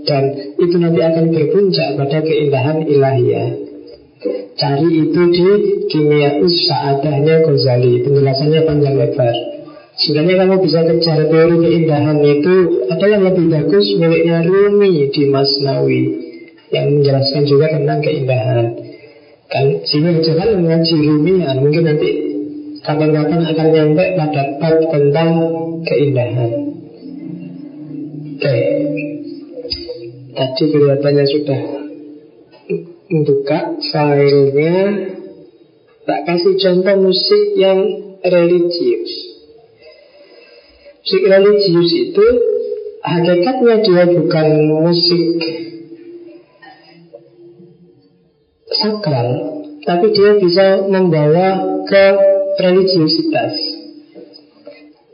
Dan 0.06 0.54
itu 0.62 0.76
nanti 0.78 1.00
akan 1.02 1.24
berpuncak 1.34 1.88
pada 1.98 2.18
keindahan 2.22 2.86
ilahiyah. 2.86 3.48
Cari 4.54 4.88
itu 5.02 5.22
di 5.34 5.46
kimia 5.90 6.38
Sa'adahnya 6.46 7.42
Ghazali. 7.42 8.06
Penjelasannya 8.06 8.60
panjang 8.62 8.94
lebar 8.94 9.51
Sebenarnya 10.02 10.42
kamu 10.42 10.56
bisa 10.66 10.82
kejar 10.82 11.30
teori 11.30 11.56
keindahan 11.62 12.18
itu 12.26 12.54
Ada 12.90 13.06
yang 13.06 13.22
lebih 13.22 13.46
bagus? 13.54 13.86
Miliknya 13.94 14.42
Rumi 14.42 15.06
di 15.14 15.22
Masnawi 15.30 16.02
Yang 16.74 16.86
menjelaskan 16.98 17.42
juga 17.46 17.66
tentang 17.70 18.02
keindahan. 18.02 18.66
Kan 19.46 19.66
sini 19.86 20.18
jangan 20.26 20.58
mengaji 20.58 20.96
rumian 21.06 21.56
Mungkin 21.62 21.82
nanti 21.86 22.10
kapan-kapan 22.82 23.46
akan 23.46 23.68
nyampe 23.70 24.04
pada 24.18 24.42
bab 24.58 24.76
tentang 24.90 25.30
keindahan. 25.86 26.50
Oke. 28.42 28.58
Tadi 30.34 30.64
kelihatannya 30.66 31.24
sudah 31.30 31.60
buka 33.22 33.60
filenya. 33.78 34.78
Tak 36.02 36.20
kasih 36.26 36.58
contoh 36.58 36.96
musik 37.06 37.44
yang 37.54 37.78
religius 38.26 39.31
Musik 41.02 41.22
religius 41.26 41.90
itu 41.90 42.26
Hakikatnya 43.02 43.82
dia 43.82 44.04
bukan 44.14 44.46
musik 44.78 45.42
sakral, 48.70 49.28
tapi 49.82 50.06
dia 50.14 50.38
bisa 50.38 50.86
membawa 50.86 51.82
ke 51.82 52.04
religiositas. 52.62 53.58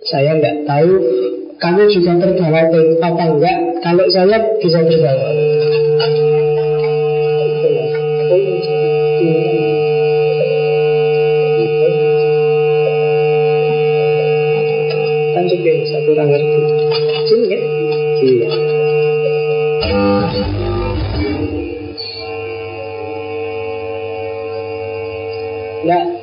Saya 0.05 0.36
nggak 0.36 0.68
tahu 0.68 0.93
kamu 1.57 1.82
juga 1.97 2.12
terbawa 2.20 2.61
apa 3.01 3.24
enggak. 3.24 3.59
Kalau 3.80 4.05
saya 4.12 4.36
bisa 4.61 4.84
terbawa. 4.84 5.28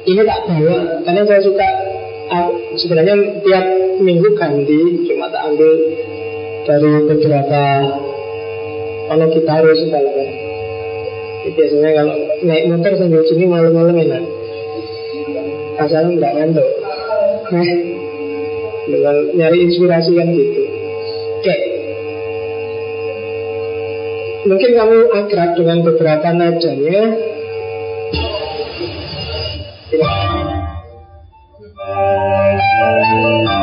Ini 0.06 0.22
tak 0.22 0.39
bawa 0.45 0.78
karena 1.01 1.22
saya 1.26 1.41
suka 1.41 1.68
uh, 2.30 2.49
sebenarnya 2.78 3.41
tiap 3.41 3.66
minggu 4.01 4.38
ganti 4.38 5.06
cuma 5.10 5.34
tak 5.34 5.49
ambil 5.49 5.72
dari 6.66 6.91
beberapa 7.10 7.64
kalau 9.06 9.28
kita 9.30 9.51
harus 9.53 9.78
segala. 9.86 10.26
Biasanya 11.45 11.89
kalau 11.93 12.16
naik 12.41 12.66
motor 12.74 12.93
sambil 12.97 13.22
sini 13.30 13.45
malam-malam 13.45 13.93
enak. 14.01 14.24
Asalnya 15.78 16.18
nggak 16.18 16.34
ngantuk. 16.41 16.70
Nah, 17.53 17.70
dengan 18.89 19.16
nyari 19.38 19.58
inspirasi 19.70 20.12
kan 20.18 20.28
gitu. 20.34 20.62
Oke. 21.38 21.56
Mungkin 24.45 24.72
kamu 24.74 24.97
akrab 25.14 25.51
dengan 25.58 25.78
beberapa 25.86 26.28
nadanya 26.34 27.01
Thank 29.98 30.70
you. 33.50 33.55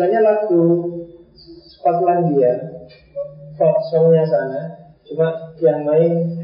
Sebenarnya 0.00 0.24
lagu 0.24 0.64
Skotlandia, 1.76 2.56
folk 3.60 3.76
songnya 3.92 4.24
sana, 4.24 4.96
cuma 5.04 5.52
yang 5.60 5.84
main 5.84 6.40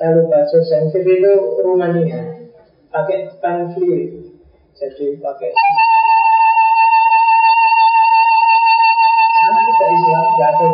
saya 0.00 0.16
lupa 0.16 0.40
Sensitif 0.48 1.04
itu 1.04 1.60
Rumania, 1.60 2.48
pakai 2.88 3.36
pan 3.36 3.68
jadi 3.68 5.06
pakai. 5.20 5.52
Karena 9.44 9.60
tidak 9.60 9.90
Islam, 9.92 10.24
tidak 10.32 10.48
ada 10.56 10.64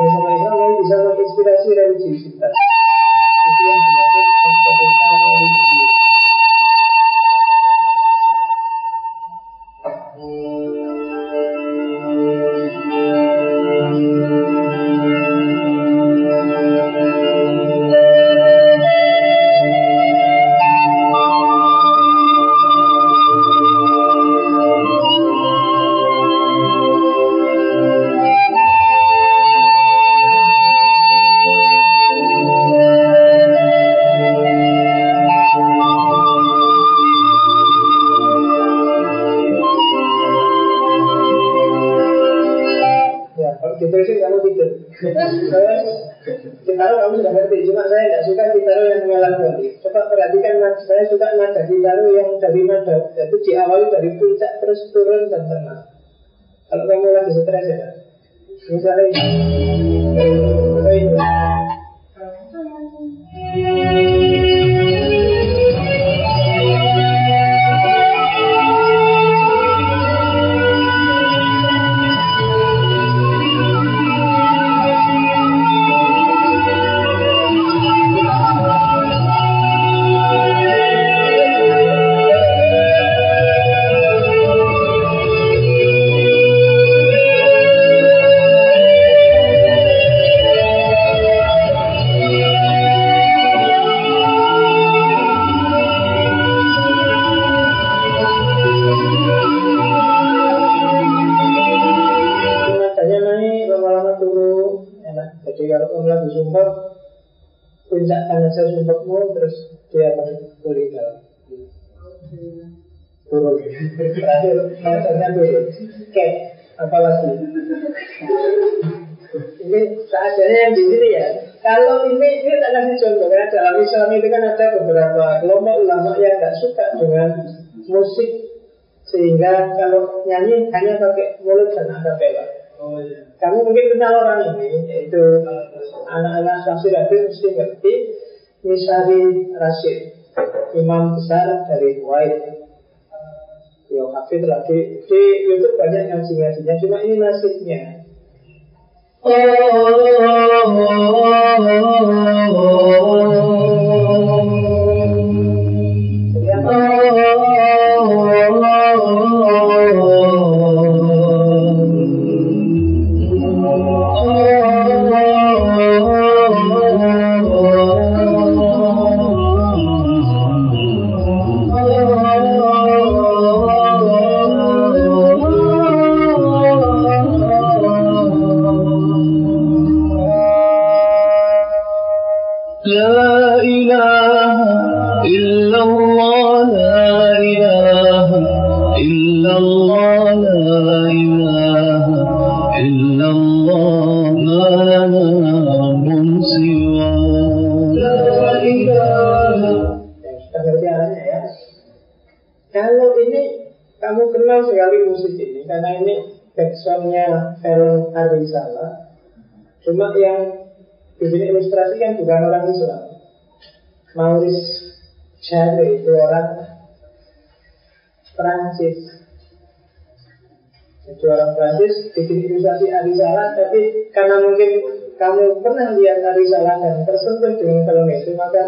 bikin 222.17 222.49
ilustrasi 222.49 222.91
Arisalah, 222.91 223.55
tapi 223.57 224.11
karena 224.11 224.43
mungkin 224.43 224.71
kamu 225.17 225.63
pernah 225.63 225.95
lihat 225.95 226.23
Arisalah 226.23 226.77
dan 226.83 226.95
tersentuh 227.07 227.53
dengan 227.57 227.87
film 227.87 228.07
itu, 228.11 228.31
maka 228.35 228.63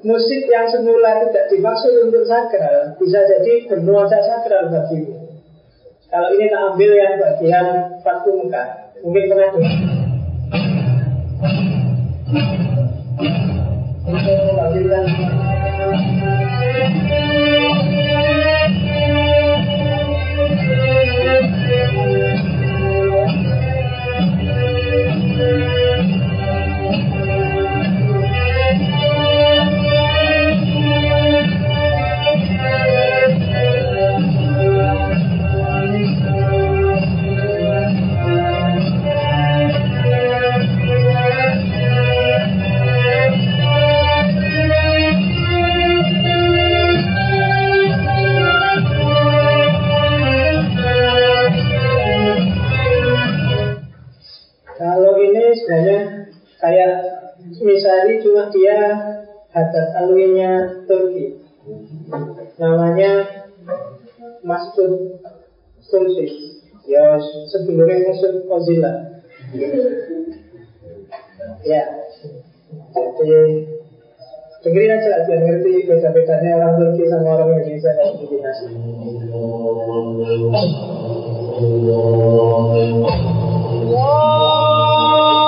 musik 0.00 0.48
yang 0.48 0.64
semula 0.70 1.28
tidak 1.28 1.52
dimaksud 1.52 1.92
untuk 2.08 2.24
sakral 2.24 2.96
bisa 2.96 3.20
jadi 3.28 3.68
bernuansa 3.68 4.18
sakral 4.24 4.72
bagimu. 4.72 5.26
Kalau 6.06 6.28
ini 6.38 6.46
tak 6.48 6.62
ambil 6.72 6.90
yang 6.96 7.14
bagian 7.18 7.66
Fatu 8.00 8.30
Mekah 8.40 8.68
mungkin 9.04 9.24
pernah 9.28 9.48
dengar 9.52 9.74
untuk 14.06 14.36
membangkitkan 14.38 15.04
Misari 57.86 58.18
cuma 58.18 58.50
dia 58.50 58.98
hadat 59.54 59.94
alwinya 59.94 60.82
Turki 60.90 61.38
Namanya 62.58 63.46
Masud 64.42 65.22
Sulsi 65.78 66.58
Ya 66.82 67.14
sebelumnya 67.46 68.10
Masud 68.10 68.42
Ozila 68.50 69.22
Ya 71.62 72.10
Jadi 72.90 73.70
Dengerin 74.66 74.90
aja 74.98 75.22
biar 75.30 75.40
ngerti 75.46 75.86
beda-bedanya 75.86 76.58
orang 76.58 76.74
Turki 76.82 77.06
sama 77.06 77.38
orang 77.38 77.54
Indonesia 77.54 77.94
dan 77.94 78.18
kombinasi. 78.18 78.66
Wow. 83.94 85.45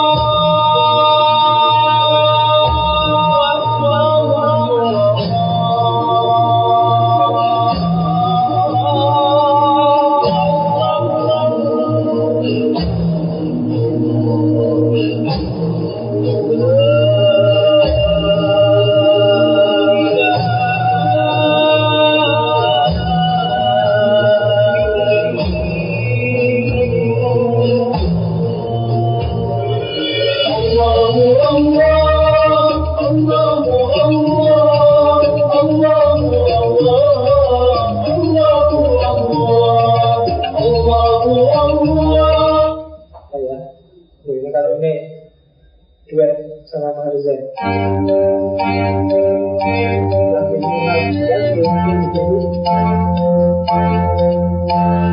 Thank 46.11 46.43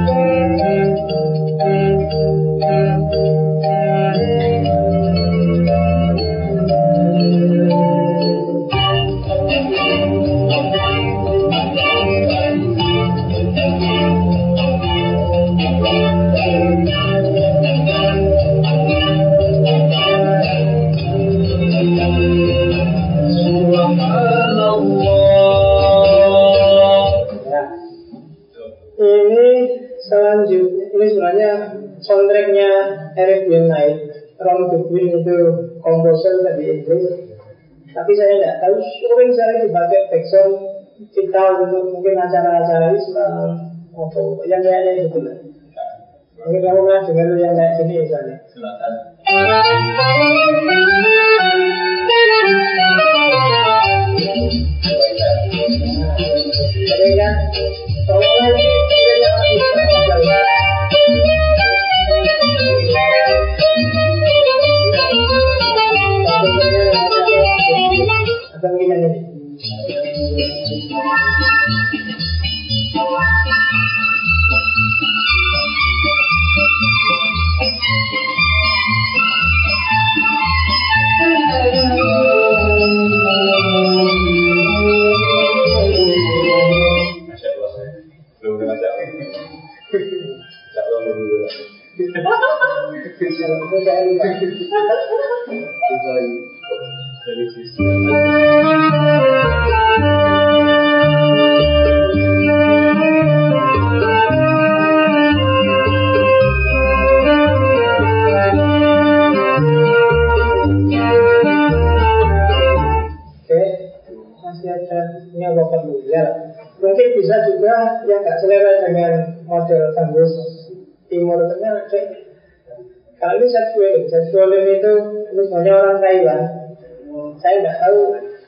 you. 0.10 0.15
Tapi 38.06 38.22
saya 38.22 38.38
tidak 38.38 38.62
tahu. 38.62 38.78
Sering 39.02 39.32
saya 39.34 39.66
dipakai 39.66 40.00
backsound 40.14 40.54
kita 41.10 41.44
untuk 41.58 41.90
mungkin 41.90 42.22
acara-acara 42.22 42.94
Islam 42.94 43.58
atau 43.98 44.46
yang 44.46 44.62
lainnya 44.62 45.10
gitu 45.10 45.26
lah. 45.26 45.42
Mungkin 46.38 46.62
kamu 46.62 46.86
pernah 46.86 47.02
dengar 47.10 47.34
yang 47.42 47.58
kayak 47.58 47.82
gini 47.82 48.06
misalnya. 48.06 48.38
Silakan. 48.54 48.94
Jadi 56.86 57.10
kan, 68.66 68.74
soalnya 68.74 68.86
ini 68.90 68.96
Solim 68.96 69.15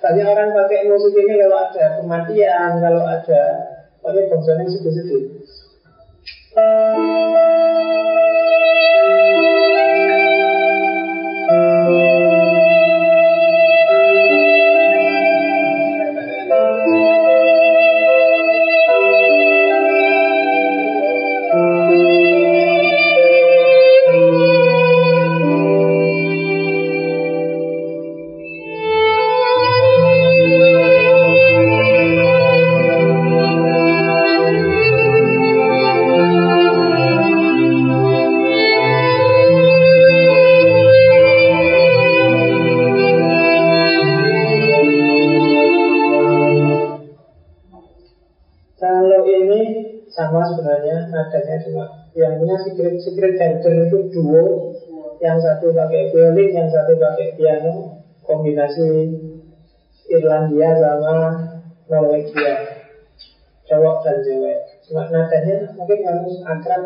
Banyak 0.07 0.23
orang 0.23 0.55
pakai 0.55 0.87
musik 0.87 1.11
ini 1.19 1.35
kalau 1.35 1.67
ada 1.67 1.99
kematian 1.99 2.79
Kalau 2.79 3.03
ada 3.03 3.43
Pakai 3.99 4.31
bangsanya 4.31 4.63
sedih-sedih 4.71 5.23
secret 52.97 53.37
garden 53.37 53.75
itu 53.85 53.99
duo 54.09 54.73
yang 55.21 55.37
satu 55.37 55.69
pakai 55.77 56.09
violin, 56.09 56.57
yang 56.57 56.69
satu 56.73 56.97
pakai 56.97 57.37
piano, 57.37 58.01
kombinasi 58.25 59.13
Irlandia 60.09 60.73
sama 60.81 61.17
Norwegia, 61.85 62.53
cowok 63.69 63.95
dan 64.01 64.17
cewek. 64.25 64.57
Cuma 64.89 65.05
nadanya 65.13 65.69
mungkin 65.77 65.99
harus 66.01 66.41
akrab. 66.41 66.81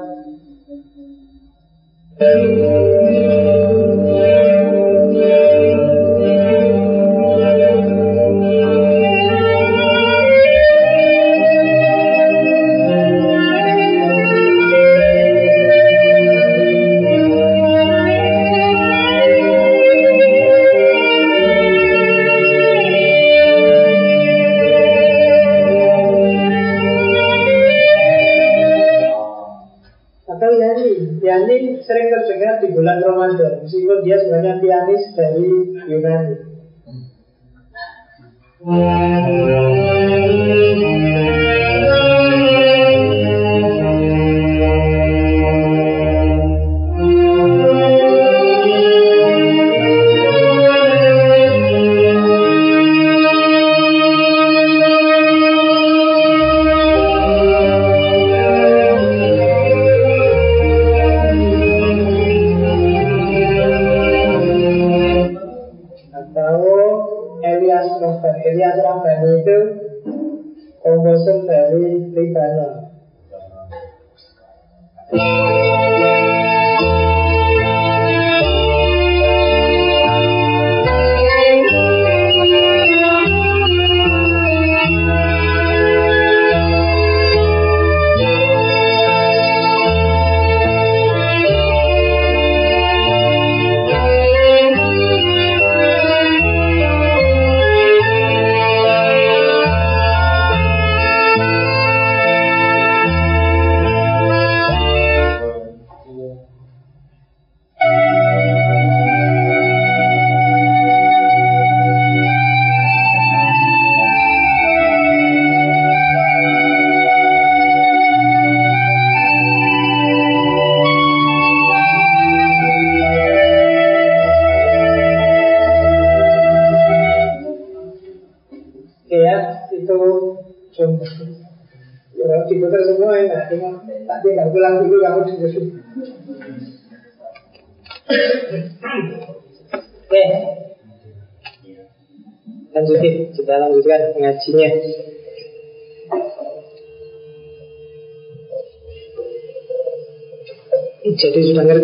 Sebenarnya 34.32 34.64
pianis 34.64 35.04
dari 35.20 35.48
Yunani. 35.92 36.36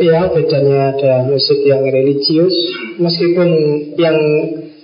Ya 0.07 0.31
bedanya 0.31 0.95
ada 0.95 1.13
musik 1.27 1.59
yang 1.67 1.83
religius 1.83 2.55
Meskipun 2.95 3.49
yang 3.99 4.17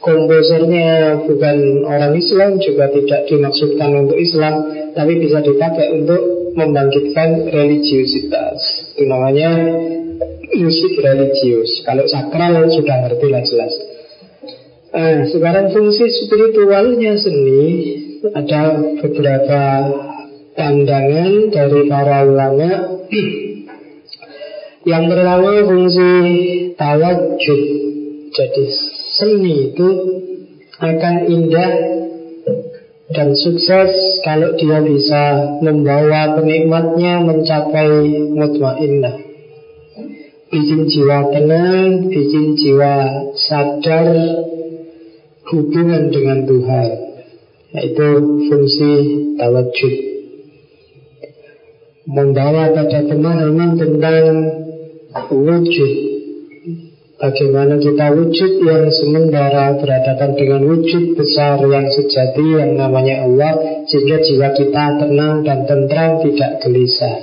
komposernya 0.03 1.23
bukan 1.23 1.87
orang 1.87 2.13
Islam 2.19 2.59
Juga 2.59 2.91
tidak 2.91 3.31
dimaksudkan 3.31 3.89
untuk 4.03 4.19
Islam 4.19 4.53
Tapi 4.91 5.13
bisa 5.23 5.39
dipakai 5.39 6.03
untuk 6.03 6.43
membangkitkan 6.53 7.49
religiusitas. 7.49 8.57
Itu 8.93 9.09
namanya 9.09 9.51
musik 10.53 10.93
religius. 11.01 11.81
Kalau 11.81 12.05
sakral 12.05 12.69
sudah 12.69 12.97
ngerti 13.09 13.27
lah 13.29 13.43
jelas. 13.43 13.73
Nah, 14.93 15.25
sekarang 15.25 15.73
fungsi 15.73 16.05
spiritualnya 16.05 17.17
seni 17.17 17.65
ada 18.29 18.77
beberapa 19.01 19.61
pandangan 20.53 21.49
dari 21.49 21.81
para 21.89 22.17
ulama 22.29 22.69
Yang 24.83 25.03
pertama 25.15 25.51
fungsi 25.63 26.11
tawajud. 26.75 27.61
Jadi 28.35 28.65
seni 29.15 29.71
itu 29.71 29.89
akan 30.75 31.15
indah 31.31 31.71
dan 33.15 33.31
sukses 33.31 34.19
kalau 34.27 34.59
dia 34.59 34.83
bisa 34.83 35.55
membawa 35.63 36.35
penikmatnya 36.35 37.23
mencapai 37.23 38.11
mutmainnah. 38.35 39.15
Bikin 40.51 40.81
jiwa 40.91 41.31
tenang, 41.31 42.11
bikin 42.11 42.59
jiwa 42.59 42.95
sadar 43.39 44.11
hubungan 45.47 46.11
dengan 46.11 46.43
Tuhan. 46.43 46.89
Yaitu 47.71 48.07
fungsi 48.51 48.91
tawajud. 49.39 49.95
Membawa 52.03 52.75
pada 52.75 52.99
pemahaman 53.07 53.79
tentang 53.79 54.25
wujud. 55.29 55.91
Bagaimana 57.21 57.79
kita 57.79 58.11
wujud 58.19 58.51
yang 58.67 58.91
sementara 58.91 59.79
berhadapan 59.79 60.31
dengan 60.35 60.61
wujud 60.67 61.15
besar 61.15 61.61
yang 61.63 61.87
sejati 61.87 62.43
yang 62.59 62.75
namanya 62.75 63.23
Allah 63.23 63.53
Sehingga 63.87 64.19
jiwa 64.19 64.51
kita 64.51 64.85
tenang 64.99 65.45
dan 65.47 65.63
tentram 65.63 66.19
tidak 66.25 66.59
gelisah. 66.59 67.17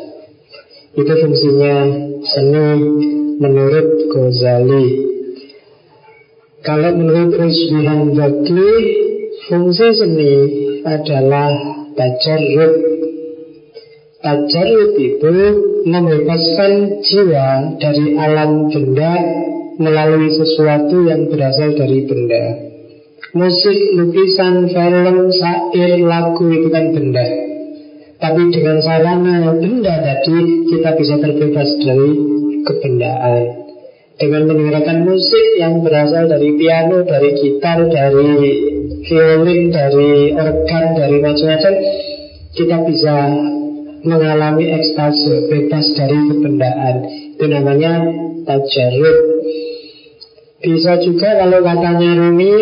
Itu 0.96 1.12
fungsinya 1.20 1.74
seni 2.24 2.68
menurut 3.40 4.08
Ghazali. 4.08 4.86
Kalau 6.60 6.90
menurut 6.92 7.32
Rizwan 7.40 8.12
Bakli 8.12 8.72
Fungsi 9.48 9.88
seni 9.96 10.34
adalah 10.84 11.50
tajarrud 11.96 12.89
Tajarrud 14.20 15.00
itu 15.00 15.32
membebaskan 15.88 17.00
jiwa 17.00 17.80
dari 17.80 18.20
alam 18.20 18.68
benda 18.68 19.16
melalui 19.80 20.28
sesuatu 20.28 21.08
yang 21.08 21.32
berasal 21.32 21.72
dari 21.72 22.04
benda. 22.04 22.68
Musik, 23.32 23.96
lukisan, 23.96 24.68
film, 24.68 25.32
syair, 25.32 26.04
lagu 26.04 26.44
itu 26.52 26.68
kan 26.68 26.92
benda. 26.92 27.26
Tapi 28.20 28.42
dengan 28.52 28.84
sarana 28.84 29.56
benda 29.56 29.94
tadi 30.04 30.68
kita 30.68 30.90
bisa 31.00 31.16
terbebas 31.16 31.70
dari 31.80 32.10
kebendaan. 32.68 33.42
Dengan 34.20 34.52
mendengarkan 34.52 35.08
musik 35.08 35.56
yang 35.56 35.80
berasal 35.80 36.28
dari 36.28 36.60
piano, 36.60 37.08
dari 37.08 37.40
gitar, 37.40 37.88
dari 37.88 38.28
violin, 39.08 39.72
dari 39.72 40.36
organ, 40.36 40.84
dari 40.92 41.16
macam-macam, 41.24 41.72
kita 42.52 42.76
bisa 42.84 43.16
mengalami 44.04 44.70
ekstase, 44.74 45.48
bebas 45.48 45.86
dari 45.96 46.18
kebendaan. 46.28 46.96
Itu 47.36 47.44
namanya 47.48 48.04
tajarut. 48.44 49.18
Bisa 50.60 51.00
juga 51.00 51.40
kalau 51.40 51.64
katanya 51.64 52.20
Rumi, 52.20 52.52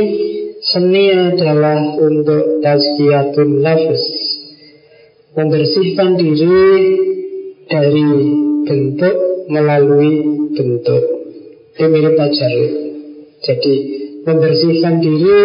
seni 0.62 1.11
adalah 1.11 1.99
untuk 1.99 2.62
tazkiyatun 2.62 3.59
nafas. 3.59 4.05
Membersihkan 5.34 6.18
diri 6.18 6.62
dari 7.66 8.07
bentuk 8.66 9.16
melalui 9.51 10.14
bentuk. 10.55 11.03
Itu 11.74 11.84
mirip 11.91 12.14
tajarut. 12.14 12.72
Jadi 13.39 13.97
membersihkan 14.29 15.01
diri 15.01 15.41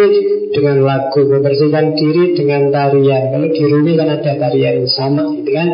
dengan 0.52 0.84
lagu, 0.84 1.24
membersihkan 1.24 1.96
diri 1.96 2.36
dengan 2.36 2.68
tarian. 2.68 3.32
Kalau 3.32 3.48
di 3.48 3.62
Rumi 3.64 3.92
kan 3.96 4.08
ada 4.12 4.32
tarian 4.36 4.84
yang 4.84 4.90
sama, 4.92 5.32
gitu 5.40 5.50
kan? 5.50 5.68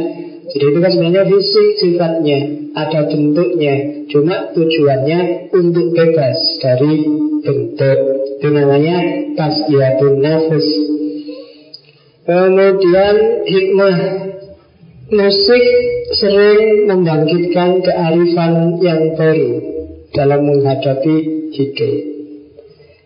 Jadi 0.51 0.65
itu 0.67 0.79
kan 0.83 0.91
sebenarnya 0.91 1.25
fisik 1.31 1.69
sifatnya, 1.79 2.39
ada 2.75 3.01
bentuknya. 3.07 3.75
Cuma 4.11 4.51
tujuannya 4.55 5.51
untuk 5.55 5.87
bebas 5.95 6.39
dari 6.59 6.95
bentuk. 7.43 7.99
Itu 8.39 8.49
namanya 8.51 8.97
tasdiyatun 9.39 10.15
nafas. 10.19 10.67
Kemudian 12.27 13.17
hikmah 13.47 13.97
musik 15.11 15.65
sering 16.19 16.87
membangkitkan 16.87 17.83
kearifan 17.83 18.79
yang 18.83 19.19
baru 19.19 19.53
dalam 20.15 20.41
menghadapi 20.47 21.17
hidup. 21.55 22.20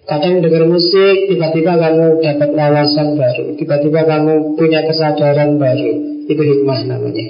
Kadang 0.05 0.45
dengar 0.45 0.69
musik, 0.69 1.33
tiba-tiba 1.33 1.81
kamu 1.81 2.21
dapat 2.21 2.51
wawasan 2.53 3.17
baru, 3.17 3.57
tiba-tiba 3.57 4.05
kamu 4.05 4.53
punya 4.53 4.85
kesadaran 4.85 5.57
baru. 5.57 5.93
Itu 6.29 6.43
hikmah 6.45 6.81
namanya. 6.85 7.27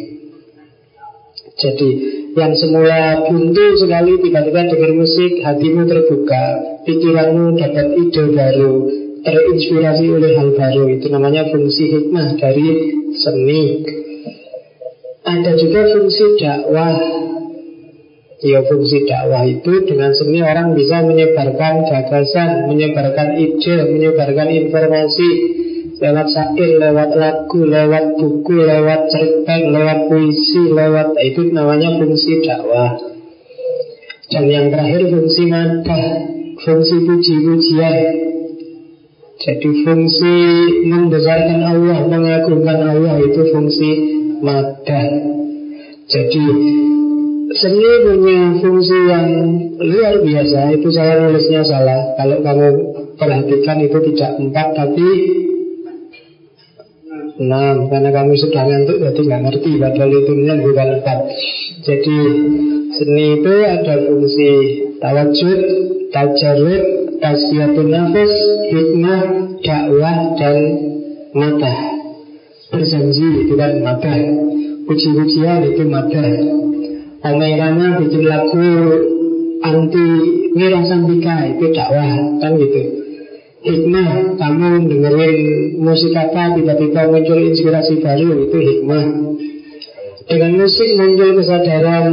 Jadi 1.55 1.91
yang 2.35 2.51
semula 2.59 3.31
buntu 3.31 3.79
sekali 3.79 4.19
tiba-tiba 4.19 4.75
dengar 4.75 4.91
musik, 4.91 5.39
hatimu 5.39 5.87
terbuka, 5.87 6.45
pikiranmu 6.83 7.55
dapat 7.63 7.87
ide 7.95 8.25
baru, 8.35 8.75
terinspirasi 9.23 10.05
oleh 10.11 10.35
hal 10.35 10.51
baru. 10.59 10.99
Itu 10.99 11.15
namanya 11.15 11.47
fungsi 11.55 11.95
hikmah 11.95 12.43
dari 12.43 12.69
seni. 13.23 13.63
Ada 15.23 15.55
juga 15.63 15.95
fungsi 15.95 16.43
dakwah 16.43 17.24
Ya 18.43 18.61
fungsi 18.67 19.07
dakwah 19.07 19.47
itu 19.47 19.87
dengan 19.87 20.11
seni 20.11 20.43
orang 20.43 20.75
bisa 20.75 21.07
menyebarkan 21.07 21.87
gagasan, 21.87 22.67
menyebarkan 22.67 23.39
ide, 23.39 23.75
menyebarkan 23.95 24.49
informasi 24.51 25.29
lewat 26.03 26.27
syair, 26.29 26.71
lewat 26.83 27.11
lagu, 27.15 27.61
lewat 27.63 28.19
buku, 28.19 28.57
lewat 28.59 29.09
cerpen, 29.09 29.71
lewat 29.71 29.99
puisi, 30.11 30.67
lewat 30.67 31.15
itu 31.23 31.55
namanya 31.55 31.95
fungsi 31.97 32.43
dakwah. 32.43 32.99
Dan 34.29 34.45
yang 34.51 34.67
terakhir 34.75 35.15
fungsi 35.15 35.43
mata, 35.47 36.03
fungsi 36.67 36.97
puji-pujian. 37.07 37.97
Jadi 39.35 39.71
fungsi 39.85 40.37
membesarkan 40.89 41.61
Allah, 41.63 41.99
mengagungkan 42.07 42.81
Allah 42.83 43.15
itu 43.23 43.41
fungsi 43.55 43.91
mata. 44.43 45.03
Jadi 46.05 46.45
Seni 47.65 47.93
punya 48.05 48.61
fungsi 48.61 48.99
yang 49.09 49.29
luar 49.81 50.21
biasa. 50.21 50.69
Itu 50.77 50.93
saya 50.93 51.17
nulisnya 51.17 51.65
salah. 51.65 52.13
Kalau 52.13 52.45
kamu 52.45 52.69
perhatikan 53.17 53.81
itu 53.81 54.05
tidak 54.13 54.37
empat 54.37 54.77
Tapi 54.77 55.09
enam. 57.41 57.89
Karena 57.89 58.11
kamu 58.13 58.37
sudah 58.37 58.69
ngantuk 58.69 59.01
Jadi 59.01 59.21
nggak 59.25 59.43
ngerti 59.49 59.73
Padahal 59.81 60.13
itu 60.13 60.33
bukan 60.61 60.89
empat. 61.01 61.19
Jadi 61.89 62.19
seni 63.01 63.25
itu 63.41 63.55
ada 63.65 63.95
fungsi 64.13 64.51
Tawajud, 65.01 65.61
tajarud 66.13 66.85
Tasbiyatun 67.25 67.89
nafas 67.89 68.33
Hikmah, 68.77 69.21
dakwah, 69.65 70.37
dan 70.37 70.57
mata 71.33 71.75
Berjanji 72.69 73.49
kan 73.57 73.81
mata 73.81 74.13
Puji-pujian 74.85 75.65
itu 75.65 75.83
mata 75.89 76.25
Rame-rame 77.25 78.05
bikin 78.05 78.29
lagu 78.29 78.69
anti 79.65 80.07
Wira 80.53 80.85
Sambika 80.85 81.49
itu 81.49 81.73
dakwah 81.73 82.37
kan 82.37 82.53
gitu. 82.61 82.83
Hikmah 83.65 84.37
kamu 84.37 84.93
dengerin 84.93 85.37
musik 85.81 86.13
apa 86.13 86.53
tiba-tiba 86.53 87.09
muncul 87.09 87.41
inspirasi 87.41 88.05
baru 88.05 88.45
itu 88.45 88.59
hikmah. 88.61 89.05
Dengan 90.29 90.53
musik 90.61 90.89
muncul 91.01 91.41
kesadaran 91.41 92.07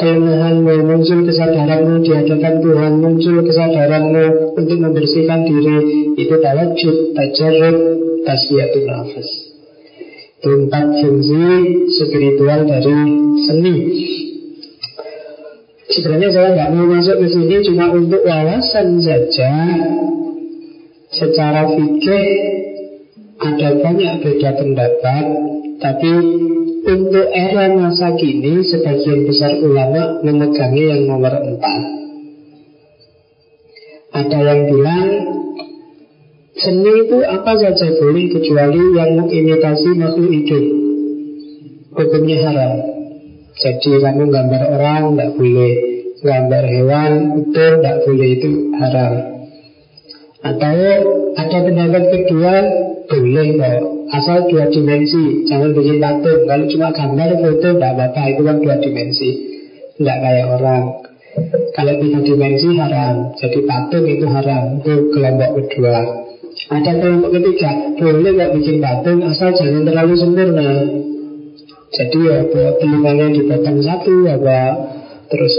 kelemahanmu 0.00 0.74
muncul 0.88 1.20
kesadaranmu 1.28 2.00
di 2.00 2.10
hadapan 2.16 2.54
Tuhan 2.64 2.92
muncul 2.96 3.36
kesadaranmu 3.44 4.24
untuk 4.56 4.78
membersihkan 4.80 5.44
diri 5.44 5.76
itu 6.16 6.32
tawajud 6.32 6.96
tajarrud 7.12 7.76
tasbiyatun 8.24 8.84
nafas 8.88 9.28
Empat 10.36 10.86
fungsi 11.00 11.44
spiritual 11.96 12.68
dari 12.68 12.96
seni 13.48 13.76
Sebenarnya 15.86 16.30
saya 16.34 16.48
nggak 16.50 16.70
mau 16.74 16.86
masuk 16.90 17.16
ke 17.22 17.26
sini 17.30 17.56
cuma 17.62 17.94
untuk 17.94 18.26
wawasan 18.26 18.98
saja. 18.98 19.52
Secara 21.14 21.62
fikih 21.70 22.26
ada 23.38 23.68
banyak 23.78 24.14
beda 24.18 24.50
pendapat, 24.58 25.24
tapi 25.78 26.10
untuk 26.86 27.26
era 27.30 27.70
masa 27.70 28.18
kini 28.18 28.66
sebagian 28.66 29.30
besar 29.30 29.62
ulama 29.62 30.26
memegangi 30.26 30.84
yang 30.90 31.02
nomor 31.06 31.34
empat. 31.38 31.82
Ada 34.10 34.38
yang 34.42 34.60
bilang 34.74 35.08
seni 36.58 36.92
itu 37.06 37.18
apa 37.22 37.52
saja 37.62 37.86
boleh 38.00 38.26
kecuali 38.32 38.82
yang 38.98 39.10
mengimitasi 39.22 39.90
makhluk 39.94 40.34
hidup. 40.34 40.64
Hukumnya 41.94 42.38
haram. 42.42 42.95
Jadi 43.56 43.88
kamu 44.04 44.28
gambar 44.28 44.62
orang 44.68 45.02
tidak 45.16 45.30
boleh. 45.40 45.74
Gambar 46.16 46.64
hewan 46.64 47.12
itu 47.40 47.64
tidak 47.80 47.96
boleh 48.04 48.28
itu 48.36 48.50
haram. 48.76 49.12
Atau 50.44 50.76
ada 51.36 51.58
pendapat 51.64 52.02
kedua 52.12 52.54
Boleh 53.06 53.48
kok. 53.56 53.80
Asal 54.12 54.50
dua 54.50 54.66
dimensi. 54.68 55.46
Jangan 55.46 55.72
bikin 55.72 56.02
patung 56.02 56.42
Kalau 56.44 56.64
cuma 56.68 56.88
gambar 56.92 57.30
foto 57.38 57.68
tidak 57.78 57.92
apa-apa. 57.96 58.22
Itu 58.34 58.42
kan 58.44 58.56
dua 58.60 58.76
dimensi. 58.82 59.30
Tidak 59.96 60.18
kayak 60.20 60.46
orang. 60.58 60.84
Kalau 61.72 61.94
tiga 62.02 62.20
dimensi 62.26 62.68
haram. 62.76 63.16
Jadi 63.40 63.58
patung 63.64 64.04
itu 64.04 64.26
haram. 64.28 64.62
Itu 64.82 64.92
kelompok 65.16 65.50
kedua. 65.64 65.98
Ada 66.66 66.92
kelompok 66.98 67.30
ketiga. 67.40 67.70
Boleh 67.96 68.32
kok 68.36 68.52
bikin 68.58 68.76
patung 68.82 69.18
Asal 69.24 69.54
jangan 69.54 69.82
terlalu 69.86 70.14
sempurna 70.18 70.68
jadi 71.96 72.18
ya 72.20 72.38
telinganya 72.76 73.26
dipotong 73.32 73.80
satu 73.80 74.14
apa 74.28 74.60
terus 75.26 75.52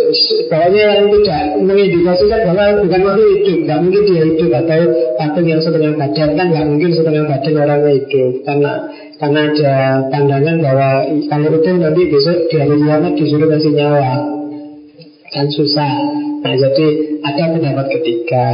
pokoknya 0.47 0.83
yang 0.95 1.07
tidak 1.11 1.43
mengindikasikan 1.59 2.39
bahwa 2.47 2.65
bukan 2.87 3.01
makhluk 3.03 3.29
hidup 3.35 3.57
nggak 3.67 3.79
mungkin 3.83 4.03
dia 4.07 4.23
hidup 4.23 4.51
atau 4.63 4.81
patung 5.19 5.47
yang 5.49 5.59
setengah 5.59 5.93
badan 5.97 6.29
kan 6.39 6.45
nggak 6.53 6.65
mungkin 6.71 6.89
setengah 6.95 7.23
badan 7.27 7.53
orangnya 7.57 7.91
hidup. 7.99 8.31
Karena 8.47 8.71
karena 9.17 9.39
ada 9.49 9.75
pandangan 10.13 10.55
bahwa 10.63 10.89
kalau 11.27 11.49
itu 11.57 11.69
nanti 11.75 12.01
besok 12.07 12.37
di 12.47 12.55
hari 12.61 12.75
kiamat 12.79 13.13
disuruh 13.17 13.49
kasih 13.49 13.73
nyawa. 13.75 14.13
Kan 15.35 15.47
susah. 15.51 15.93
Nah 16.47 16.53
jadi 16.55 16.87
ada 17.27 17.43
pendapat 17.51 17.85
ketiga. 17.99 18.47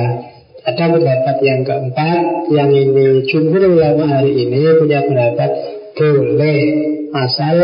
Ada 0.63 0.83
pendapat 0.95 1.37
yang 1.43 1.61
keempat 1.67 2.23
yang 2.49 2.71
ini. 2.71 3.27
Jumhur 3.27 3.75
ulama 3.75 4.07
hari 4.07 4.33
ini 4.33 4.63
punya 4.79 5.03
pendapat 5.03 5.51
boleh 5.93 7.02
asal 7.13 7.57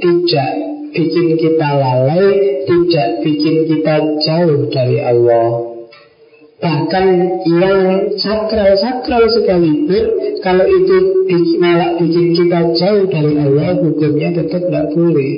tidak 0.00 0.52
bikin 0.96 1.36
kita 1.36 1.68
lalai, 1.76 2.64
tidak 2.64 3.08
bikin 3.20 3.68
kita 3.68 3.94
jauh 4.24 4.60
dari 4.72 4.98
Allah. 5.04 5.76
Bahkan 6.56 7.06
yang 7.44 7.80
sakral-sakral 8.16 9.28
sekalipun 9.28 10.04
Kalau 10.40 10.64
itu 10.64 10.96
malah 11.60 12.00
bikin 12.00 12.32
kita 12.32 12.72
jauh 12.80 13.04
dari 13.12 13.36
Allah 13.36 13.76
Hukumnya 13.76 14.32
tetap 14.32 14.64
tidak 14.64 14.88
boleh 14.96 15.36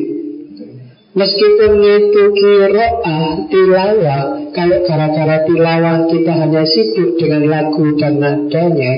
Meskipun 1.18 1.72
itu 1.82 2.22
kiro'ah, 2.22 3.50
tilawah 3.50 4.22
Kalau 4.54 4.78
gara-gara 4.86 5.42
tilawah 5.42 6.06
kita 6.06 6.32
hanya 6.38 6.62
sibuk 6.62 7.18
dengan 7.18 7.50
lagu 7.50 7.98
dan 7.98 8.22
nadanya 8.22 8.94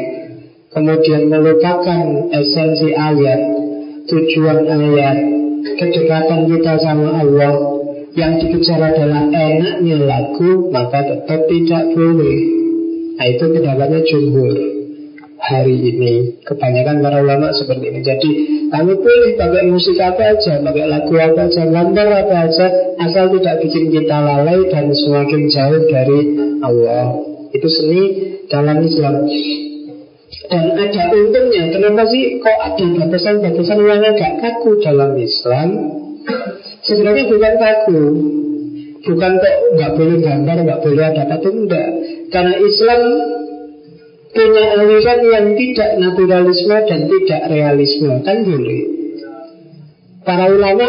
Kemudian 0.77 1.33
melupakan 1.33 2.05
esensi 2.37 2.93
ayat 2.93 3.60
tujuan 4.11 4.59
ayat 4.67 5.17
kedekatan 5.79 6.51
kita 6.51 6.75
sama 6.83 7.23
Allah. 7.23 7.55
Yang 8.11 8.33
dikejar 8.43 8.83
adalah 8.83 9.31
enaknya 9.31 10.03
lagu 10.03 10.67
maka 10.75 10.99
tetap 11.07 11.47
tidak 11.47 11.85
boleh. 11.95 12.39
Nah 13.15 13.27
itu 13.31 13.45
pendapatnya 13.55 14.01
jumhur 14.03 14.55
hari 15.39 15.77
ini. 15.95 16.43
Kebanyakan 16.43 17.07
para 17.07 17.23
ulama 17.23 17.55
seperti 17.55 17.87
ini. 17.87 18.01
Jadi 18.03 18.31
kami 18.75 18.99
boleh 18.99 19.39
pakai 19.39 19.63
musik 19.71 19.95
apa 20.03 20.35
aja 20.35 20.59
pakai 20.59 20.85
lagu 20.91 21.15
apa 21.15 21.41
aja 21.47 21.63
gambar 21.71 22.09
apa 22.27 22.35
aja 22.51 22.67
asal 22.99 23.31
tidak 23.31 23.63
bikin 23.63 23.95
kita 23.95 24.17
lalai 24.19 24.59
dan 24.75 24.91
semakin 24.91 25.47
jauh 25.47 25.83
dari 25.87 26.21
Allah. 26.67 27.15
Itu 27.55 27.67
seni 27.71 28.03
dalam 28.51 28.83
Islam 28.83 29.27
dan 30.51 30.75
ada 30.75 31.03
untungnya. 31.15 31.71
Kenapa 31.71 32.03
sih 32.11 32.43
kok 32.43 32.59
ada 32.59 32.85
batasan-batasan 32.99 33.79
yang 33.87 34.03
agak 34.03 34.33
kaku 34.43 34.83
dalam 34.83 35.15
Islam? 35.15 35.69
Sebenarnya 36.83 37.25
bukan 37.31 37.55
kaku. 37.55 38.03
Bukan 39.01 39.33
kok 39.39 39.55
nggak 39.79 39.93
boleh 39.95 40.17
gambar, 40.21 40.57
nggak 40.67 40.81
boleh 40.83 41.05
ada 41.07 41.23
patung, 41.31 41.71
Karena 42.35 42.55
Islam 42.59 43.01
punya 44.31 44.65
aliran 44.75 45.21
yang 45.23 45.47
tidak 45.55 45.91
naturalisme 46.03 46.77
dan 46.83 47.01
tidak 47.07 47.41
realisme. 47.47 48.11
Kan 48.27 48.43
boleh. 48.43 48.83
Para 50.27 50.51
ulama 50.51 50.87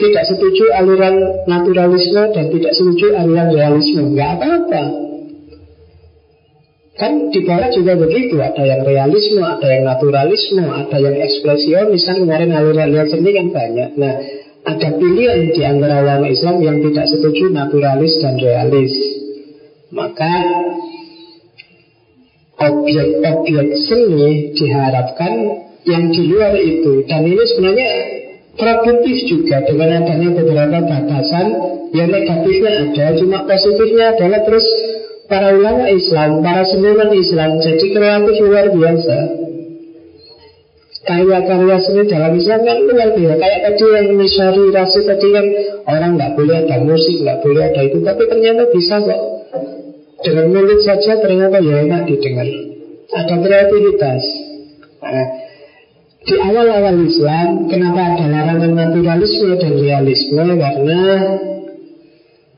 tidak 0.00 0.24
setuju 0.24 0.72
aliran 0.72 1.44
naturalisme 1.44 2.32
dan 2.32 2.48
tidak 2.48 2.72
setuju 2.72 3.12
aliran 3.12 3.52
realisme. 3.52 4.16
Nggak 4.16 4.40
apa-apa 4.40 5.09
Kan 7.00 7.32
di 7.32 7.40
barat 7.48 7.72
juga 7.72 7.96
begitu, 7.96 8.36
ada 8.44 8.60
yang 8.60 8.84
realisme, 8.84 9.40
ada 9.40 9.64
yang 9.64 9.88
naturalisme, 9.88 10.60
ada 10.68 11.00
yang 11.00 11.16
ekspresionis. 11.16 12.04
Kan 12.04 12.28
kemarin 12.28 12.52
aliran 12.52 13.08
seni 13.08 13.32
kan 13.32 13.48
banyak. 13.48 13.90
Nah, 13.96 14.14
ada 14.68 14.88
pilihan 15.00 15.48
di 15.56 15.62
antara 15.64 16.04
ulama 16.04 16.28
Islam 16.28 16.60
yang 16.60 16.84
tidak 16.84 17.08
setuju 17.08 17.48
naturalis 17.48 18.20
dan 18.20 18.36
realis. 18.36 18.92
Maka 19.96 20.32
objek-objek 22.60 23.68
seni 23.88 24.52
diharapkan 24.52 25.32
yang 25.88 26.12
di 26.12 26.22
luar 26.28 26.52
itu. 26.60 27.08
Dan 27.08 27.24
ini 27.24 27.44
sebenarnya 27.48 27.90
produktif 28.60 29.16
juga 29.24 29.64
dengan 29.64 30.04
adanya 30.04 30.36
beberapa 30.36 30.78
batasan 30.84 31.46
yang 31.96 32.12
negatifnya 32.12 32.92
ada, 32.92 33.06
cuma 33.16 33.48
positifnya 33.48 34.14
adalah 34.14 34.44
terus 34.44 34.68
para 35.30 35.54
ulama 35.54 35.86
Islam, 35.86 36.42
para 36.42 36.66
seniman 36.66 37.14
Islam 37.14 37.62
jadi 37.62 37.86
kreatif 37.94 38.36
luar 38.42 38.66
biasa. 38.74 39.16
Karya-karya 41.00 41.76
seni 41.80 42.02
dalam 42.10 42.34
Islam 42.34 42.60
kan 42.66 42.78
luar 42.84 43.10
biasa. 43.14 43.38
Kayak 43.38 43.60
tadi 43.64 43.84
yang 43.94 44.06
Misari 44.18 44.64
Rasul 44.74 45.02
tadi 45.06 45.28
kan 45.32 45.46
orang 45.86 46.10
nggak 46.18 46.32
boleh 46.34 46.56
ada 46.66 46.76
musik, 46.82 47.16
nggak 47.22 47.38
boleh 47.46 47.62
ada 47.62 47.80
itu, 47.86 47.98
tapi 48.02 48.22
ternyata 48.26 48.62
bisa 48.74 48.98
kok. 49.00 49.20
Dengan 50.20 50.46
mulut 50.52 50.80
saja 50.84 51.16
ternyata 51.16 51.56
ya 51.64 51.80
enak 51.88 52.04
didengar. 52.04 52.44
Ada 53.08 53.34
kreativitas. 53.40 54.22
Nah, 55.00 55.28
di 56.20 56.34
awal-awal 56.36 57.00
Islam, 57.08 57.48
kenapa 57.72 58.00
ada 58.12 58.26
larangan 58.28 58.72
naturalisme 58.76 59.56
dan 59.56 59.72
realisme? 59.80 60.44
Karena 60.44 61.00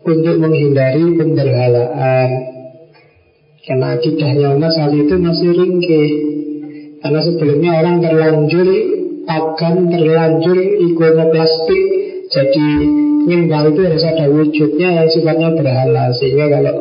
untuk 0.03 0.37
menghindari 0.43 1.07
penderhalaan 1.15 2.52
karena 3.63 3.95
akidahnya 3.95 4.59
Mas 4.59 4.75
Ali 4.75 5.07
itu 5.07 5.15
masih 5.23 5.51
ringkih. 5.55 6.11
Karena 7.03 7.21
sebelumnya 7.23 7.71
orang 7.83 7.97
terlanjur 8.03 8.69
Pagan 9.23 9.87
terlanjur 9.87 10.59
ikonoplastik 10.59 11.83
Jadi 12.27 12.67
nyembah 13.23 13.71
itu 13.71 13.81
harus 13.87 14.03
ada 14.03 14.27
wujudnya 14.27 14.89
yang 14.99 15.09
sifatnya 15.15 15.55
berhala. 15.55 16.11
Sehingga 16.11 16.51
kalau 16.51 16.75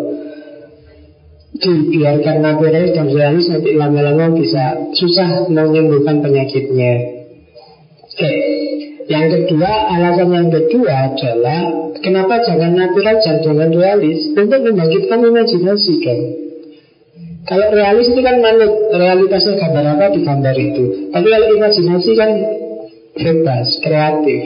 dibiarkan 1.62 2.38
natural 2.42 2.86
dan 2.98 3.08
realis 3.14 3.46
Nanti 3.46 3.78
lama-lama 3.78 4.34
bisa 4.34 4.90
susah 4.98 5.54
menyembuhkan 5.54 6.26
penyakitnya. 6.26 6.94
Oke 8.10 8.32
yang 9.10 9.28
kedua, 9.28 9.92
alasan 9.92 10.30
yang 10.32 10.50
kedua 10.50 11.14
adalah 11.14 11.62
Kenapa 12.00 12.42
jangan 12.48 12.74
natural 12.74 13.20
dan 13.20 13.38
jangan 13.44 13.70
realis 13.76 14.30
Untuk 14.34 14.62
membangkitkan 14.62 15.20
imajinasi 15.20 15.94
kan 16.00 16.20
kalau 17.42 17.68
realis 17.74 18.08
itu 18.14 18.22
kan 18.22 18.38
manut 18.38 18.72
Realitasnya 18.94 19.58
gambar 19.58 19.86
apa? 19.98 20.06
Di 20.14 20.22
gambar 20.22 20.56
itu. 20.58 20.84
Tapi 21.10 21.28
kalau 21.28 21.48
imajinasi 21.58 22.12
kan 22.14 22.32
Bebas, 23.12 23.68
kreatif. 23.84 24.42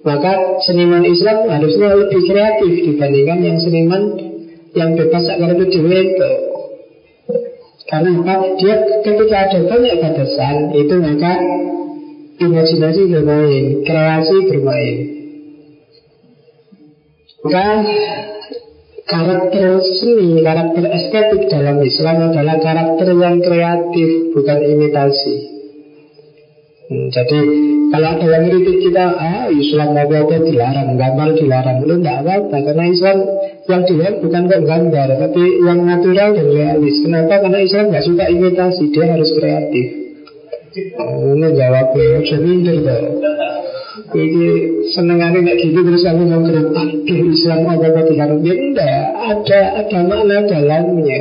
Maka 0.00 0.62
seniman 0.64 1.04
Islam 1.04 1.44
harusnya 1.50 1.92
lebih 1.92 2.20
kreatif 2.24 2.72
Dibandingkan 2.86 3.38
yang 3.44 3.58
seniman 3.60 4.02
Yang 4.72 4.90
bebas 5.04 5.24
agar 5.26 5.58
itu 5.58 5.80
itu. 5.82 6.30
Karena 7.90 8.10
apa? 8.22 8.34
Dia 8.56 8.74
ketika 9.02 9.36
ada 9.50 9.58
banyak 9.66 9.94
batasan 9.98 10.56
Itu 10.78 10.94
maka 11.02 11.32
Imajinasi 12.40 13.02
bermain 13.10 13.64
Kreasi 13.84 14.36
bermain. 14.48 14.96
Maka 17.40 17.64
Karakter 19.10 19.82
seni, 19.82 20.38
karakter 20.38 20.86
estetik 20.86 21.50
dalam 21.50 21.82
Islam 21.82 22.30
adalah 22.30 22.62
karakter 22.62 23.10
yang 23.10 23.42
kreatif, 23.42 24.30
bukan 24.30 24.58
imitasi. 24.62 25.36
Hmm, 26.86 27.10
jadi 27.10 27.38
kalau 27.90 28.06
ada 28.06 28.26
yang 28.26 28.44
kritik 28.46 28.78
kita, 28.86 29.04
ah 29.18 29.50
Islam 29.50 29.98
mau 29.98 30.06
apa 30.06 30.36
dilarang, 30.46 30.94
gambar 30.94 31.28
dilarang, 31.34 31.78
lu 31.82 31.98
tidak 31.98 32.22
apa-apa 32.22 32.56
karena 32.70 32.84
Islam 32.86 33.16
yang 33.66 33.82
dilihat 33.82 34.14
bukan 34.22 34.42
kok 34.46 34.62
gambar, 34.62 35.08
tapi 35.18 35.42
yang 35.58 35.78
natural 35.86 36.28
dan 36.38 36.46
realis. 36.46 36.96
Kenapa? 37.02 37.34
Karena 37.42 37.58
Islam 37.66 37.84
nggak 37.90 38.06
suka 38.06 38.24
imitasi, 38.30 38.84
dia 38.94 39.04
harus 39.10 39.30
kreatif. 39.34 39.86
Oh, 41.02 41.34
ini 41.34 41.48
jawabnya, 41.58 42.22
jadi 42.22 42.50
minder. 42.62 43.02
Jadi 43.90 44.44
senengannya 44.94 45.40
kayak 45.42 45.58
gitu 45.66 45.78
terus 45.82 46.06
aku 46.06 46.22
mau 46.22 46.40
gerak 46.46 46.70
Aduh 46.70 47.26
Islam 47.34 47.66
apa 47.66 47.86
apa 47.90 48.00
dilarang 48.06 48.40
Ya 48.46 48.54
enggak, 48.54 49.02
ada, 49.18 49.60
ada 49.82 49.98
makna 50.06 50.36
dalamnya 50.46 51.20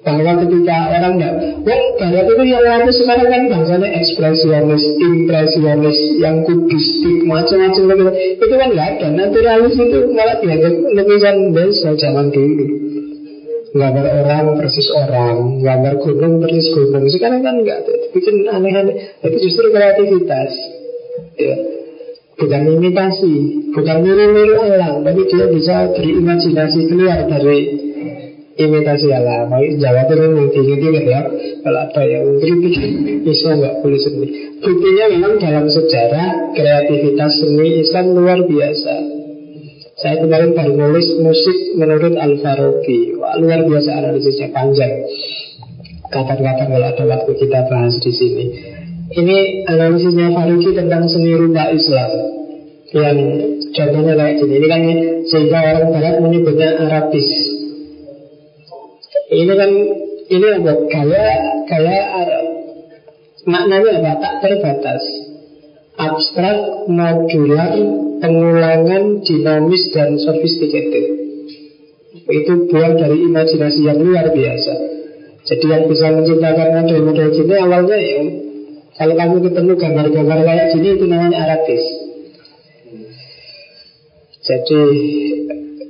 bahwa 0.00 0.32
ketika 0.40 0.76
orang 0.96 1.20
enggak 1.20 1.34
Wah, 1.60 1.82
barat 2.00 2.24
itu 2.24 2.42
yang 2.48 2.64
lalu 2.64 2.88
sekarang 2.88 3.28
kan 3.28 3.42
bangsanya 3.52 3.88
ekspresionis, 4.00 4.84
impresionis, 4.96 5.98
yang 6.16 6.40
kubistik, 6.48 7.20
macam-macam 7.28 7.82
gitu. 7.84 8.04
Itu 8.40 8.54
kan 8.56 8.68
enggak 8.72 8.88
ada. 8.96 9.06
Naturalis 9.12 9.76
itu 9.76 9.98
malah 10.16 10.40
dianggap 10.40 10.74
lukisan 10.96 11.36
biasa 11.52 11.88
zaman 12.00 12.26
dulu. 12.32 12.64
Gambar 13.70 14.06
orang 14.24 14.46
persis 14.56 14.88
orang, 14.96 15.60
gambar 15.60 15.94
gunung 16.00 16.34
persis 16.40 16.72
gunung. 16.72 17.04
Sekarang 17.12 17.44
kan 17.44 17.60
enggak, 17.60 17.84
bikin 18.16 18.48
aneh-aneh. 18.48 19.20
Itu 19.20 19.36
justru 19.36 19.68
kreativitas. 19.68 20.52
Ya. 21.36 21.79
Bukan 22.40 22.62
imitasi, 22.72 23.34
bukan 23.76 23.96
niru-niru 24.00 24.56
alam, 24.64 25.04
tapi 25.04 25.28
dia 25.28 25.44
bisa 25.52 25.92
berimajinasi 25.92 26.88
keluar 26.88 27.28
dari 27.28 27.90
imitasi 28.60 29.08
alam 29.08 29.48
mau 29.48 29.62
Jawa 29.64 30.04
itu 30.04 30.14
kan 30.20 30.30
tinggi-tinggi 30.52 31.02
ya. 31.08 31.20
Kalau 31.64 31.80
ada 31.80 32.02
yang 32.04 32.26
kritik 32.40 32.74
Islam 33.24 33.54
nggak 33.64 33.74
boleh 33.80 34.00
seni 34.00 34.28
buktinya 34.60 35.04
memang 35.16 35.32
dalam 35.40 35.66
sejarah 35.68 36.52
kreativitas 36.52 37.32
seni 37.40 37.80
Islam 37.80 38.12
luar 38.12 38.44
biasa. 38.44 38.94
Saya 40.00 40.16
kemarin 40.24 40.56
baru 40.56 40.72
nulis 40.80 41.12
musik 41.20 41.76
menurut 41.76 42.16
Al-Farabi 42.16 43.20
Wah, 43.20 43.36
luar 43.36 43.68
biasa 43.68 44.00
analisisnya 44.00 44.48
panjang. 44.48 45.04
Kapan-kapan 46.08 46.66
kalau 46.72 46.88
ada 46.88 47.04
waktu 47.04 47.32
kita 47.36 47.68
bahas 47.68 47.94
di 48.00 48.10
sini 48.10 48.44
ini 49.10 49.66
analisisnya 49.66 50.30
Farabi 50.34 50.70
tentang 50.74 51.02
seni 51.10 51.34
rumah 51.34 51.70
Islam 51.74 52.10
yang 52.90 53.18
contohnya 53.70 54.14
kayak 54.18 54.34
gini 54.42 54.54
ini 54.58 54.66
kan 54.66 54.82
sehingga 55.30 55.58
orang 55.62 55.86
Barat 55.94 56.16
menyebutnya 56.22 56.70
Arabis 56.78 57.28
ini 59.30 59.52
kan 59.54 59.70
ini 60.30 60.46
apa? 60.58 60.72
Gaya 60.90 61.26
gaya 61.70 62.02
Arab. 62.18 62.46
Maknanya 63.46 63.90
apa? 64.02 64.12
Tak 64.18 64.34
terbatas. 64.42 65.02
Abstrak, 66.00 66.90
modular, 66.90 67.74
pengulangan, 68.18 69.22
dinamis 69.22 69.84
dan 69.94 70.18
sophisticated. 70.18 71.06
Itu 72.30 72.70
buah 72.70 72.94
dari 72.98 73.26
imajinasi 73.26 73.80
yang 73.86 74.02
luar 74.02 74.34
biasa. 74.34 74.74
Jadi 75.46 75.66
yang 75.66 75.84
bisa 75.86 76.10
menciptakan 76.14 76.68
model-model 76.78 77.28
gini 77.32 77.54
awalnya 77.58 77.98
ya 77.98 78.22
kalau 79.00 79.16
kamu 79.16 79.36
ketemu 79.48 79.72
gambar-gambar 79.80 80.38
kayak 80.44 80.66
gini 80.76 80.88
itu 80.92 81.04
namanya 81.08 81.48
arabis. 81.48 81.84
Jadi 84.44 84.80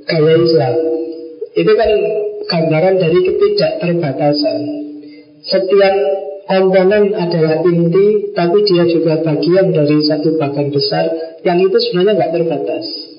gaya 0.07 0.33
Islam 0.39 0.75
itu 1.51 1.71
kan 1.75 1.89
gambaran 2.47 2.95
dari 3.03 3.19
ketidakterbatasan. 3.19 4.59
Setiap 5.43 5.95
komponen 6.47 7.11
adalah 7.11 7.59
inti, 7.67 8.31
tapi 8.31 8.63
dia 8.63 8.87
juga 8.87 9.19
bagian 9.27 9.75
dari 9.75 9.97
satu 10.07 10.39
bagian 10.39 10.71
besar 10.71 11.11
yang 11.43 11.59
itu 11.59 11.75
sebenarnya 11.83 12.15
nggak 12.15 12.31
terbatas. 12.31 13.10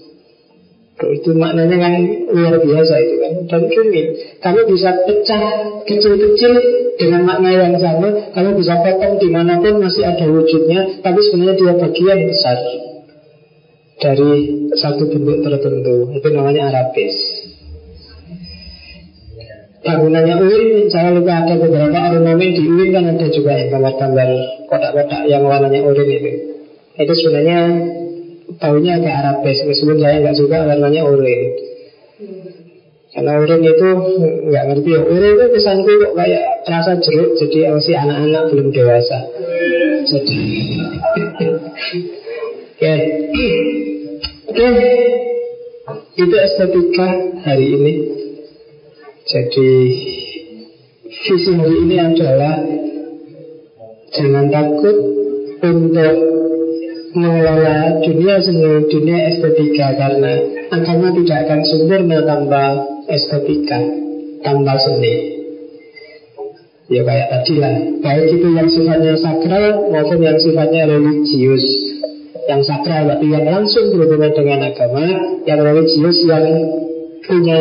Itu 1.11 1.35
maknanya 1.35 1.77
kan 1.81 1.93
luar 2.31 2.55
biasa 2.63 2.95
itu 3.03 3.15
kan. 3.19 3.33
Dan 3.51 3.63
rumit 3.67 4.07
Kamu 4.39 4.61
bisa 4.71 4.91
pecah 5.03 5.43
kecil-kecil 5.89 6.53
Dengan 7.01 7.27
makna 7.27 7.51
yang 7.51 7.75
sama 7.81 8.31
Kamu 8.37 8.55
bisa 8.55 8.79
potong 8.85 9.19
di 9.19 9.29
mana 9.33 9.59
pun 9.59 9.83
masih 9.83 10.07
ada 10.07 10.29
wujudnya 10.31 11.03
Tapi 11.03 11.19
sebenarnya 11.19 11.55
dia 11.59 11.73
bagian 11.75 12.19
besar 12.31 12.59
Dari 14.03 14.33
satu 14.77 15.05
bentuk 15.09 15.45
tertentu. 15.45 16.11
Itu 16.17 16.29
namanya 16.33 16.73
Arabis. 16.73 17.17
Bangunannya 19.83 20.39
UIN 20.39 20.87
saya 20.87 21.11
lupa 21.11 21.43
ada 21.43 21.59
beberapa 21.59 21.99
ornamen 21.99 22.55
di 22.55 22.63
UIN 22.71 22.95
kan 22.95 23.03
ada 23.03 23.27
juga 23.35 23.51
yang 23.59 23.69
gambar-gambar 23.75 24.29
kotak-kotak 24.71 25.23
yang 25.27 25.43
warnanya 25.43 25.83
oranye 25.83 26.17
itu. 26.23 26.33
Itu 27.03 27.13
sebenarnya 27.19 27.59
baunya 28.61 28.99
agak 29.01 29.15
arabes 29.23 29.59
meskipun 29.65 29.99
saya 30.03 30.21
nggak 30.21 30.37
suka 30.37 30.59
warnanya 30.67 31.01
oranye 31.07 31.73
karena 33.13 33.45
oranye 33.45 33.71
itu 33.77 33.89
nggak 34.49 34.65
ngerti 34.73 34.91
ya. 34.97 35.01
Oranye 35.05 35.31
itu 35.37 35.45
kesanku 35.53 35.91
kok 36.01 36.13
kayak 36.17 36.45
rasa 36.65 36.93
jeruk 36.97 37.37
jadi 37.37 37.59
masih 37.77 37.95
anak-anak 38.01 38.43
belum 38.49 38.69
dewasa. 38.73 39.19
Jadi 40.09 40.41
oke. 42.81 42.95
Oke. 44.49 44.91
Itu 46.17 46.37
estetika 46.41 47.09
hari 47.45 47.67
ini. 47.77 47.95
Jadi 49.29 49.71
visi 51.13 51.53
hari 51.53 51.77
ini 51.85 51.97
adalah 52.01 52.57
jangan 54.17 54.49
takut 54.49 54.97
untuk 55.63 56.17
mengelola 57.13 58.01
dunia 58.01 58.37
seni, 58.41 58.89
dunia 58.89 59.19
estetika 59.33 59.97
karena 59.97 60.33
agama 60.73 61.13
tidak 61.13 61.39
akan 61.49 61.61
sempurna 61.65 62.19
tanpa 62.25 62.63
estetika, 63.09 63.79
tanpa 64.41 64.75
seni. 64.81 65.15
Ya 66.93 67.01
kayak 67.09 67.29
tadi 67.33 67.55
lah, 67.57 67.75
baik 68.05 68.27
itu 68.37 68.49
yang 68.53 68.69
sifatnya 68.69 69.15
sakral 69.17 69.89
maupun 69.93 70.19
yang 70.21 70.37
sifatnya 70.37 70.89
religius. 70.89 71.65
Yang 72.51 72.69
sakral 72.69 73.07
berarti 73.07 73.27
yang 73.33 73.47
langsung 73.49 73.95
berhubungan 73.95 74.33
dengan 74.35 74.61
agama, 74.67 75.07
yang 75.47 75.61
religius 75.63 76.19
yang 76.27 76.45
punya 77.23 77.61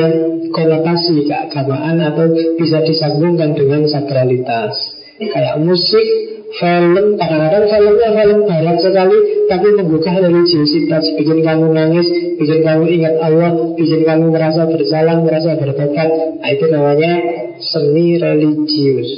konotasi 0.52 1.30
keagamaan 1.30 2.02
atau 2.02 2.34
bisa 2.60 2.82
disambungkan 2.84 3.56
dengan 3.56 3.88
sakralitas. 3.88 4.74
Kayak 5.22 5.62
musik, 5.62 6.08
film, 6.60 7.16
kadang-kadang 7.16 7.66
filmnya 7.72 8.10
film 8.12 8.40
barat 8.44 8.78
sekali, 8.84 9.18
tapi 9.48 9.68
membuka 9.80 10.12
religiositas, 10.20 11.04
bikin 11.16 11.40
kamu 11.44 11.72
nangis, 11.72 12.08
bikin 12.36 12.60
kamu 12.66 12.84
ingat 12.92 13.16
Allah, 13.24 13.52
bikin 13.76 14.04
kamu 14.04 14.36
merasa 14.36 14.68
bersalah, 14.68 15.24
merasa 15.24 15.56
bertobat. 15.56 16.10
Nah, 16.44 16.50
itu 16.52 16.66
namanya 16.68 17.14
seni 17.64 18.20
religius. 18.20 19.10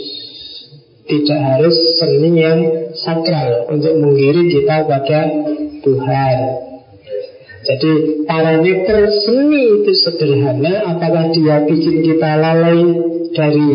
Tidak 1.03 1.39
harus 1.39 1.76
seni 1.99 2.31
yang 2.38 2.60
sakral 2.95 3.68
untuk 3.68 3.91
mengiring 3.97 4.47
kita 4.47 4.88
pada 4.88 5.19
Tuhan. 5.84 6.38
Jadi 7.64 7.91
parameter 8.27 9.07
seni 9.23 9.80
itu 9.80 9.95
sederhana 9.95 10.84
Apakah 10.84 11.31
dia 11.31 11.64
bikin 11.64 12.03
kita 12.03 12.35
lalai 12.35 12.84
dari 13.31 13.72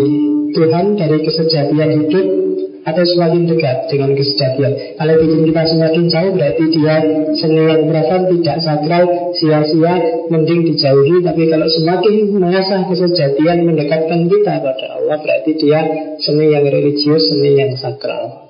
Tuhan, 0.52 0.96
dari 1.00 1.18
kesejatian 1.24 1.90
hidup 2.04 2.47
Atau 2.88 3.04
semakin 3.04 3.44
dekat 3.44 3.92
dengan 3.92 4.16
kesejatian. 4.16 4.96
Kalau 4.96 5.14
bikin 5.20 5.40
kita 5.44 5.62
semakin 5.68 6.04
jauh 6.08 6.30
berarti 6.32 6.64
dia 6.72 6.94
seni 7.36 7.62
yang 7.68 7.82
perasaan 7.84 8.22
tidak 8.32 8.56
sakral 8.64 9.04
Sia-sia, 9.36 9.94
mending 10.32 10.60
dijauhi. 10.72 11.20
Tapi 11.20 11.42
kalau 11.52 11.68
semakin 11.68 12.14
mengasah 12.32 12.88
kesejatian 12.88 13.68
Mendekatkan 13.68 14.24
kita 14.24 14.54
pada 14.64 14.86
Allah 14.96 15.16
Berarti 15.20 15.50
dia 15.60 15.80
seni 16.16 16.56
yang 16.56 16.64
religius, 16.64 17.28
seni 17.28 17.60
yang 17.60 17.76
sakral. 17.76 18.48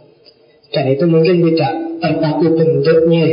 Dan 0.71 0.85
itu 0.93 1.05
mungkin 1.09 1.43
tidak 1.43 1.73
terpaku 1.99 2.55
bentuknya 2.55 3.27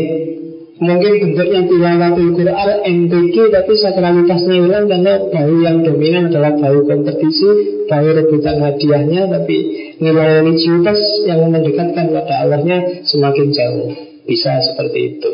Mungkin 0.76 1.14
bentuknya 1.24 1.64
tilawatul 1.72 2.36
Quran 2.36 2.70
MTQ 2.84 3.36
tapi 3.48 3.74
sakralitasnya 3.80 4.60
hilang 4.60 4.92
karena 4.92 5.24
bau 5.24 5.56
yang 5.64 5.88
dominan 5.88 6.28
adalah 6.28 6.52
bau 6.60 6.84
kompetisi, 6.84 7.48
bau 7.88 8.04
rebutan 8.04 8.60
hadiahnya 8.60 9.24
tapi 9.32 9.56
nilai 10.04 10.44
religiusitas 10.44 11.00
yang 11.32 11.48
mendekatkan 11.48 12.12
pada 12.12 12.44
Allahnya 12.44 13.08
semakin 13.08 13.56
jauh. 13.56 13.88
Bisa 14.28 14.52
seperti 14.68 15.00
itu. 15.16 15.32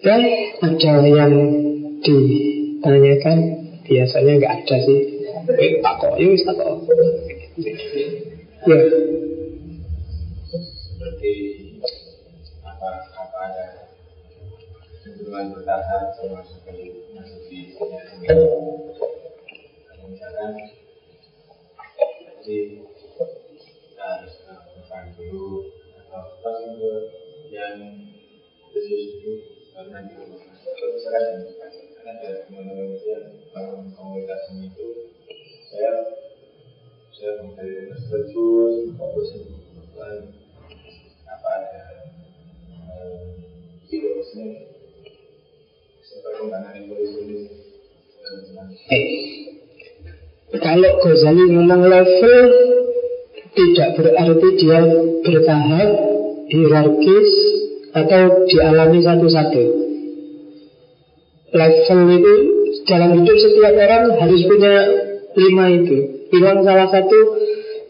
Dan 0.00 0.20
ada 0.64 0.94
yang 1.04 1.32
ditanyakan 2.00 3.38
biasanya 3.84 4.32
nggak 4.40 4.52
ada 4.56 4.76
sih. 4.88 5.00
Eh, 5.52 5.84
takok, 5.84 6.16
yuk 6.16 6.40
takok. 6.48 6.88
Ya 8.64 8.78
ada 13.40 13.88
kecenderungan 14.84 15.56
bertahap 15.56 16.12
sama 16.12 16.44
seperti 16.44 17.08
masuk 17.16 17.40
di 17.48 17.72
misalkan 20.10 20.52
jadi 22.44 22.84
kita 22.84 24.04
harus 24.04 24.34
melakukan 24.44 25.04
dulu 25.16 25.72
atau 25.96 26.24
pas 26.44 26.58
itu 26.68 26.92
yang 27.48 27.76
serius 28.68 29.08
dulu 29.24 29.34
karena 29.72 29.98
ada 32.00 32.30
teman-teman 32.44 32.96
yang 33.06 33.24
bangun 33.52 33.88
itu. 34.68 34.88
Saya 35.70 35.92
saya 37.12 37.32
mengalir 37.44 37.92
terus 37.92 38.32
fokus 38.96 39.28
kalau 50.50 50.92
Ghazali 51.04 51.44
ngomong 51.52 51.82
level 51.84 52.48
Tidak 53.50 53.88
berarti 53.96 54.48
dia 54.56 54.80
bertahap 55.20 55.90
Hierarkis 56.48 57.30
Atau 57.92 58.46
dialami 58.48 58.98
satu-satu. 59.04 59.64
Level 61.52 62.00
itu 62.16 62.34
Dalam 62.88 63.10
hidup 63.20 63.36
setiap 63.36 63.74
orang 63.76 64.04
harus 64.16 64.42
punya 64.48 64.74
lima 65.36 65.64
itu. 65.76 65.98
Hilang 66.32 66.64
salah 66.64 66.88
satu 66.88 67.18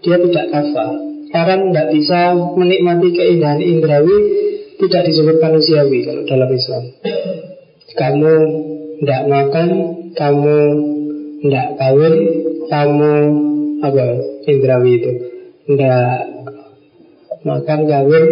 Dia 0.03 0.17
tidak 0.19 0.47
kafah. 0.51 0.93
Orang 1.31 1.71
tidak 1.71 1.87
bisa 1.95 2.35
menikmati 2.59 3.09
keindahan 3.15 3.63
indrawi 3.63 4.50
Tidak 4.81 5.03
disebut 5.05 5.37
manusiawi 5.37 6.09
Kalau 6.09 6.23
dalam 6.25 6.51
Islam. 6.51 6.85
Kamu 7.93 8.35
tidak 9.05 9.23
makan 9.29 9.69
Kamu 10.17 10.59
tidak 11.45 11.69
kawin 11.77 12.15
Kamu 12.69 13.15
Apa 13.85 14.05
indrawi 14.49 14.93
itu. 15.01 15.13
Tidak 15.69 16.13
makan 17.45 17.81
kawin 17.85 18.25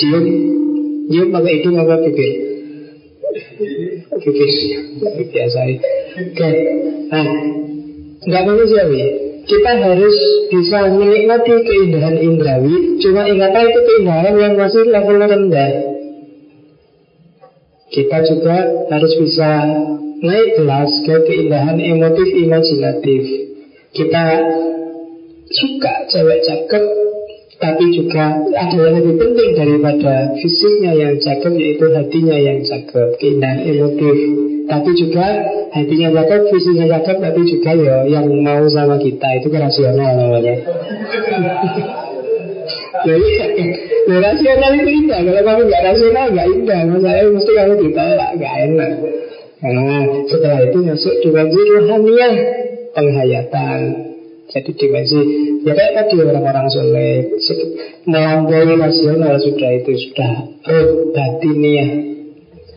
Cium. 0.00 0.24
Cium 1.12 1.28
pakai 1.32 1.52
hidung 1.60 1.76
apa 1.80 1.94
bibir 2.00 2.32
Bibir 4.22 4.50
Biasa. 5.32 5.60
Oke. 6.16 6.50
Nah 7.12 7.26
Nggak 8.22 8.44
manusiawi 8.46 9.02
kita 9.42 9.72
harus 9.74 10.16
bisa 10.50 10.86
menikmati 10.94 11.54
keindahan 11.66 12.16
indrawi. 12.18 13.02
Cuma 13.02 13.26
ingatlah 13.26 13.66
itu 13.66 13.80
keindahan 13.82 14.34
yang 14.38 14.54
masih 14.54 14.86
level 14.86 15.18
rendah. 15.18 15.72
Kita 17.92 18.18
juga 18.24 18.56
harus 18.88 19.12
bisa 19.20 19.50
naik 20.22 20.48
kelas 20.56 20.92
ke 21.04 21.14
keindahan 21.28 21.76
emotif 21.76 22.28
imajinatif. 22.30 23.22
Kita 23.92 24.24
suka 25.52 25.92
cewek 26.08 26.40
cakep 26.48 26.84
Tapi 27.62 27.94
juga 27.94 28.42
ada 28.58 28.74
yang 28.74 28.98
lebih 28.98 29.22
penting 29.22 29.54
daripada 29.54 30.34
fisiknya 30.34 30.98
yang 30.98 31.14
cakep 31.22 31.54
Yaitu 31.54 31.94
hatinya 31.94 32.34
yang 32.34 32.58
cakep. 32.66 33.22
Keindahan 33.22 33.62
emotif 33.62 34.16
Tapi 34.62 34.90
juga 34.94 35.26
hatinya 35.74 36.08
cakep, 36.22 36.40
fisiknya 36.54 36.86
cakep 36.98 37.16
Tapi 37.18 37.40
juga 37.48 37.70
ya 37.74 37.96
yang 38.06 38.26
mau 38.40 38.62
sama 38.70 38.96
kita. 39.00 39.28
Itu 39.42 39.48
kan 39.50 39.66
rasional 39.66 40.10
namanya. 40.16 40.54
Jadi 43.02 43.28
ya, 43.34 43.46
rasional 44.20 44.70
itu 44.78 44.90
indah. 45.02 45.20
Kalau 45.26 45.42
kamu 45.42 45.60
nggak 45.66 45.82
rasional 45.82 46.26
nggak 46.30 46.48
indah. 46.54 46.80
Masalahnya 46.86 47.30
mesti 47.34 47.50
kamu 47.50 47.74
ditolak 47.82 48.30
Nggak 48.38 48.54
enak. 48.70 48.92
Nah 49.62 50.02
setelah 50.26 50.58
itu 50.66 50.78
masuk 50.82 51.14
dimensi 51.22 51.60
rohaniah 51.70 52.34
Penghayatan. 52.92 53.80
Jadi 54.52 54.70
dimensi 54.76 55.18
ya 55.64 55.72
kayak 55.72 55.92
tadi 55.96 56.14
orang-orang 56.20 56.68
soleh 56.68 57.24
melampaui 58.04 58.76
rasional 58.76 59.40
sudah 59.40 59.70
itu 59.80 59.92
sudah 59.96 60.32
roh 60.68 61.08
batiniah 61.14 62.11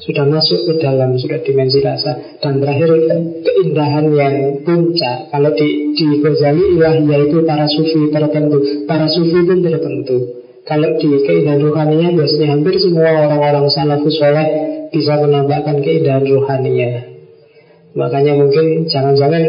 sudah 0.06 0.26
masuk 0.30 0.60
ke 0.69 0.73
dalam 0.86 1.18
sudah 1.18 1.41
dimensi 1.41 1.82
rasa. 1.82 2.38
Dan 2.38 2.61
terakhir 2.61 2.94
keindahan 3.41 4.06
yang 4.14 4.36
puncak. 4.61 5.34
Kalau 5.34 5.52
di 5.57 5.98
di 5.98 6.07
Ghazali 6.22 6.77
ilahiyah 6.77 7.19
itu 7.26 7.38
para 7.44 7.65
sufi 7.65 8.14
tertentu. 8.14 8.86
Para 8.86 9.10
sufi 9.10 9.41
pun 9.41 9.60
tertentu. 9.65 10.18
Kalau 10.65 10.90
di 11.02 11.10
keindahan 11.26 11.61
rohaninya 11.61 12.10
biasanya 12.14 12.48
hampir 12.53 12.77
semua 12.77 13.26
orang-orang 13.26 13.65
salafus 13.73 14.18
soleh 14.18 14.48
bisa 14.95 15.19
menambahkan 15.19 15.84
keindahan 15.84 16.23
rohaninya 16.23 17.15
makanya 17.95 18.34
mungkin 18.36 18.86
jangan-jangan 18.91 19.44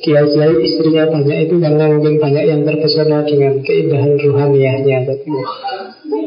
kiai-kiai 0.00 0.54
istrinya 0.64 1.04
banyak 1.12 1.38
itu 1.48 1.56
karena 1.60 1.84
mungkin 1.92 2.16
banyak 2.16 2.44
yang 2.48 2.60
terpesona 2.64 3.24
dengan 3.28 3.60
keindahan 3.60 4.16
rohaniahnya 4.16 4.98
tapi 5.04 5.28
wah 5.28 5.52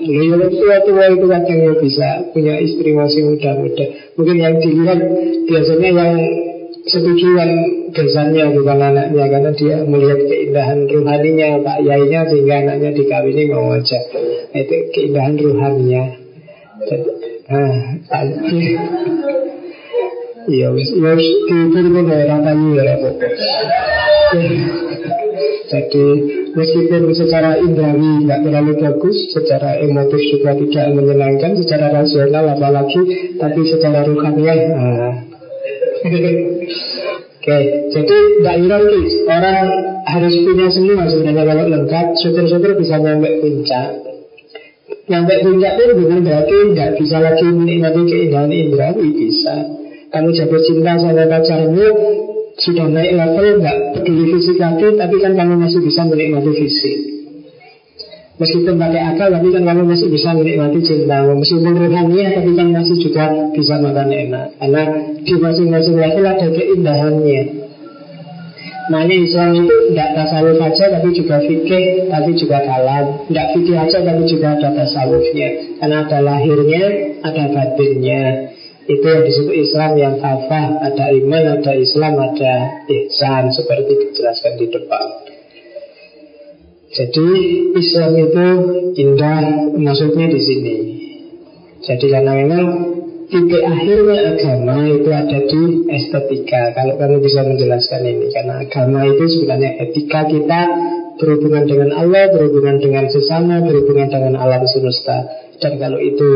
tua-tua 0.04 1.04
itu 1.16 1.26
kadang 1.28 1.60
yang 1.64 1.78
bisa 1.80 2.08
punya 2.36 2.56
istri 2.60 2.92
masih 2.92 3.22
muda-muda. 3.34 3.86
Mungkin 4.20 4.38
yang 4.40 4.56
dilihat 4.60 5.00
biasanya 5.48 5.90
yang 5.96 6.14
setujuan 6.84 7.50
besannya 7.96 8.52
bukan 8.52 8.80
anaknya 8.84 9.26
karena 9.32 9.52
dia 9.56 9.76
melihat 9.88 10.20
keindahan 10.28 10.80
ruhaninya 10.92 11.64
Pak 11.64 11.80
Yainya 11.88 12.22
sehingga 12.28 12.56
anaknya 12.68 12.90
dikawini 12.92 13.44
mau 13.48 13.72
aja. 13.72 14.00
Itu 14.52 14.76
keindahan 14.92 15.40
ruhaninya. 15.40 16.04
Nah, 17.44 17.76
Iya, 20.44 20.68
wis 20.76 20.90
wis 20.92 21.28
dipun 21.48 22.04
daerah 22.10 22.40
kayu 22.44 22.76
ya, 22.76 22.96
Jadi 25.72 26.06
Meskipun 26.54 27.10
secara 27.18 27.58
indrawi 27.58 28.22
tidak 28.22 28.40
terlalu 28.46 28.74
bagus, 28.78 29.18
secara 29.34 29.82
emotif 29.82 30.22
juga 30.30 30.54
tidak 30.54 30.86
menyenangkan, 30.94 31.58
secara 31.58 31.90
rasional 31.90 32.46
apalagi, 32.46 33.02
tapi 33.42 33.62
secara 33.66 34.06
rohaniah. 34.06 34.58
Nah. 34.70 35.14
Oke, 36.04 36.40
okay. 37.40 37.64
jadi 37.92 38.16
tidak 38.40 38.56
ironis 38.60 39.24
Orang 39.24 39.68
harus 40.04 40.36
punya 40.44 40.68
semua 40.68 41.08
sebenarnya 41.08 41.44
kalau 41.48 41.66
lengkap 41.72 42.08
Syukur-syukur 42.20 42.76
bisa 42.76 43.00
nyampe 43.00 43.40
puncak 43.40 44.04
Nyampe 45.08 45.34
puncak 45.48 45.74
itu 45.80 45.94
bukan 45.96 46.20
berarti 46.28 46.56
tidak 46.76 46.92
bisa 47.00 47.18
lagi 47.24 47.48
menikmati 47.48 48.02
keindahan 48.04 48.52
indrawi 48.52 49.08
Bisa 49.16 49.83
Kamu 50.14 50.30
jatuh 50.30 50.62
cinta 50.62 50.94
sama 51.02 51.26
pacarmu 51.26 51.90
sudah 52.54 52.86
naik 52.86 53.18
level 53.18 53.66
nggak 53.66 53.78
peduli 53.98 54.30
fisik 54.38 54.62
lagi 54.62 54.94
tapi 54.94 55.16
kan 55.18 55.34
kamu 55.34 55.58
masih 55.58 55.82
bisa 55.82 56.06
menikmati 56.06 56.54
fisik. 56.54 56.98
Meskipun 58.38 58.78
pakai 58.78 59.02
akal 59.10 59.34
tapi 59.34 59.50
kan 59.50 59.66
kamu 59.66 59.90
masih 59.90 60.14
bisa 60.14 60.38
menikmati 60.38 60.86
cinta 60.86 61.18
meskipun 61.26 61.74
rohani 61.82 62.30
tapi 62.30 62.52
kan 62.54 62.68
masih 62.70 62.98
juga 63.02 63.26
bisa 63.58 63.82
makan 63.82 64.10
enak. 64.14 64.48
Karena 64.62 64.84
di 65.18 65.34
masing-masing 65.34 65.98
level 65.98 66.26
ada 66.30 66.46
keindahannya. 66.46 67.42
Makanya 68.94 69.16
Islam 69.18 69.50
itu 69.66 69.76
tidak 69.90 70.10
tasawuf 70.14 70.62
saja 70.62 70.86
tapi 70.94 71.10
juga 71.10 71.42
fikih 71.42 71.86
tapi 72.14 72.32
juga 72.38 72.62
kalam. 72.62 73.06
Tidak 73.34 73.46
fikih 73.58 73.76
saja 73.82 73.98
tapi 74.06 74.24
juga 74.30 74.62
ada 74.62 74.70
tasawufnya. 74.78 75.50
Karena 75.82 76.06
ada 76.06 76.18
lahirnya, 76.22 76.86
ada 77.26 77.44
batinnya 77.50 78.53
itu 78.84 79.06
yang 79.08 79.24
disebut 79.24 79.56
Islam 79.56 79.92
yang 79.96 80.16
kafah 80.20 80.84
Ada 80.92 81.16
iman, 81.24 81.44
ada 81.60 81.72
Islam, 81.72 82.20
ada 82.20 82.54
ihsan 82.92 83.48
Seperti 83.56 83.92
dijelaskan 83.96 84.54
di 84.60 84.68
depan. 84.68 85.08
Jadi 86.94 87.28
Islam 87.80 88.12
itu 88.20 88.48
indah 89.00 89.40
Maksudnya 89.80 90.28
di 90.28 90.42
sini. 90.44 90.78
Jadi 91.84 92.06
karena 92.12 92.32
memang 92.36 92.66
titik 93.28 93.64
akhirnya 93.64 94.36
agama 94.36 94.88
itu 94.88 95.10
ada 95.12 95.40
di 95.48 95.64
estetika. 95.88 96.76
Kalau 96.76 97.00
kamu 97.00 97.24
bisa 97.24 97.44
menjelaskan 97.48 98.04
ini 98.04 98.28
Karena 98.36 98.68
agama 98.68 99.08
itu 99.08 99.24
sebenarnya 99.32 99.80
etika 99.80 100.28
kita 100.28 100.62
Berhubungan 101.14 101.70
dengan 101.70 101.94
Allah, 101.94 102.36
berhubungan 102.36 102.84
dengan 102.84 103.08
sesama 103.08 103.64
Berhubungan 103.64 104.12
dengan 104.12 104.36
alam 104.36 104.68
semesta. 104.68 105.24
Dan 105.64 105.80
kalau 105.80 106.04
itu 106.04 106.30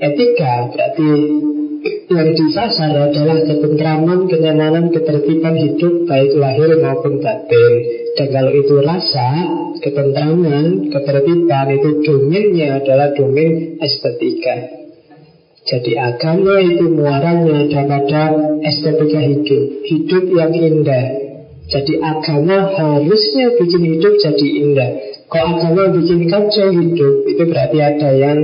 etika 0.00 0.72
Berarti 0.72 1.08
yang 2.10 2.34
disasar 2.34 2.92
adalah 2.92 3.38
ketentraman, 3.46 4.26
kenyamanan, 4.26 4.92
ketertiban 4.92 5.56
hidup 5.56 6.04
baik 6.04 6.34
lahir 6.36 6.76
maupun 6.82 7.22
batin. 7.22 7.72
Dan 8.18 8.26
kalau 8.34 8.52
itu 8.52 8.74
rasa, 8.82 9.28
ketentraman, 9.78 10.90
ketertiban 10.92 11.66
itu 11.70 11.88
domainnya 12.04 12.82
adalah 12.82 13.14
domain 13.16 13.80
estetika. 13.80 14.76
Jadi 15.70 15.92
agama 15.96 16.58
itu 16.58 16.84
muaranya 16.90 17.68
ada 17.70 18.24
estetika 18.66 19.20
hidup, 19.22 19.64
hidup 19.86 20.24
yang 20.34 20.52
indah. 20.52 21.06
Jadi 21.70 22.02
agama 22.02 22.74
harusnya 22.74 23.54
bikin 23.54 23.82
hidup 23.86 24.18
jadi 24.18 24.48
indah. 24.66 24.90
Kalau 25.30 25.62
agama 25.62 25.94
bikin 25.94 26.26
kacau 26.26 26.74
hidup, 26.74 27.14
itu 27.30 27.42
berarti 27.46 27.78
ada 27.78 28.10
yang 28.10 28.38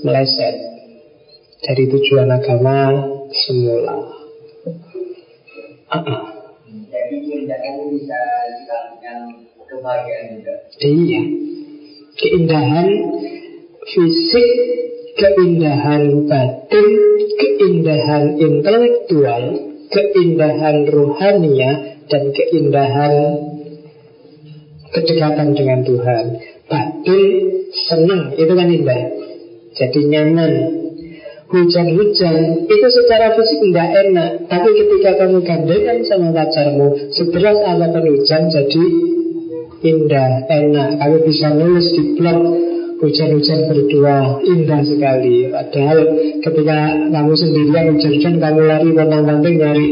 meleset 0.00 0.69
dari 1.60 1.84
tujuan 1.88 2.28
agama 2.32 3.04
semula. 3.30 3.98
Jadi 6.90 7.16
keindahan 7.26 7.76
bisa 7.90 8.20
dilakukan 8.56 9.18
kebahagiaan 9.66 10.26
juga. 10.38 10.54
Iya, 10.80 11.22
keindahan 12.16 12.88
fisik 13.90 14.48
keindahan 15.20 16.24
batin, 16.24 16.88
keindahan 17.36 18.24
intelektual, 18.38 19.42
keindahan 19.90 20.88
rohania, 20.88 22.00
dan 22.08 22.32
keindahan 22.32 23.14
kedekatan 24.90 25.48
dengan 25.54 25.80
Tuhan. 25.84 26.24
Batin 26.70 27.22
senang, 27.74 28.34
itu 28.38 28.52
kan 28.54 28.68
indah. 28.70 29.02
Jadi 29.74 30.00
nyaman. 30.06 30.79
Hujan-hujan 31.50 32.70
itu 32.70 32.88
secara 32.94 33.34
fisik 33.34 33.58
tidak 33.58 33.90
enak. 33.90 34.46
Tapi 34.46 34.70
ketika 34.70 35.18
kamu 35.18 35.42
gandengan 35.42 35.98
sama 36.06 36.30
pacarmu 36.30 37.10
Sebelas 37.10 37.58
awakan 37.66 38.06
hujan 38.06 38.46
jadi 38.54 38.84
indah, 39.82 40.46
enak. 40.46 40.88
Kamu 41.02 41.16
bisa 41.26 41.50
nulis 41.50 41.90
di 41.90 42.14
blog 42.14 42.38
Hujan-hujan 43.02 43.66
berdua. 43.66 44.38
Indah 44.46 44.78
sekali. 44.86 45.50
Padahal 45.50 45.98
ketika 46.38 46.78
kamu 47.10 47.32
sendirian 47.34 47.86
hujan-hujan 47.98 48.34
Kamu 48.38 48.60
lari 48.70 48.90
menang-menang 48.94 49.54
nyari 49.58 49.88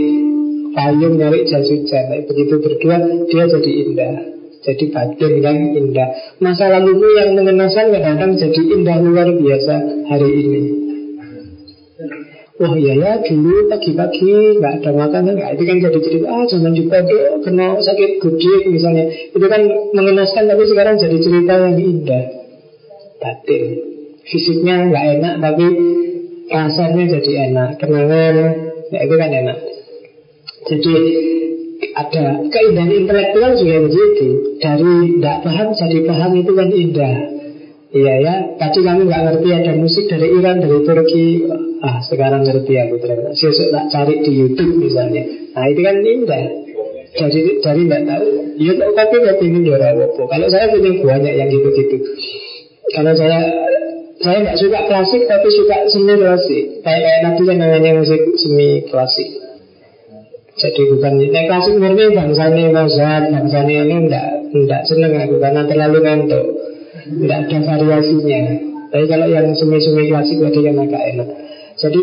payung, 0.78 1.18
nyari 1.18 1.42
jas 1.42 1.66
hujan. 1.66 2.22
Begitu 2.22 2.54
berdua 2.62 3.02
dia 3.26 3.44
jadi 3.50 3.70
indah. 3.82 4.14
Jadi 4.62 4.94
batin 4.94 5.32
kan 5.42 5.56
indah. 5.74 6.38
Masa 6.38 6.70
lalumu 6.70 7.08
yang 7.18 7.34
mengenaskan 7.34 7.90
kadang-kadang 7.90 8.38
jadi 8.38 8.62
indah 8.78 8.96
luar 9.02 9.26
biasa 9.34 10.06
hari 10.06 10.30
ini 10.30 10.77
Wah 12.58 12.74
iya 12.74 12.94
ya 12.98 13.12
dulu 13.22 13.70
pagi-pagi 13.70 14.58
nggak 14.58 14.82
ada 14.82 14.90
makanan 14.90 15.38
nggak 15.38 15.50
itu 15.54 15.62
kan 15.62 15.76
jadi 15.78 15.98
cerita 16.02 16.26
ah 16.26 16.42
zaman 16.42 16.74
di 16.74 16.90
pondok 16.90 17.46
kena 17.46 17.78
sakit 17.78 18.18
gudik 18.18 18.62
misalnya. 18.66 19.06
Itu 19.30 19.46
kan 19.46 19.62
mengenaskan 19.94 20.50
tapi 20.50 20.66
sekarang 20.66 20.98
jadi 20.98 21.16
cerita 21.22 21.54
yang 21.54 21.78
indah. 21.78 22.24
Batin. 23.22 23.62
Fisiknya 24.26 24.90
nggak 24.90 25.04
enak 25.22 25.34
tapi 25.38 25.66
rasanya 26.50 27.04
jadi 27.06 27.32
enak. 27.46 27.70
Kenangan 27.78 28.34
ya 28.90 29.00
itu 29.06 29.14
kan 29.14 29.30
enak. 29.30 29.58
Jadi 30.66 30.94
ada 31.94 32.24
keindahan 32.42 32.90
intelektual 32.90 33.54
juga 33.54 33.86
begitu 33.86 34.58
dari 34.58 35.14
tidak 35.14 35.36
paham 35.46 35.68
jadi 35.78 35.98
paham 36.10 36.32
itu 36.34 36.52
kan 36.58 36.68
indah. 36.74 37.14
Iya 37.94 38.14
ya. 38.18 38.34
Tadi 38.58 38.78
kamu 38.82 39.06
nggak 39.06 39.22
ngerti 39.30 39.48
ada 39.54 39.72
musik 39.78 40.10
dari 40.10 40.26
Iran 40.34 40.58
dari 40.58 40.78
Turki 40.82 41.26
ah 41.82 41.98
sekarang 42.02 42.42
ngerti 42.42 42.74
aku 42.74 42.94
ternyata. 42.98 43.30
Sesuk 43.34 43.68
tak 43.70 43.86
cari 43.90 44.14
di 44.22 44.32
YouTube 44.34 44.82
misalnya. 44.82 45.22
Nah 45.54 45.64
itu 45.70 45.80
kan 45.82 45.96
indah. 46.02 46.44
Dari 47.08 47.40
dari 47.62 47.80
nggak 47.88 48.02
tahu. 48.04 48.26
Ya 48.58 48.72
tapi 48.74 49.14
nggak 49.22 49.38
ingin 49.42 49.62
dora 49.64 49.88
kalau 50.28 50.46
saya 50.50 50.66
punya 50.70 50.90
banyak 50.98 51.34
yang 51.38 51.48
gitu-gitu. 51.48 51.96
Kalau 52.94 53.12
saya 53.14 53.38
saya 54.18 54.38
nggak 54.42 54.58
suka 54.58 54.80
klasik 54.90 55.22
tapi 55.30 55.48
suka 55.54 55.76
seni 55.86 56.14
klasik. 56.18 56.64
Kayak 56.82 57.00
kayak 57.06 57.20
nanti 57.22 57.42
yang 57.46 57.58
namanya 57.62 57.90
musik 58.02 58.20
semi 58.34 58.82
klasik. 58.90 59.28
Jadi 60.58 60.82
bukan 60.90 61.22
Nek 61.22 61.46
klasik 61.46 61.78
murni 61.78 62.18
bangsanya 62.18 62.74
Mozart 62.74 63.30
Bangsanya 63.30 63.86
ini 63.86 64.10
enggak, 64.10 64.26
enggak 64.50 64.82
seneng 64.90 65.14
aku 65.14 65.38
Karena 65.38 65.62
terlalu 65.70 66.02
ngantuk. 66.02 66.46
Enggak 67.14 67.46
ada 67.46 67.58
variasinya. 67.62 68.42
Tapi 68.90 69.04
kalau 69.06 69.26
yang 69.30 69.54
semi-semi 69.54 70.10
klasik 70.10 70.42
tadi 70.42 70.66
yang 70.66 70.82
agak 70.82 71.02
enak 71.14 71.47
Jadi 71.78 71.98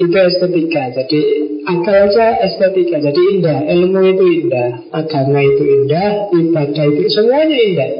itu, 0.00 0.16
estetika. 0.16 0.82
Jadi 0.96 1.20
akal 1.64 1.96
aja 2.08 2.26
estetika. 2.44 2.96
Jadi 3.00 3.20
indah, 3.36 3.58
ilmu 3.68 4.00
itu 4.04 4.24
indah. 4.44 4.68
Agama 4.92 5.40
itu 5.40 5.64
indah, 5.64 6.32
ibadah 6.32 6.84
itu 6.92 7.00
Semuanya 7.08 7.56
indah. 7.56 7.90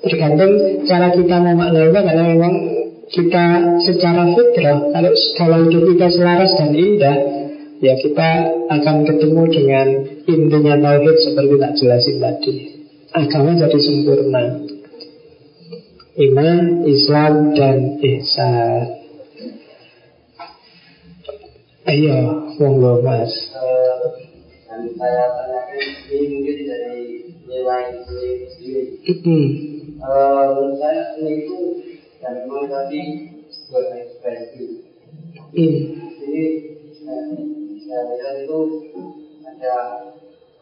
Tergantung 0.00 0.52
cara 0.88 1.12
kita 1.12 1.36
memaknainya 1.44 2.00
Karena 2.00 2.24
memang 2.32 2.54
kita 3.12 3.44
secara 3.84 4.32
fitrah 4.32 4.80
Kalau 4.96 5.12
kalau 5.36 5.58
hidup 5.68 5.92
kita 5.92 6.08
selaras 6.08 6.56
dan 6.56 6.72
indah 6.72 7.16
ya 7.80 7.96
kita 7.96 8.28
akan 8.68 8.96
ketemu 9.08 9.42
dengan 9.48 9.88
intinya 10.28 10.74
tauhid 10.76 11.16
seperti 11.16 11.54
tak 11.56 11.72
jelasin 11.80 12.16
tadi. 12.20 12.54
Agama 13.10 13.56
jadi 13.56 13.78
sempurna. 13.80 14.44
Iman, 16.20 16.84
Islam, 16.84 17.56
dan 17.56 17.96
ihsan. 18.04 18.99
Ayo, 21.90 22.46
monggo 22.54 23.02
mas. 23.02 23.50
Dan 24.70 24.94
saya 24.94 25.22
tanyakan 25.34 25.82
ini 26.06 26.38
mungkin 26.38 26.58
dari 26.70 26.98
nilai 27.50 27.98
sendiri. 28.06 28.94
Menurut 29.98 30.78
saya 30.78 31.18
ini 31.18 31.50
itu 31.50 31.60
dan 32.22 32.46
memang 32.46 32.70
tadi 32.70 33.02
berekspresi. 33.74 34.86
Ini 35.50 36.42
saya 37.82 38.00
lihat 38.06 38.34
itu 38.46 38.60
ada 39.42 39.74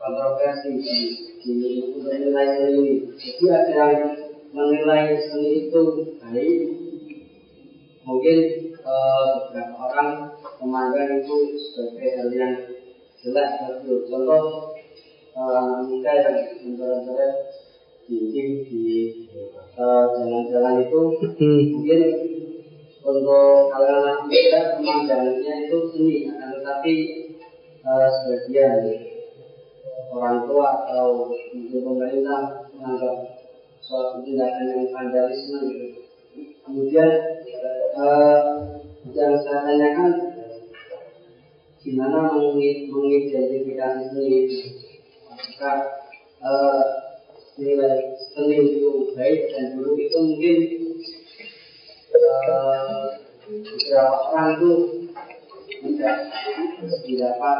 kontroversi 0.01 0.81
di, 0.81 0.97
di 1.45 1.53
menilai 1.93 2.49
seni 2.57 2.73
ini. 2.73 2.95
Jadi 3.21 3.45
ada 3.53 3.85
yang 3.93 4.17
menilai 4.57 5.13
seni 5.29 5.69
itu 5.69 5.83
baik, 6.25 6.61
mungkin 8.09 8.39
eh, 8.81 9.29
beberapa 9.53 9.77
orang 9.77 10.38
memandang 10.59 11.23
itu 11.23 11.37
sebagai 11.57 12.11
hal 12.19 12.29
yang 12.35 12.55
jelek 13.23 13.51
betul. 13.67 13.99
Contoh 14.11 14.43
uh, 15.39 15.87
kita 15.87 16.11
yang 16.19 16.37
dinding 18.09 18.65
di 18.65 18.89
eh, 19.37 20.05
jalan-jalan 20.17 20.81
itu 20.81 21.01
hmm. 21.21 21.63
mungkin 21.77 22.03
untuk 23.05 23.69
kalangan 23.69 24.25
kita 24.27 24.81
pemandangannya 24.81 25.69
itu 25.69 25.79
seni 25.93 26.17
akan 26.33 26.49
tetapi 26.57 26.95
uh, 27.85 28.09
sebagian 28.09 28.81
orang 30.09 30.49
tua 30.49 30.89
atau 30.89 31.31
untuk 31.53 31.81
pemerintah 31.85 32.69
menganggap 32.75 33.17
suatu 33.85 34.25
tindakan 34.25 34.67
yang 34.73 34.89
vandalisme 34.93 35.59
gitu. 35.73 36.01
Kemudian 36.65 37.11
uh, 37.97 38.41
yang 39.09 39.33
saya 39.41 39.61
tanyakan 39.65 40.13
gimana 41.89 42.37
mengidentifikasi 42.93 44.13
seni 44.13 44.61
apakah 45.33 46.05
uh, 46.45 46.85
nilai 47.57 48.13
seni 48.37 48.77
itu 48.77 49.17
baik 49.17 49.49
dan 49.57 49.81
buruk 49.81 49.97
itu 49.97 50.19
mungkin 50.21 50.59
beberapa 52.13 54.21
orang 54.37 54.61
itu 54.61 54.73
tidak 55.81 56.17
didapat 57.09 57.59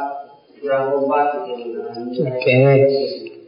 gitu. 1.49 1.81
Oke. 2.21 2.61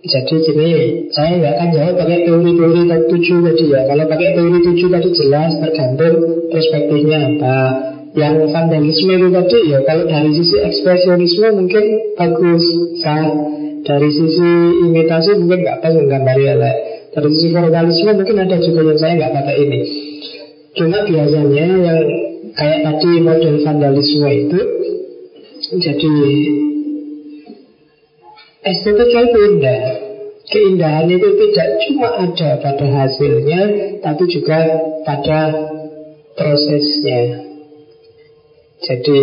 Jadi 0.01 0.33
gini, 0.49 0.69
saya 1.13 1.37
nggak 1.37 1.53
akan 1.61 1.69
jawab 1.77 1.93
pakai 2.01 2.25
teori-teori 2.25 2.81
tujuh 3.05 3.37
tadi 3.45 3.65
ya. 3.69 3.85
Kalau 3.85 4.05
pakai 4.09 4.33
teori 4.33 4.57
tujuh 4.65 4.89
tadi 4.89 5.09
jelas 5.13 5.51
tergantung 5.61 6.49
perspektifnya 6.49 7.19
apa. 7.21 7.90
Yang 8.11 8.51
vandalisme 8.51 9.11
itu 9.15 9.27
tadi 9.31 9.59
ya, 9.71 9.79
kalau 9.87 10.03
dari 10.03 10.31
sisi 10.35 10.59
ekspresionisme 10.59 11.47
mungkin 11.55 11.83
bagus, 12.19 12.63
sah. 12.99 13.23
Dari 13.81 14.09
sisi 14.13 14.49
imitasi 14.83 15.41
mungkin 15.41 15.63
nggak 15.65 15.79
pas 15.79 15.95
menggambari 15.95 16.43
elek. 16.43 16.77
Dari 17.15 17.27
sisi 17.33 17.49
formalisme 17.55 18.11
mungkin 18.13 18.37
ada 18.43 18.57
juga 18.59 18.81
yang 18.83 18.99
saya 18.99 19.13
nggak 19.15 19.33
pakai 19.33 19.55
ini. 19.63 19.81
Cuma 20.75 20.99
biasanya 21.07 21.65
yang 21.65 21.99
kayak 22.51 22.79
tadi 22.83 23.11
model 23.23 23.55
vandalisme 23.63 24.27
itu 24.27 24.59
jadi 25.71 26.13
estetika 28.67 29.19
itu 29.23 29.39
indah. 29.55 29.81
Keindahan 30.51 31.07
itu 31.07 31.29
tidak 31.39 31.67
cuma 31.87 32.09
ada 32.27 32.49
pada 32.59 32.87
hasilnya, 32.91 33.61
tapi 34.03 34.23
juga 34.27 34.59
pada 35.07 35.41
prosesnya. 36.35 37.50
Jadi 38.81 39.17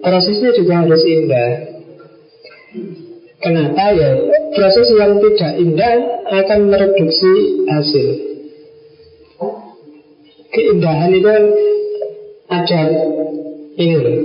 prosesnya 0.00 0.50
juga 0.56 0.74
harus 0.84 1.02
indah. 1.04 1.50
Kenapa 3.44 3.92
ya? 3.92 4.10
Proses 4.56 4.88
yang 4.96 5.20
tidak 5.20 5.52
indah 5.60 5.94
akan 6.32 6.60
mereduksi 6.72 7.32
hasil 7.68 8.34
keindahan 10.54 11.10
itu 11.10 11.26
kan 11.26 11.44
ada 12.48 12.80
ini 13.74 13.96
loh. 13.98 14.20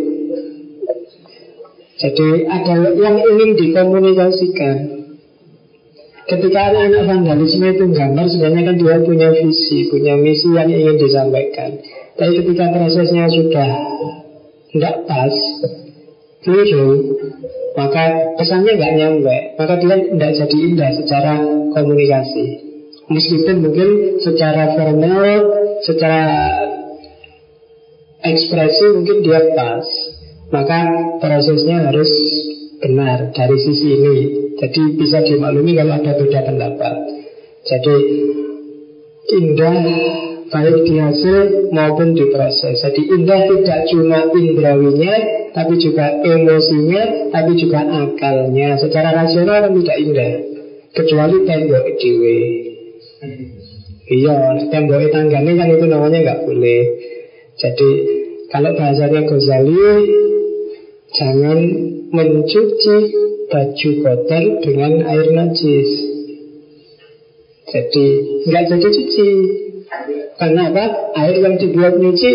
Jadi 2.00 2.28
ada 2.48 2.74
yang 2.96 3.18
ingin 3.20 3.50
dikomunikasikan. 3.60 4.78
Ketika 6.30 6.60
anak-anak 6.70 7.04
vandalisme 7.10 7.66
itu 7.74 7.90
gambar, 7.90 8.26
sebenarnya 8.30 8.64
kan 8.70 8.76
dia 8.78 8.98
punya 9.02 9.30
visi, 9.34 9.90
punya 9.90 10.14
misi 10.14 10.54
yang 10.54 10.70
ingin 10.70 11.02
disampaikan. 11.02 11.82
Tapi 12.14 12.32
ketika 12.38 12.70
prosesnya 12.70 13.26
sudah 13.34 13.70
tidak 14.70 14.96
pas, 15.10 15.34
keliru, 16.46 17.18
maka 17.76 18.36
pesannya 18.38 18.76
nggak 18.78 18.94
nyampe, 18.96 19.38
maka 19.58 19.74
dia 19.82 19.96
tidak 19.98 20.32
jadi 20.36 20.58
indah 20.70 20.92
secara 20.96 21.34
komunikasi. 21.74 22.46
Meskipun 23.10 23.66
mungkin 23.66 24.22
secara 24.22 24.78
formal 24.78 25.26
secara 25.82 26.24
ekspresi 28.22 28.86
mungkin 28.94 29.26
dia 29.26 29.42
pas. 29.58 29.86
Maka 30.50 30.80
prosesnya 31.22 31.90
harus 31.90 32.10
benar 32.82 33.34
dari 33.34 33.58
sisi 33.62 33.88
ini. 33.94 34.18
Jadi 34.58 34.98
bisa 34.98 35.22
dimaklumi 35.22 35.78
kalau 35.78 35.94
ada 35.98 36.14
beda 36.18 36.40
pendapat. 36.42 36.96
Jadi 37.66 37.98
indah 39.30 39.78
baik 40.50 40.78
di 40.86 40.96
hasil 40.98 41.70
maupun 41.74 42.18
di 42.18 42.26
proses. 42.34 42.82
Jadi 42.82 43.02
indah 43.06 43.42
tidak 43.50 43.80
cuma 43.90 44.20
indrawinya 44.34 45.16
Tapi 45.50 45.82
juga 45.82 46.22
emosinya 46.22 47.34
Tapi 47.34 47.52
juga 47.58 47.82
akalnya. 47.86 48.78
Secara 48.78 49.14
rasional 49.14 49.70
tidak 49.70 49.98
indah 49.98 50.32
Kecuali 50.94 51.38
tembok 51.46 51.86
dewe 52.02 52.40
Iya, 54.10 54.58
tembok 54.74 55.06
tanggane 55.14 55.54
kan 55.54 55.70
itu 55.70 55.86
namanya 55.86 56.18
nggak 56.26 56.42
boleh. 56.50 56.82
Jadi 57.62 57.90
kalau 58.50 58.74
bahasanya 58.74 59.22
Ghazali 59.30 59.78
Jangan 61.10 61.60
mencuci 62.14 62.98
baju 63.50 63.90
kotor 64.06 64.44
dengan 64.62 64.94
air 65.10 65.28
najis. 65.34 65.90
Jadi 67.70 68.06
nggak 68.50 68.64
jadi 68.70 68.88
cuci 68.94 69.28
Karena 70.38 70.62
apa? 70.72 70.86
Air 71.18 71.36
yang 71.42 71.56
dibuat 71.58 71.98
nyuci 71.98 72.32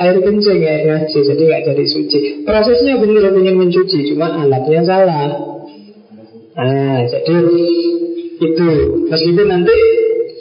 Air 0.00 0.16
kencing, 0.24 0.60
air 0.64 0.82
najis 0.88 1.24
Jadi 1.28 1.42
nggak 1.44 1.62
jadi 1.70 1.84
suci 1.86 2.20
Prosesnya 2.42 2.98
benar 2.98 3.30
ingin 3.36 3.56
mencuci 3.56 3.98
Cuma 4.12 4.42
alatnya 4.42 4.80
salah 4.84 5.28
Nah, 6.56 7.00
jadi 7.06 7.64
itu 8.40 8.70
Meskipun 9.08 9.46
nanti 9.48 9.76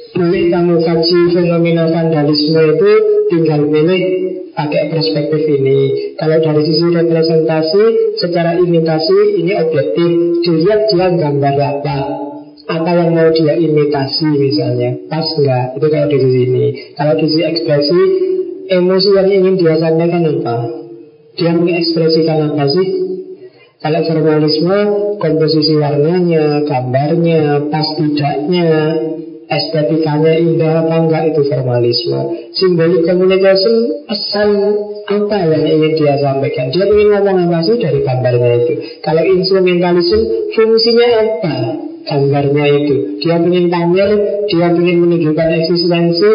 boleh 0.09 0.51
kamu 0.51 0.75
kaji 0.83 1.19
fenomena 1.31 1.85
vandalisme 1.87 2.59
itu 2.75 2.91
tinggal 3.29 3.61
milih 3.63 4.03
pakai 4.51 4.91
perspektif 4.91 5.41
ini. 5.47 5.79
Kalau 6.19 6.37
dari 6.43 6.61
sisi 6.67 6.91
representasi, 6.91 7.83
secara 8.19 8.59
imitasi 8.59 9.39
ini 9.39 9.55
objektif. 9.55 10.09
Dilihat 10.43 10.91
dia 10.91 11.07
gambar 11.13 11.55
apa, 11.55 11.97
apa 12.69 12.89
yang 12.93 13.17
mau 13.17 13.33
dia 13.33 13.57
imitasi 13.57 14.29
misalnya, 14.29 15.09
pas 15.09 15.25
enggak? 15.25 15.81
Itu 15.81 15.87
kalau 15.89 16.05
di 16.05 16.17
sisi 16.21 16.41
ini. 16.45 16.65
Kalau 16.93 17.13
di 17.17 17.25
sisi 17.25 17.41
ekspresi, 17.41 18.01
emosi 18.69 19.09
yang 19.17 19.29
ingin 19.29 19.55
dia 19.57 19.75
sampaikan 19.81 20.21
apa? 20.29 20.57
Dia 21.33 21.51
mengekspresikan 21.57 22.53
apa 22.53 22.69
sih? 22.69 22.87
Kalau 23.79 24.01
formalisme, 24.05 24.79
komposisi 25.17 25.73
warnanya, 25.81 26.61
gambarnya, 26.67 27.71
pas 27.73 27.87
tidaknya, 27.97 28.69
estetikanya 29.49 30.33
indah 30.37 30.85
apa 30.85 30.95
enggak 31.01 31.23
itu 31.33 31.41
formalisme 31.49 32.53
simbolik 32.53 33.01
communication 33.01 34.05
pesan 34.05 34.49
apa 35.09 35.37
yang 35.41 35.65
ingin 35.65 35.91
dia 35.97 36.21
sampaikan 36.21 36.69
dia 36.69 36.85
ingin 36.85 37.17
ngomong 37.17 37.49
apa 37.49 37.65
sih 37.65 37.81
dari 37.81 38.05
gambarnya 38.05 38.49
itu 38.61 38.73
kalau 39.01 39.25
instrumentalisme 39.25 40.53
fungsinya 40.53 41.07
apa 41.17 41.53
gambarnya 42.09 42.65
itu 42.65 42.95
dia 43.21 43.37
ingin 43.37 43.69
pamer 43.69 44.09
dia 44.49 44.67
ingin 44.73 44.97
menunjukkan 45.05 45.47
eksistensi 45.61 46.29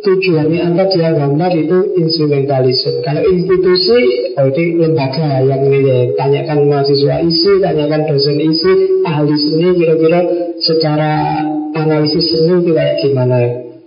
tujuannya 0.00 0.60
apa 0.70 0.84
dia 0.88 1.10
gambar 1.12 1.52
itu 1.58 1.78
instrumentalisme 1.98 3.02
kalau 3.02 3.26
institusi 3.26 3.98
oh 4.38 4.46
itu 4.48 4.62
lembaga 4.78 5.42
yang 5.44 5.66
ini 5.66 6.14
tanyakan 6.14 6.70
mahasiswa 6.70 7.20
isi 7.26 7.58
tanyakan 7.58 8.06
dosen 8.06 8.38
isi 8.38 8.72
ahli 9.04 9.34
seni 9.34 9.68
kira-kira 9.76 10.20
secara 10.62 11.42
analisis 11.74 12.30
seni 12.30 12.64
itu 12.64 12.72
kayak 12.72 12.96
gimana 13.02 13.38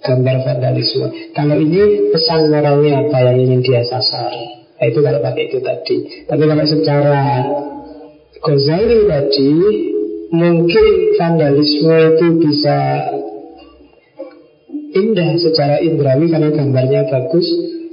gambar 0.04 0.36
vandalisme. 0.44 1.08
Kalau 1.32 1.56
ini 1.56 2.12
pesan 2.12 2.52
moralnya 2.52 3.08
apa 3.08 3.18
yang 3.32 3.38
ingin 3.40 3.64
dia 3.64 3.82
sasar. 3.88 4.36
Nah, 4.78 4.86
itu 4.92 5.00
kalau 5.00 5.24
pakai 5.24 5.48
itu 5.48 5.64
tadi. 5.64 6.28
Tapi 6.28 6.44
kalau 6.44 6.66
secara 6.68 7.24
Ghazali 8.44 9.08
tadi 9.08 9.50
mungkin 10.34 10.86
vandalisme 11.14 11.98
itu 12.18 12.26
bisa 12.42 12.78
indah 14.94 15.30
secara 15.38 15.78
indrawi 15.86 16.26
karena 16.34 16.50
gambarnya 16.50 17.06
bagus, 17.06 17.46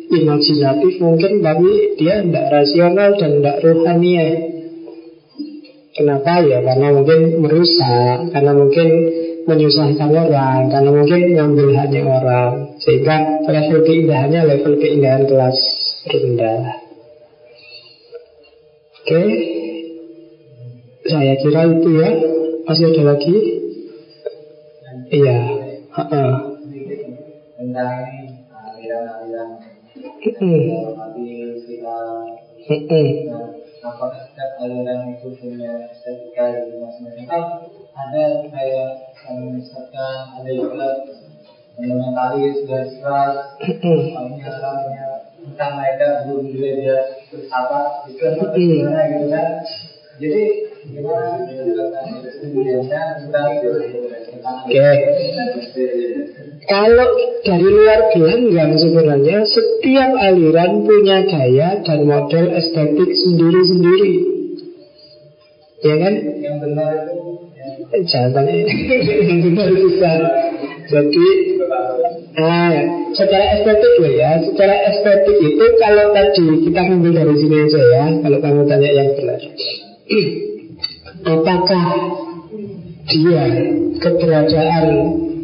imajinatif 0.09 0.97
mungkin 1.05 1.45
tapi 1.45 2.01
dia 2.01 2.25
tidak 2.25 2.47
rasional 2.49 3.11
dan 3.21 3.31
tidak 3.41 3.57
rohania. 3.61 4.29
Kenapa 5.91 6.41
ya? 6.49 6.65
Karena 6.65 6.97
mungkin 6.97 7.21
merusak, 7.45 8.33
karena 8.33 8.53
mungkin 8.57 8.89
menyusahkan 9.51 10.11
orang 10.15 10.71
karena 10.71 10.91
mungkin 10.95 11.21
ngambil 11.35 11.69
hanya 11.75 12.03
orang 12.07 12.53
sehingga 12.79 13.43
level 13.49 13.83
keindahannya 13.83 14.41
level 14.47 14.75
keindahan 14.79 15.25
kelas 15.25 15.59
rendah 16.07 16.63
oke 19.01 19.23
saya 21.07 21.35
kira 21.41 21.61
itu 21.69 21.91
ya. 21.97 22.09
Masih 22.69 22.85
ada 22.93 23.03
lagi? 23.15 23.37
Iya. 25.11 25.39
Tentang 27.57 27.93
aliran-aliran 28.53 29.49
apakah 33.81 34.21
setiap 34.29 34.51
aliran 34.61 35.17
itu 35.17 35.33
punya 35.41 35.89
estetika 35.89 36.69
masing-masing 36.69 37.27
ada 37.97 38.25
kayak 38.53 38.91
misalkan 39.57 40.17
ada 40.37 40.51
juga 40.53 40.89
fundamentalis 41.75 42.61
garis 42.69 42.95
keras 43.01 43.35
misalnya 43.65 44.53
namanya 44.61 45.07
tentang 45.41 45.73
mereka 45.81 46.29
belum 46.29 46.45
juga 46.53 46.69
dia 46.77 46.99
bersahabat 47.33 47.87
itu 48.13 48.25
gimana 48.53 49.03
gitu 49.09 49.27
kan 49.33 49.49
jadi 50.21 50.45
Oke. 54.41 54.91
Kalau 56.65 57.09
dari 57.45 57.69
luar 57.69 58.01
gelanggang 58.15 58.73
sebenarnya 58.81 59.45
setiap 59.45 60.11
aliran 60.17 60.89
punya 60.89 61.25
gaya 61.29 61.85
dan 61.85 62.01
model 62.09 62.47
estetik 62.57 63.11
sendiri-sendiri. 63.13 64.15
Ya 65.81 65.95
kan? 66.01 66.15
Yang 66.41 66.57
benar 66.65 66.93
itu 67.91 68.05
Jangan 68.07 68.31
tanya 68.33 68.53
yang 69.29 69.41
benar 69.51 69.69
bisa. 69.75 70.13
Jadi 70.91 71.29
ah, 72.39 72.73
secara 73.15 73.45
estetik 73.59 73.93
loh 74.01 74.13
ya, 74.15 74.33
secara 74.43 74.75
estetik 74.91 75.39
itu 75.39 75.67
kalau 75.79 76.15
tadi 76.15 76.47
kita 76.67 76.81
ngambil 76.87 77.13
dari 77.21 77.35
sini 77.37 77.57
aja 77.67 77.81
ya, 77.83 78.05
kalau 78.23 78.39
kamu 78.39 78.63
tanya 78.67 78.91
yang 78.91 79.11
benar. 79.19 79.41
Apakah 81.23 81.87
dia 83.07 83.45
keberadaan 84.03 84.87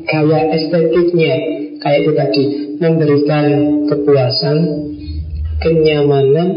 gaya 0.02 0.40
estetiknya? 0.58 1.34
Kayak 1.78 1.98
itu 2.02 2.12
tadi 2.18 2.44
memberikan 2.82 3.46
kepuasan, 3.86 4.58
kenyamanan, 5.62 6.48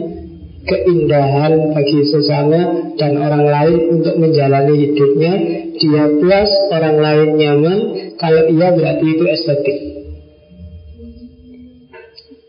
keindahan 0.66 1.70
bagi 1.70 2.02
sesama 2.10 2.94
dan 2.98 3.14
orang 3.22 3.46
lain 3.46 3.78
untuk 4.02 4.18
menjalani 4.18 4.90
hidupnya. 4.90 5.34
Dia 5.78 6.04
puas, 6.18 6.50
orang 6.74 6.98
lain 6.98 7.30
nyaman. 7.38 7.80
Kalau 8.18 8.42
iya 8.50 8.74
berarti 8.74 9.06
itu 9.06 9.26
estetik. 9.30 9.78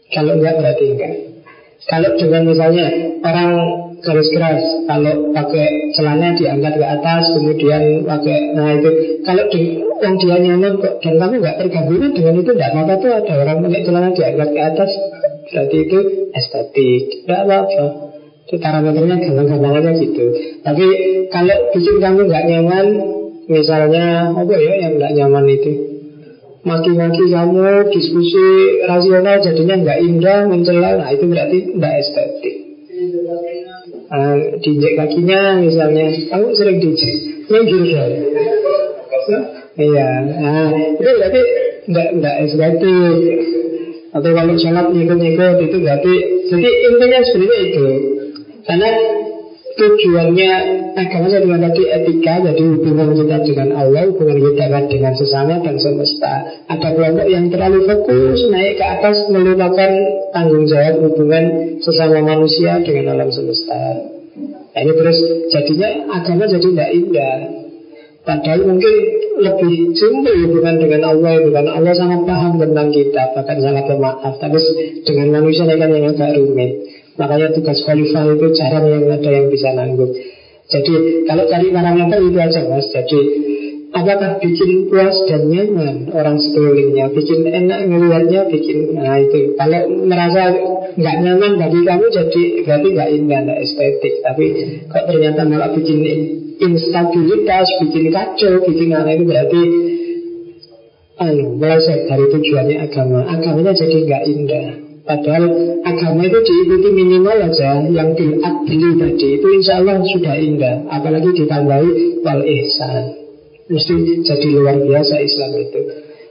Kalau 0.09 0.41
enggak 0.41 0.57
berarti 0.57 0.85
enggak. 0.89 1.15
Kalau 1.85 2.11
dengan 2.17 2.43
misalnya 2.49 2.87
orang 3.21 3.53
garis 4.01 4.29
keras. 4.33 4.63
Kalau 4.89 5.15
pakai 5.37 5.67
celana 5.97 6.33
diangkat 6.37 6.75
ke 6.81 6.87
atas 6.87 7.25
kemudian 7.37 8.05
pakai 8.05 8.39
nah 8.57 8.73
itu. 8.75 8.91
Kalau 9.25 9.45
di, 9.53 9.61
yang 10.01 10.15
dia 10.17 10.37
nyaman 10.41 10.73
kok 10.81 10.95
dan 11.05 11.15
kamu 11.21 11.35
nggak 11.41 11.57
terganggu 11.61 11.95
dengan 12.17 12.35
itu 12.41 12.51
enggak 12.57 12.71
apa-apa 12.73 12.95
tuh. 13.01 13.11
Ada 13.21 13.33
orang 13.45 13.57
pakai 13.65 13.81
celana 13.85 14.09
diangkat 14.17 14.49
ke 14.53 14.61
atas 14.61 14.91
berarti 15.51 15.77
itu 15.85 15.99
estetik. 16.33 17.03
Enggak 17.29 17.41
apa-apa. 17.47 17.85
Itu 18.49 18.55
parameternya 18.59 19.17
gampang-gampang 19.21 19.75
aja 19.79 19.91
gitu. 19.95 20.25
Tapi 20.67 20.87
kalau 21.31 21.57
bikin 21.77 21.97
kamu 22.03 22.21
nggak 22.27 22.45
nyaman 22.51 22.87
misalnya 23.47 24.35
apa 24.35 24.55
ya 24.57 24.73
yang 24.89 24.93
nggak 24.99 25.13
nyaman 25.15 25.47
itu? 25.47 25.73
Maki-maki 26.61 27.25
kamu 27.33 27.89
diskusi 27.89 28.45
rasional 28.85 29.41
jadinya 29.41 29.81
nggak 29.81 29.99
indah 30.05 30.45
mencela 30.45 31.01
nah 31.01 31.09
itu 31.09 31.25
berarti 31.25 31.73
nggak 31.73 31.95
estetik 32.05 32.60
uh, 34.11 34.37
diinjek 34.61 34.93
kakinya 34.99 35.63
misalnya. 35.63 36.07
Kamu 36.29 36.53
sering 36.55 36.79
diinjek? 36.83 37.15
Yang 37.51 37.65
gitu 37.67 39.39
iya. 39.79 40.09
Nah 40.23 40.71
itu 40.75 41.11
berarti 41.19 41.41
nggak 41.91 42.09
nggak 42.19 42.35
estetik 42.47 43.17
atau 44.11 44.31
kalau 44.35 44.55
sholat 44.59 44.87
ngikut-ngikut 44.91 45.57
itu 45.71 45.77
berarti 45.83 46.15
jadi 46.51 46.71
intinya 46.91 47.19
sebenarnya 47.23 47.59
itu. 47.71 47.87
Karena 48.67 48.91
tujuannya 49.81 50.53
agama 50.93 51.33
dengan 51.33 51.61
tadi 51.65 51.89
etika 51.89 52.45
jadi 52.45 52.63
hubungan 52.77 53.17
kita 53.17 53.37
dengan 53.49 53.69
Allah 53.81 54.13
hubungan 54.13 54.37
kita 54.37 54.65
dengan 54.93 55.13
sesama 55.17 55.57
dan 55.65 55.81
semesta. 55.81 56.35
Ada 56.69 56.89
kelompok 56.93 57.27
yang 57.33 57.49
terlalu 57.49 57.89
fokus 57.89 58.45
naik 58.53 58.77
ke 58.77 58.85
atas 58.85 59.33
melupakan 59.33 59.91
tanggung 60.37 60.69
jawab 60.69 61.01
hubungan 61.01 61.45
sesama 61.81 62.21
manusia 62.21 62.85
dengan 62.85 63.17
alam 63.17 63.33
semesta. 63.33 63.81
Nah, 64.71 64.81
ini 64.85 64.93
terus 64.93 65.19
jadinya 65.49 65.89
agama 66.13 66.45
jadi 66.45 66.69
tidak 66.69 66.91
indah. 66.93 67.39
Padahal 68.21 68.69
mungkin 68.69 68.95
lebih 69.41 69.97
simpel 69.97 70.37
hubungan 70.45 70.77
dengan 70.77 71.09
Allah 71.09 71.41
Bukan 71.41 71.67
Allah 71.73 71.97
sangat 71.97 72.29
paham 72.29 72.61
tentang 72.61 72.93
kita 72.93 73.33
Bahkan 73.33 73.59
sangat 73.65 73.89
pemaaf 73.89 74.37
Tapi 74.37 74.61
dengan 75.09 75.41
manusia 75.41 75.65
kan 75.65 75.89
yang 75.89 76.13
agak 76.13 76.37
rumit 76.37 77.00
Makanya 77.21 77.53
tugas 77.53 77.85
khalifah 77.85 78.25
itu 78.33 78.47
jarang 78.57 78.89
yang 78.89 79.05
ada 79.13 79.29
yang 79.29 79.47
bisa 79.53 79.69
nanggung. 79.77 80.17
Jadi 80.71 80.95
kalau 81.29 81.45
cari 81.51 81.69
parameter 81.69 82.19
itu 82.25 82.39
aja 82.41 82.61
mas. 82.65 82.89
Jadi 82.89 83.21
apakah 83.93 84.39
bikin 84.41 84.89
puas 84.89 85.17
dan 85.29 85.51
nyaman 85.53 86.09
orang 86.17 86.41
sekelilingnya? 86.41 87.13
Bikin 87.13 87.45
enak 87.45 87.91
ngelihatnya 87.91 88.41
bikin 88.49 88.97
Nah 88.97 89.21
itu. 89.21 89.53
Kalau 89.59 89.81
merasa 90.09 90.55
nggak 90.97 91.17
nyaman 91.21 91.53
bagi 91.61 91.81
kamu 91.85 92.07
jadi 92.09 92.43
berarti 92.65 92.89
nggak 92.97 93.11
indah, 93.21 93.39
nggak 93.45 93.61
estetik. 93.67 94.15
Tapi 94.25 94.45
kok 94.89 95.05
ternyata 95.11 95.43
malah 95.45 95.71
bikin 95.77 96.01
instabilitas, 96.57 97.67
bikin 97.85 98.15
kacau, 98.15 98.65
bikin 98.65 98.97
aneh 98.97 99.13
itu 99.19 99.25
berarti 99.27 99.63
anu, 101.21 101.59
meleset 101.61 102.09
dari 102.09 102.25
tujuannya 102.33 102.77
agama. 102.81 103.29
Agamanya 103.29 103.77
jadi 103.77 103.97
nggak 104.07 104.25
indah. 104.25 104.67
Padahal 105.05 105.45
agama 106.01 106.25
itu 106.25 106.41
diikuti 106.41 106.89
minimal 106.97 107.37
aja 107.45 107.77
yang 107.85 108.17
bil 108.17 108.41
adli 108.41 108.89
tadi 108.97 109.27
itu 109.37 109.47
insya 109.53 109.85
Allah 109.85 110.01
sudah 110.01 110.33
indah. 110.41 110.89
Apalagi 110.89 111.29
ditambahi 111.37 112.25
wal 112.25 112.41
ihsan. 112.41 113.21
Mesti 113.69 114.25
jadi 114.25 114.49
luar 114.57 114.81
biasa 114.81 115.21
Islam 115.21 115.61
itu. 115.61 115.81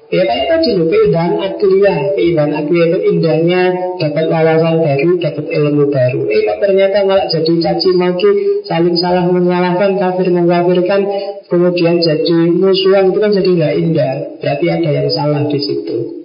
Ya 0.09 0.25
kayak 0.25 0.49
tadi 0.49 0.73
loh, 0.73 0.89
keindahan 0.89 1.37
akliyah 1.37 2.17
Keindahan 2.17 2.49
akliyah 2.49 2.87
itu 2.89 2.99
indahnya 3.13 3.93
Dapat 4.01 4.25
wawasan 4.25 4.81
baru, 4.81 5.21
dapat 5.21 5.45
ilmu 5.53 5.85
baru 5.93 6.25
Eh 6.33 6.49
kok 6.49 6.57
ternyata 6.65 7.05
malah 7.05 7.29
jadi 7.29 7.53
caci 7.61 7.93
maki 7.93 8.31
Saling 8.65 8.97
salah 8.97 9.29
menyalahkan, 9.29 10.01
kafir 10.01 10.33
mengkafirkan 10.33 11.05
Kemudian 11.45 12.01
jadi 12.01 12.37
musuhan 12.57 13.13
Itu 13.13 13.21
kan 13.21 13.37
jadi 13.37 13.49
nggak 13.53 13.73
indah 13.85 14.13
Berarti 14.41 14.65
ada 14.73 14.89
yang 14.89 15.09
salah 15.13 15.45
di 15.45 15.59
situ 15.61 16.18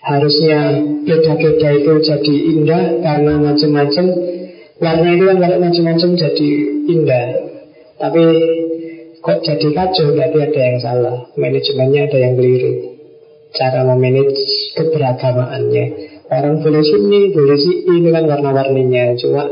Harusnya 0.00 0.80
beda-beda 1.04 1.68
itu 1.76 1.92
jadi 2.00 2.34
indah 2.56 2.84
Karena 3.04 3.36
macam-macam 3.36 4.06
Warna 4.80 5.08
itu 5.12 5.24
kan 5.28 5.38
kalau 5.44 5.58
macam-macam 5.60 6.10
jadi 6.16 6.50
indah. 6.88 7.26
Tapi 8.00 8.22
Kok 9.20 9.38
jadi 9.44 9.68
kacau? 9.76 10.16
Berarti 10.16 10.38
ada 10.40 10.60
yang 10.64 10.78
salah. 10.80 11.16
Manajemennya 11.36 12.08
ada 12.08 12.18
yang 12.18 12.34
keliru. 12.40 12.72
Cara 13.52 13.84
memanage 13.84 14.72
keberagamaannya. 14.80 15.84
Orang 16.32 16.64
boleh 16.64 16.80
sini, 16.80 17.28
boleh 17.36 17.58
si 17.60 17.84
Ini 17.84 18.08
kan 18.16 18.24
warna-warninya. 18.24 19.20
Cuma 19.20 19.44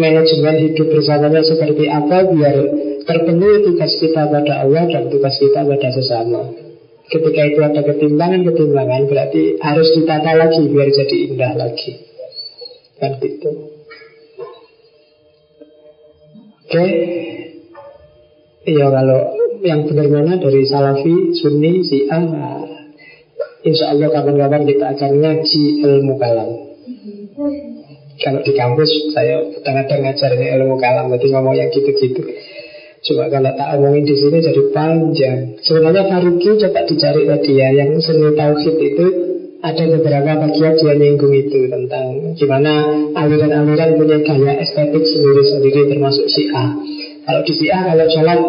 manajemen 0.00 0.56
hidup 0.64 0.88
bersamanya 0.88 1.44
seperti 1.44 1.84
apa 1.92 2.32
Biar 2.32 2.56
terpenuhi 3.04 3.60
tugas 3.60 3.92
kita 4.00 4.24
pada 4.24 4.64
Allah 4.64 4.88
Dan 4.88 5.12
tugas 5.12 5.36
kita 5.36 5.68
pada 5.68 5.88
sesama 5.92 6.61
Ketika 7.12 7.42
itu 7.44 7.60
ada 7.60 7.80
ketimbangan-ketimbangan 7.84 9.04
Berarti 9.04 9.60
harus 9.60 9.88
ditata 10.00 10.32
lagi 10.32 10.64
Biar 10.64 10.88
jadi 10.88 11.16
indah 11.28 11.52
lagi. 11.60 11.92
Kan 12.96 13.20
gitu. 13.20 13.50
Oke. 16.62 16.72
Okay. 16.72 16.92
Iya 18.62 18.86
kalau 18.88 19.20
yang 19.62 19.90
benar 19.90 20.06
mana 20.06 20.38
dari 20.38 20.62
Salafi, 20.66 21.34
Sunni, 21.34 21.82
Syiah 21.82 22.22
nah, 22.22 22.62
Insya 23.62 23.94
Allah 23.94 24.10
kapan-kapan 24.10 24.66
kita 24.66 24.84
akan 24.90 25.10
ngaji 25.22 25.64
ilmu 25.86 26.14
kalam. 26.18 26.50
Kalau 28.22 28.40
di 28.42 28.52
kampus 28.54 28.90
saya 29.14 29.42
kadang-kadang 29.62 30.00
ngajarnya 30.06 30.46
ilmu 30.58 30.78
kalam 30.78 31.10
Berarti 31.10 31.26
ngomong 31.30 31.54
yang 31.58 31.70
gitu-gitu 31.74 32.22
Cuma 33.02 33.26
kalau 33.26 33.50
tak 33.58 33.68
omongin 33.78 34.06
di 34.06 34.14
sini 34.14 34.38
jadi 34.38 34.62
panjang 34.70 35.58
Sebenarnya 35.58 36.06
Faruqi 36.06 36.54
coba 36.54 36.80
dicari 36.86 37.26
tadi 37.26 37.52
ya 37.58 37.68
Yang 37.74 38.06
seni 38.06 38.30
tauhid 38.30 38.76
itu 38.78 39.06
ada 39.62 39.84
beberapa 39.94 40.42
bagian 40.42 40.74
dia 40.74 40.94
nyinggung 40.98 41.30
itu 41.38 41.70
tentang 41.70 42.34
gimana 42.34 42.82
aliran-aliran 43.14 43.94
punya 43.94 44.18
gaya 44.26 44.58
estetik 44.58 45.06
sendiri-sendiri 45.06 45.86
termasuk 45.86 46.26
si 46.26 46.50
A. 46.50 46.74
Kalau 47.22 47.40
di 47.46 47.54
Syiah 47.54 47.86
kalau 47.86 48.06
sholat 48.10 48.40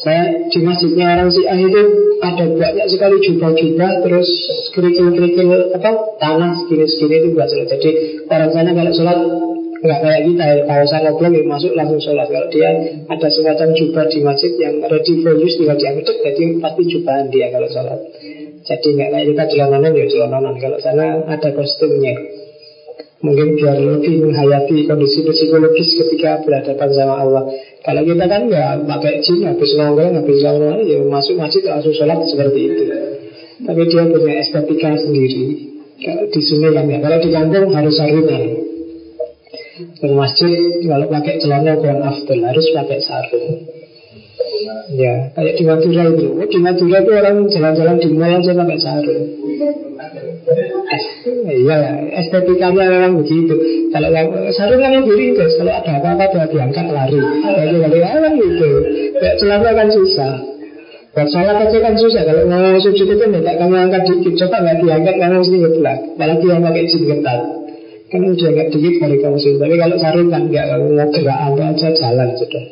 saya 0.00 0.48
di 0.48 0.58
masjidnya 0.64 1.20
orang 1.20 1.28
Syiah 1.28 1.60
itu 1.60 1.82
ada 2.24 2.44
banyak 2.48 2.86
sekali 2.88 3.16
jubah-jubah 3.28 3.92
terus 4.08 4.28
kerikil-kerikil 4.72 5.76
apa 5.76 5.90
tanah 6.16 6.64
segini-segini 6.64 7.20
itu 7.20 7.28
buat 7.36 7.52
sholat. 7.52 7.68
Jadi 7.76 7.90
orang 8.32 8.50
sana 8.56 8.70
kalau 8.72 8.92
sholat 8.96 9.18
nggak 9.82 10.00
kayak 10.00 10.20
kita 10.24 10.44
ya. 10.44 10.54
Kalau 10.64 10.86
saya 10.88 11.00
ngobrol 11.10 11.32
ya 11.36 11.42
masuk 11.44 11.72
langsung 11.76 12.00
sholat. 12.00 12.26
Kalau 12.32 12.48
dia 12.48 12.70
ada 13.08 13.28
semacam 13.28 13.68
jubah 13.76 14.04
di 14.08 14.18
masjid 14.24 14.52
yang 14.56 14.74
ready 14.88 15.14
for 15.20 15.34
use 15.36 15.56
tinggal 15.60 15.76
diangkat 15.76 16.16
jadi 16.24 16.44
pasti 16.62 16.82
jubahan 16.88 17.26
dia 17.28 17.46
kalau 17.52 17.68
sholat. 17.68 17.98
Jadi 18.66 18.88
nggak 18.96 19.08
kayak 19.12 19.26
kita 19.34 19.44
celananan 19.52 19.92
ya 19.92 20.06
celananan. 20.08 20.54
Kalau 20.56 20.78
sana 20.80 21.06
ada 21.28 21.48
kostumnya. 21.52 22.14
Mungkin 23.16 23.56
biar 23.56 23.80
lebih 23.80 24.28
menghayati 24.28 24.86
kondisi 24.86 25.24
psikologis 25.24 25.88
ketika 25.98 26.44
berhadapan 26.44 26.88
sama 26.92 27.14
Allah. 27.24 27.44
Kalau 27.80 28.02
kita 28.04 28.24
kan 28.28 28.44
nggak 28.44 28.84
pakai 28.84 29.24
jin, 29.24 29.40
habis 29.48 29.72
nongkrong, 29.72 30.20
habis 30.20 30.38
nongkrong 30.44 30.84
Ya 30.84 31.00
masuk 31.00 31.40
masjid 31.40 31.64
langsung 31.64 31.96
sholat 31.96 32.20
seperti 32.28 32.60
itu. 32.60 32.82
Tapi 33.56 33.82
dia 33.88 34.04
punya 34.04 34.34
estetika 34.36 35.00
sendiri. 35.00 35.42
Kalau 35.96 36.28
di 36.28 36.40
sini 36.44 36.68
kan 36.76 36.84
ya 36.92 37.00
Kalau 37.00 37.18
di 37.24 37.30
kampung 37.32 37.72
harus 37.72 37.96
sarungan 37.96 38.65
Ke 39.76 40.06
masjid 40.08 40.80
kalau 40.88 41.06
pakai 41.12 41.36
celana 41.36 41.76
kurang 41.76 42.00
afdol 42.00 42.40
Harus 42.40 42.66
pakai 42.72 42.98
sarung 43.04 43.68
Ya, 44.96 45.34
kayak 45.36 45.54
di 45.60 45.64
Madura 45.68 46.04
itu 46.16 46.28
Di 46.48 46.58
Madura 46.64 46.98
itu 47.04 47.12
orang 47.12 47.36
jalan-jalan 47.52 47.96
di 48.00 48.08
mall 48.16 48.32
aja 48.40 48.52
pakai 48.56 48.78
sarung 48.80 49.24
Iya, 51.26 51.78
estetikanya 52.22 52.86
memang 52.86 53.18
begitu. 53.18 53.54
Kalau 53.90 54.08
sarung 54.54 54.78
kan 54.78 54.94
yang 54.94 55.02
diringkas, 55.02 55.58
kalau 55.58 55.74
ada 55.74 55.90
apa-apa 55.98 56.24
dia 56.30 56.46
diangkat 56.46 56.86
lari. 56.86 57.18
Jadi 57.18 57.98
kalau 57.98 58.20
kan 58.22 58.32
gitu. 58.38 58.70
Kayak 59.18 59.36
celana 59.42 59.70
kan 59.74 59.88
susah. 59.90 60.32
Buat 61.16 61.32
sholat 61.32 61.56
aja 61.64 61.78
kan 61.80 61.94
susah. 61.96 62.22
Kalau 62.28 62.44
mau 62.44 62.76
sujud 62.76 63.08
itu 63.08 63.24
minta 63.32 63.56
kamu 63.56 63.88
angkat 63.88 64.04
dikit. 64.04 64.36
Coba 64.36 64.60
nggak 64.60 64.76
diangkat 64.84 65.14
kamu 65.16 65.40
mesti 65.40 65.56
ngeblak. 65.64 65.98
Apalagi 66.12 66.44
yang 66.44 66.60
pakai 66.60 66.84
jin 66.92 67.02
ketat. 67.08 67.40
Kan 68.16 68.32
udah 68.32 68.48
agak 68.48 68.68
dikit 68.72 68.94
dari 68.96 69.16
kamu 69.20 69.36
sujud. 69.36 69.60
Tapi 69.60 69.76
kalau 69.76 69.96
sarung 70.00 70.32
kan 70.32 70.48
nggak 70.48 70.66
kamu 70.72 70.86
mau 70.96 71.08
gerak 71.12 71.38
apa 71.52 71.62
aja 71.68 71.88
jalan 71.92 72.28
sudah. 72.32 72.64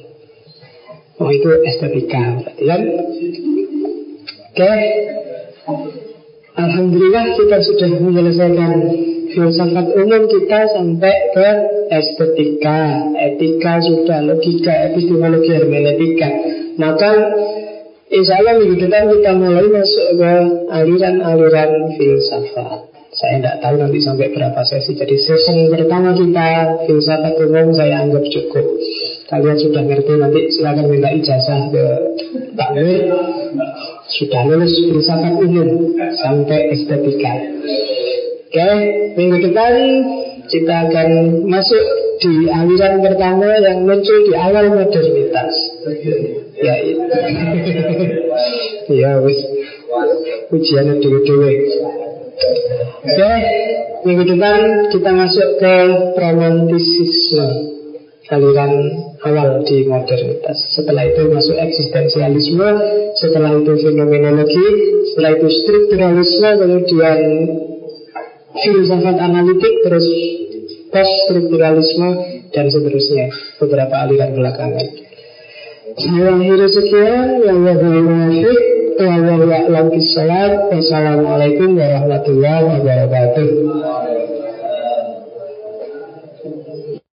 Oh 1.20 1.28
itu 1.28 1.48
estetika 1.68 2.22
berarti 2.40 2.64
kan. 2.64 2.80
Oke. 2.80 4.56
Okay. 4.56 4.80
Alhamdulillah 6.54 7.36
kita 7.36 7.56
sudah 7.60 7.90
menyelesaikan 8.00 8.72
filsafat 9.36 9.86
umum 10.00 10.22
kita 10.32 10.70
sampai 10.72 11.14
ke 11.36 11.48
estetika, 11.92 13.10
etika 13.20 13.84
sudah, 13.84 14.24
logika, 14.24 14.72
epistemologi, 14.88 15.50
hermeneutika. 15.50 16.30
Maka 16.80 17.10
insya 18.08 18.40
Allah 18.40 18.64
minggu 18.64 18.80
depan 18.80 19.12
kita 19.12 19.30
mulai 19.36 19.68
masuk 19.68 20.08
ke 20.16 20.32
aliran-aliran 20.72 21.70
filsafat. 22.00 22.93
Saya 23.14 23.38
tidak 23.38 23.56
tahu 23.62 23.74
nanti 23.78 23.98
sampai 24.02 24.26
berapa 24.34 24.60
sesi. 24.66 24.98
Jadi 24.98 25.14
sesi 25.14 25.70
pertama 25.70 26.18
kita 26.18 26.82
filsafat 26.90 27.38
umum 27.38 27.70
saya 27.70 28.02
anggap 28.02 28.26
cukup. 28.26 28.66
Kalian 29.30 29.58
sudah 29.58 29.82
ngerti 29.86 30.12
nanti 30.18 30.40
silakan 30.50 30.86
minta 30.90 31.14
ijazah 31.14 31.70
ke 31.70 31.84
Pak 32.58 32.70
Mir 32.74 33.06
sudah 34.10 34.42
lulus 34.50 34.74
filsafat 34.74 35.34
umum 35.38 35.94
sampai 36.18 36.74
estetika. 36.74 37.34
Oke, 38.50 38.70
minggu 39.14 39.50
depan 39.50 39.74
kita 40.50 40.74
akan 40.90 41.08
masuk 41.46 41.84
di 42.18 42.46
aliran 42.50 43.02
pertama 43.02 43.58
yang 43.58 43.82
muncul 43.82 44.18
di 44.26 44.32
awal 44.34 44.74
modernitas. 44.74 45.54
Ya 46.58 46.74
itu. 46.82 47.02
ya 49.02 49.18
wis 49.22 49.38
ujian 50.54 50.98
dewe-dewe. 51.02 51.52
Oke, 53.04 53.32
minggu 54.02 54.24
depan 54.34 54.90
kita 54.90 55.10
masuk 55.14 55.48
ke 55.62 55.74
romantisisme 56.18 57.74
aliran 58.32 58.72
awal 59.22 59.62
di 59.62 59.84
modernitas. 59.84 60.56
Setelah 60.74 61.04
itu 61.06 61.28
masuk 61.30 61.56
eksistensialisme, 61.60 62.68
setelah 63.20 63.52
itu 63.54 63.72
fenomenologi, 63.84 64.68
setelah 65.12 65.30
itu 65.36 65.46
strukturalisme, 65.62 66.50
kemudian 66.58 67.18
filsafat 68.58 69.16
analitik, 69.20 69.74
terus 69.84 70.06
post 70.88 71.14
strukturalisme 71.28 72.08
dan 72.50 72.66
seterusnya 72.70 73.26
beberapa 73.60 73.94
aliran 74.08 74.32
belakangan. 74.34 74.86
Saya 75.94 76.34
akhiri 76.34 76.66
sekian, 76.66 77.28
Wassalamualaikum 80.70 81.74
warahmatullahi 81.74 82.62
wabarakatuh. 82.78 83.48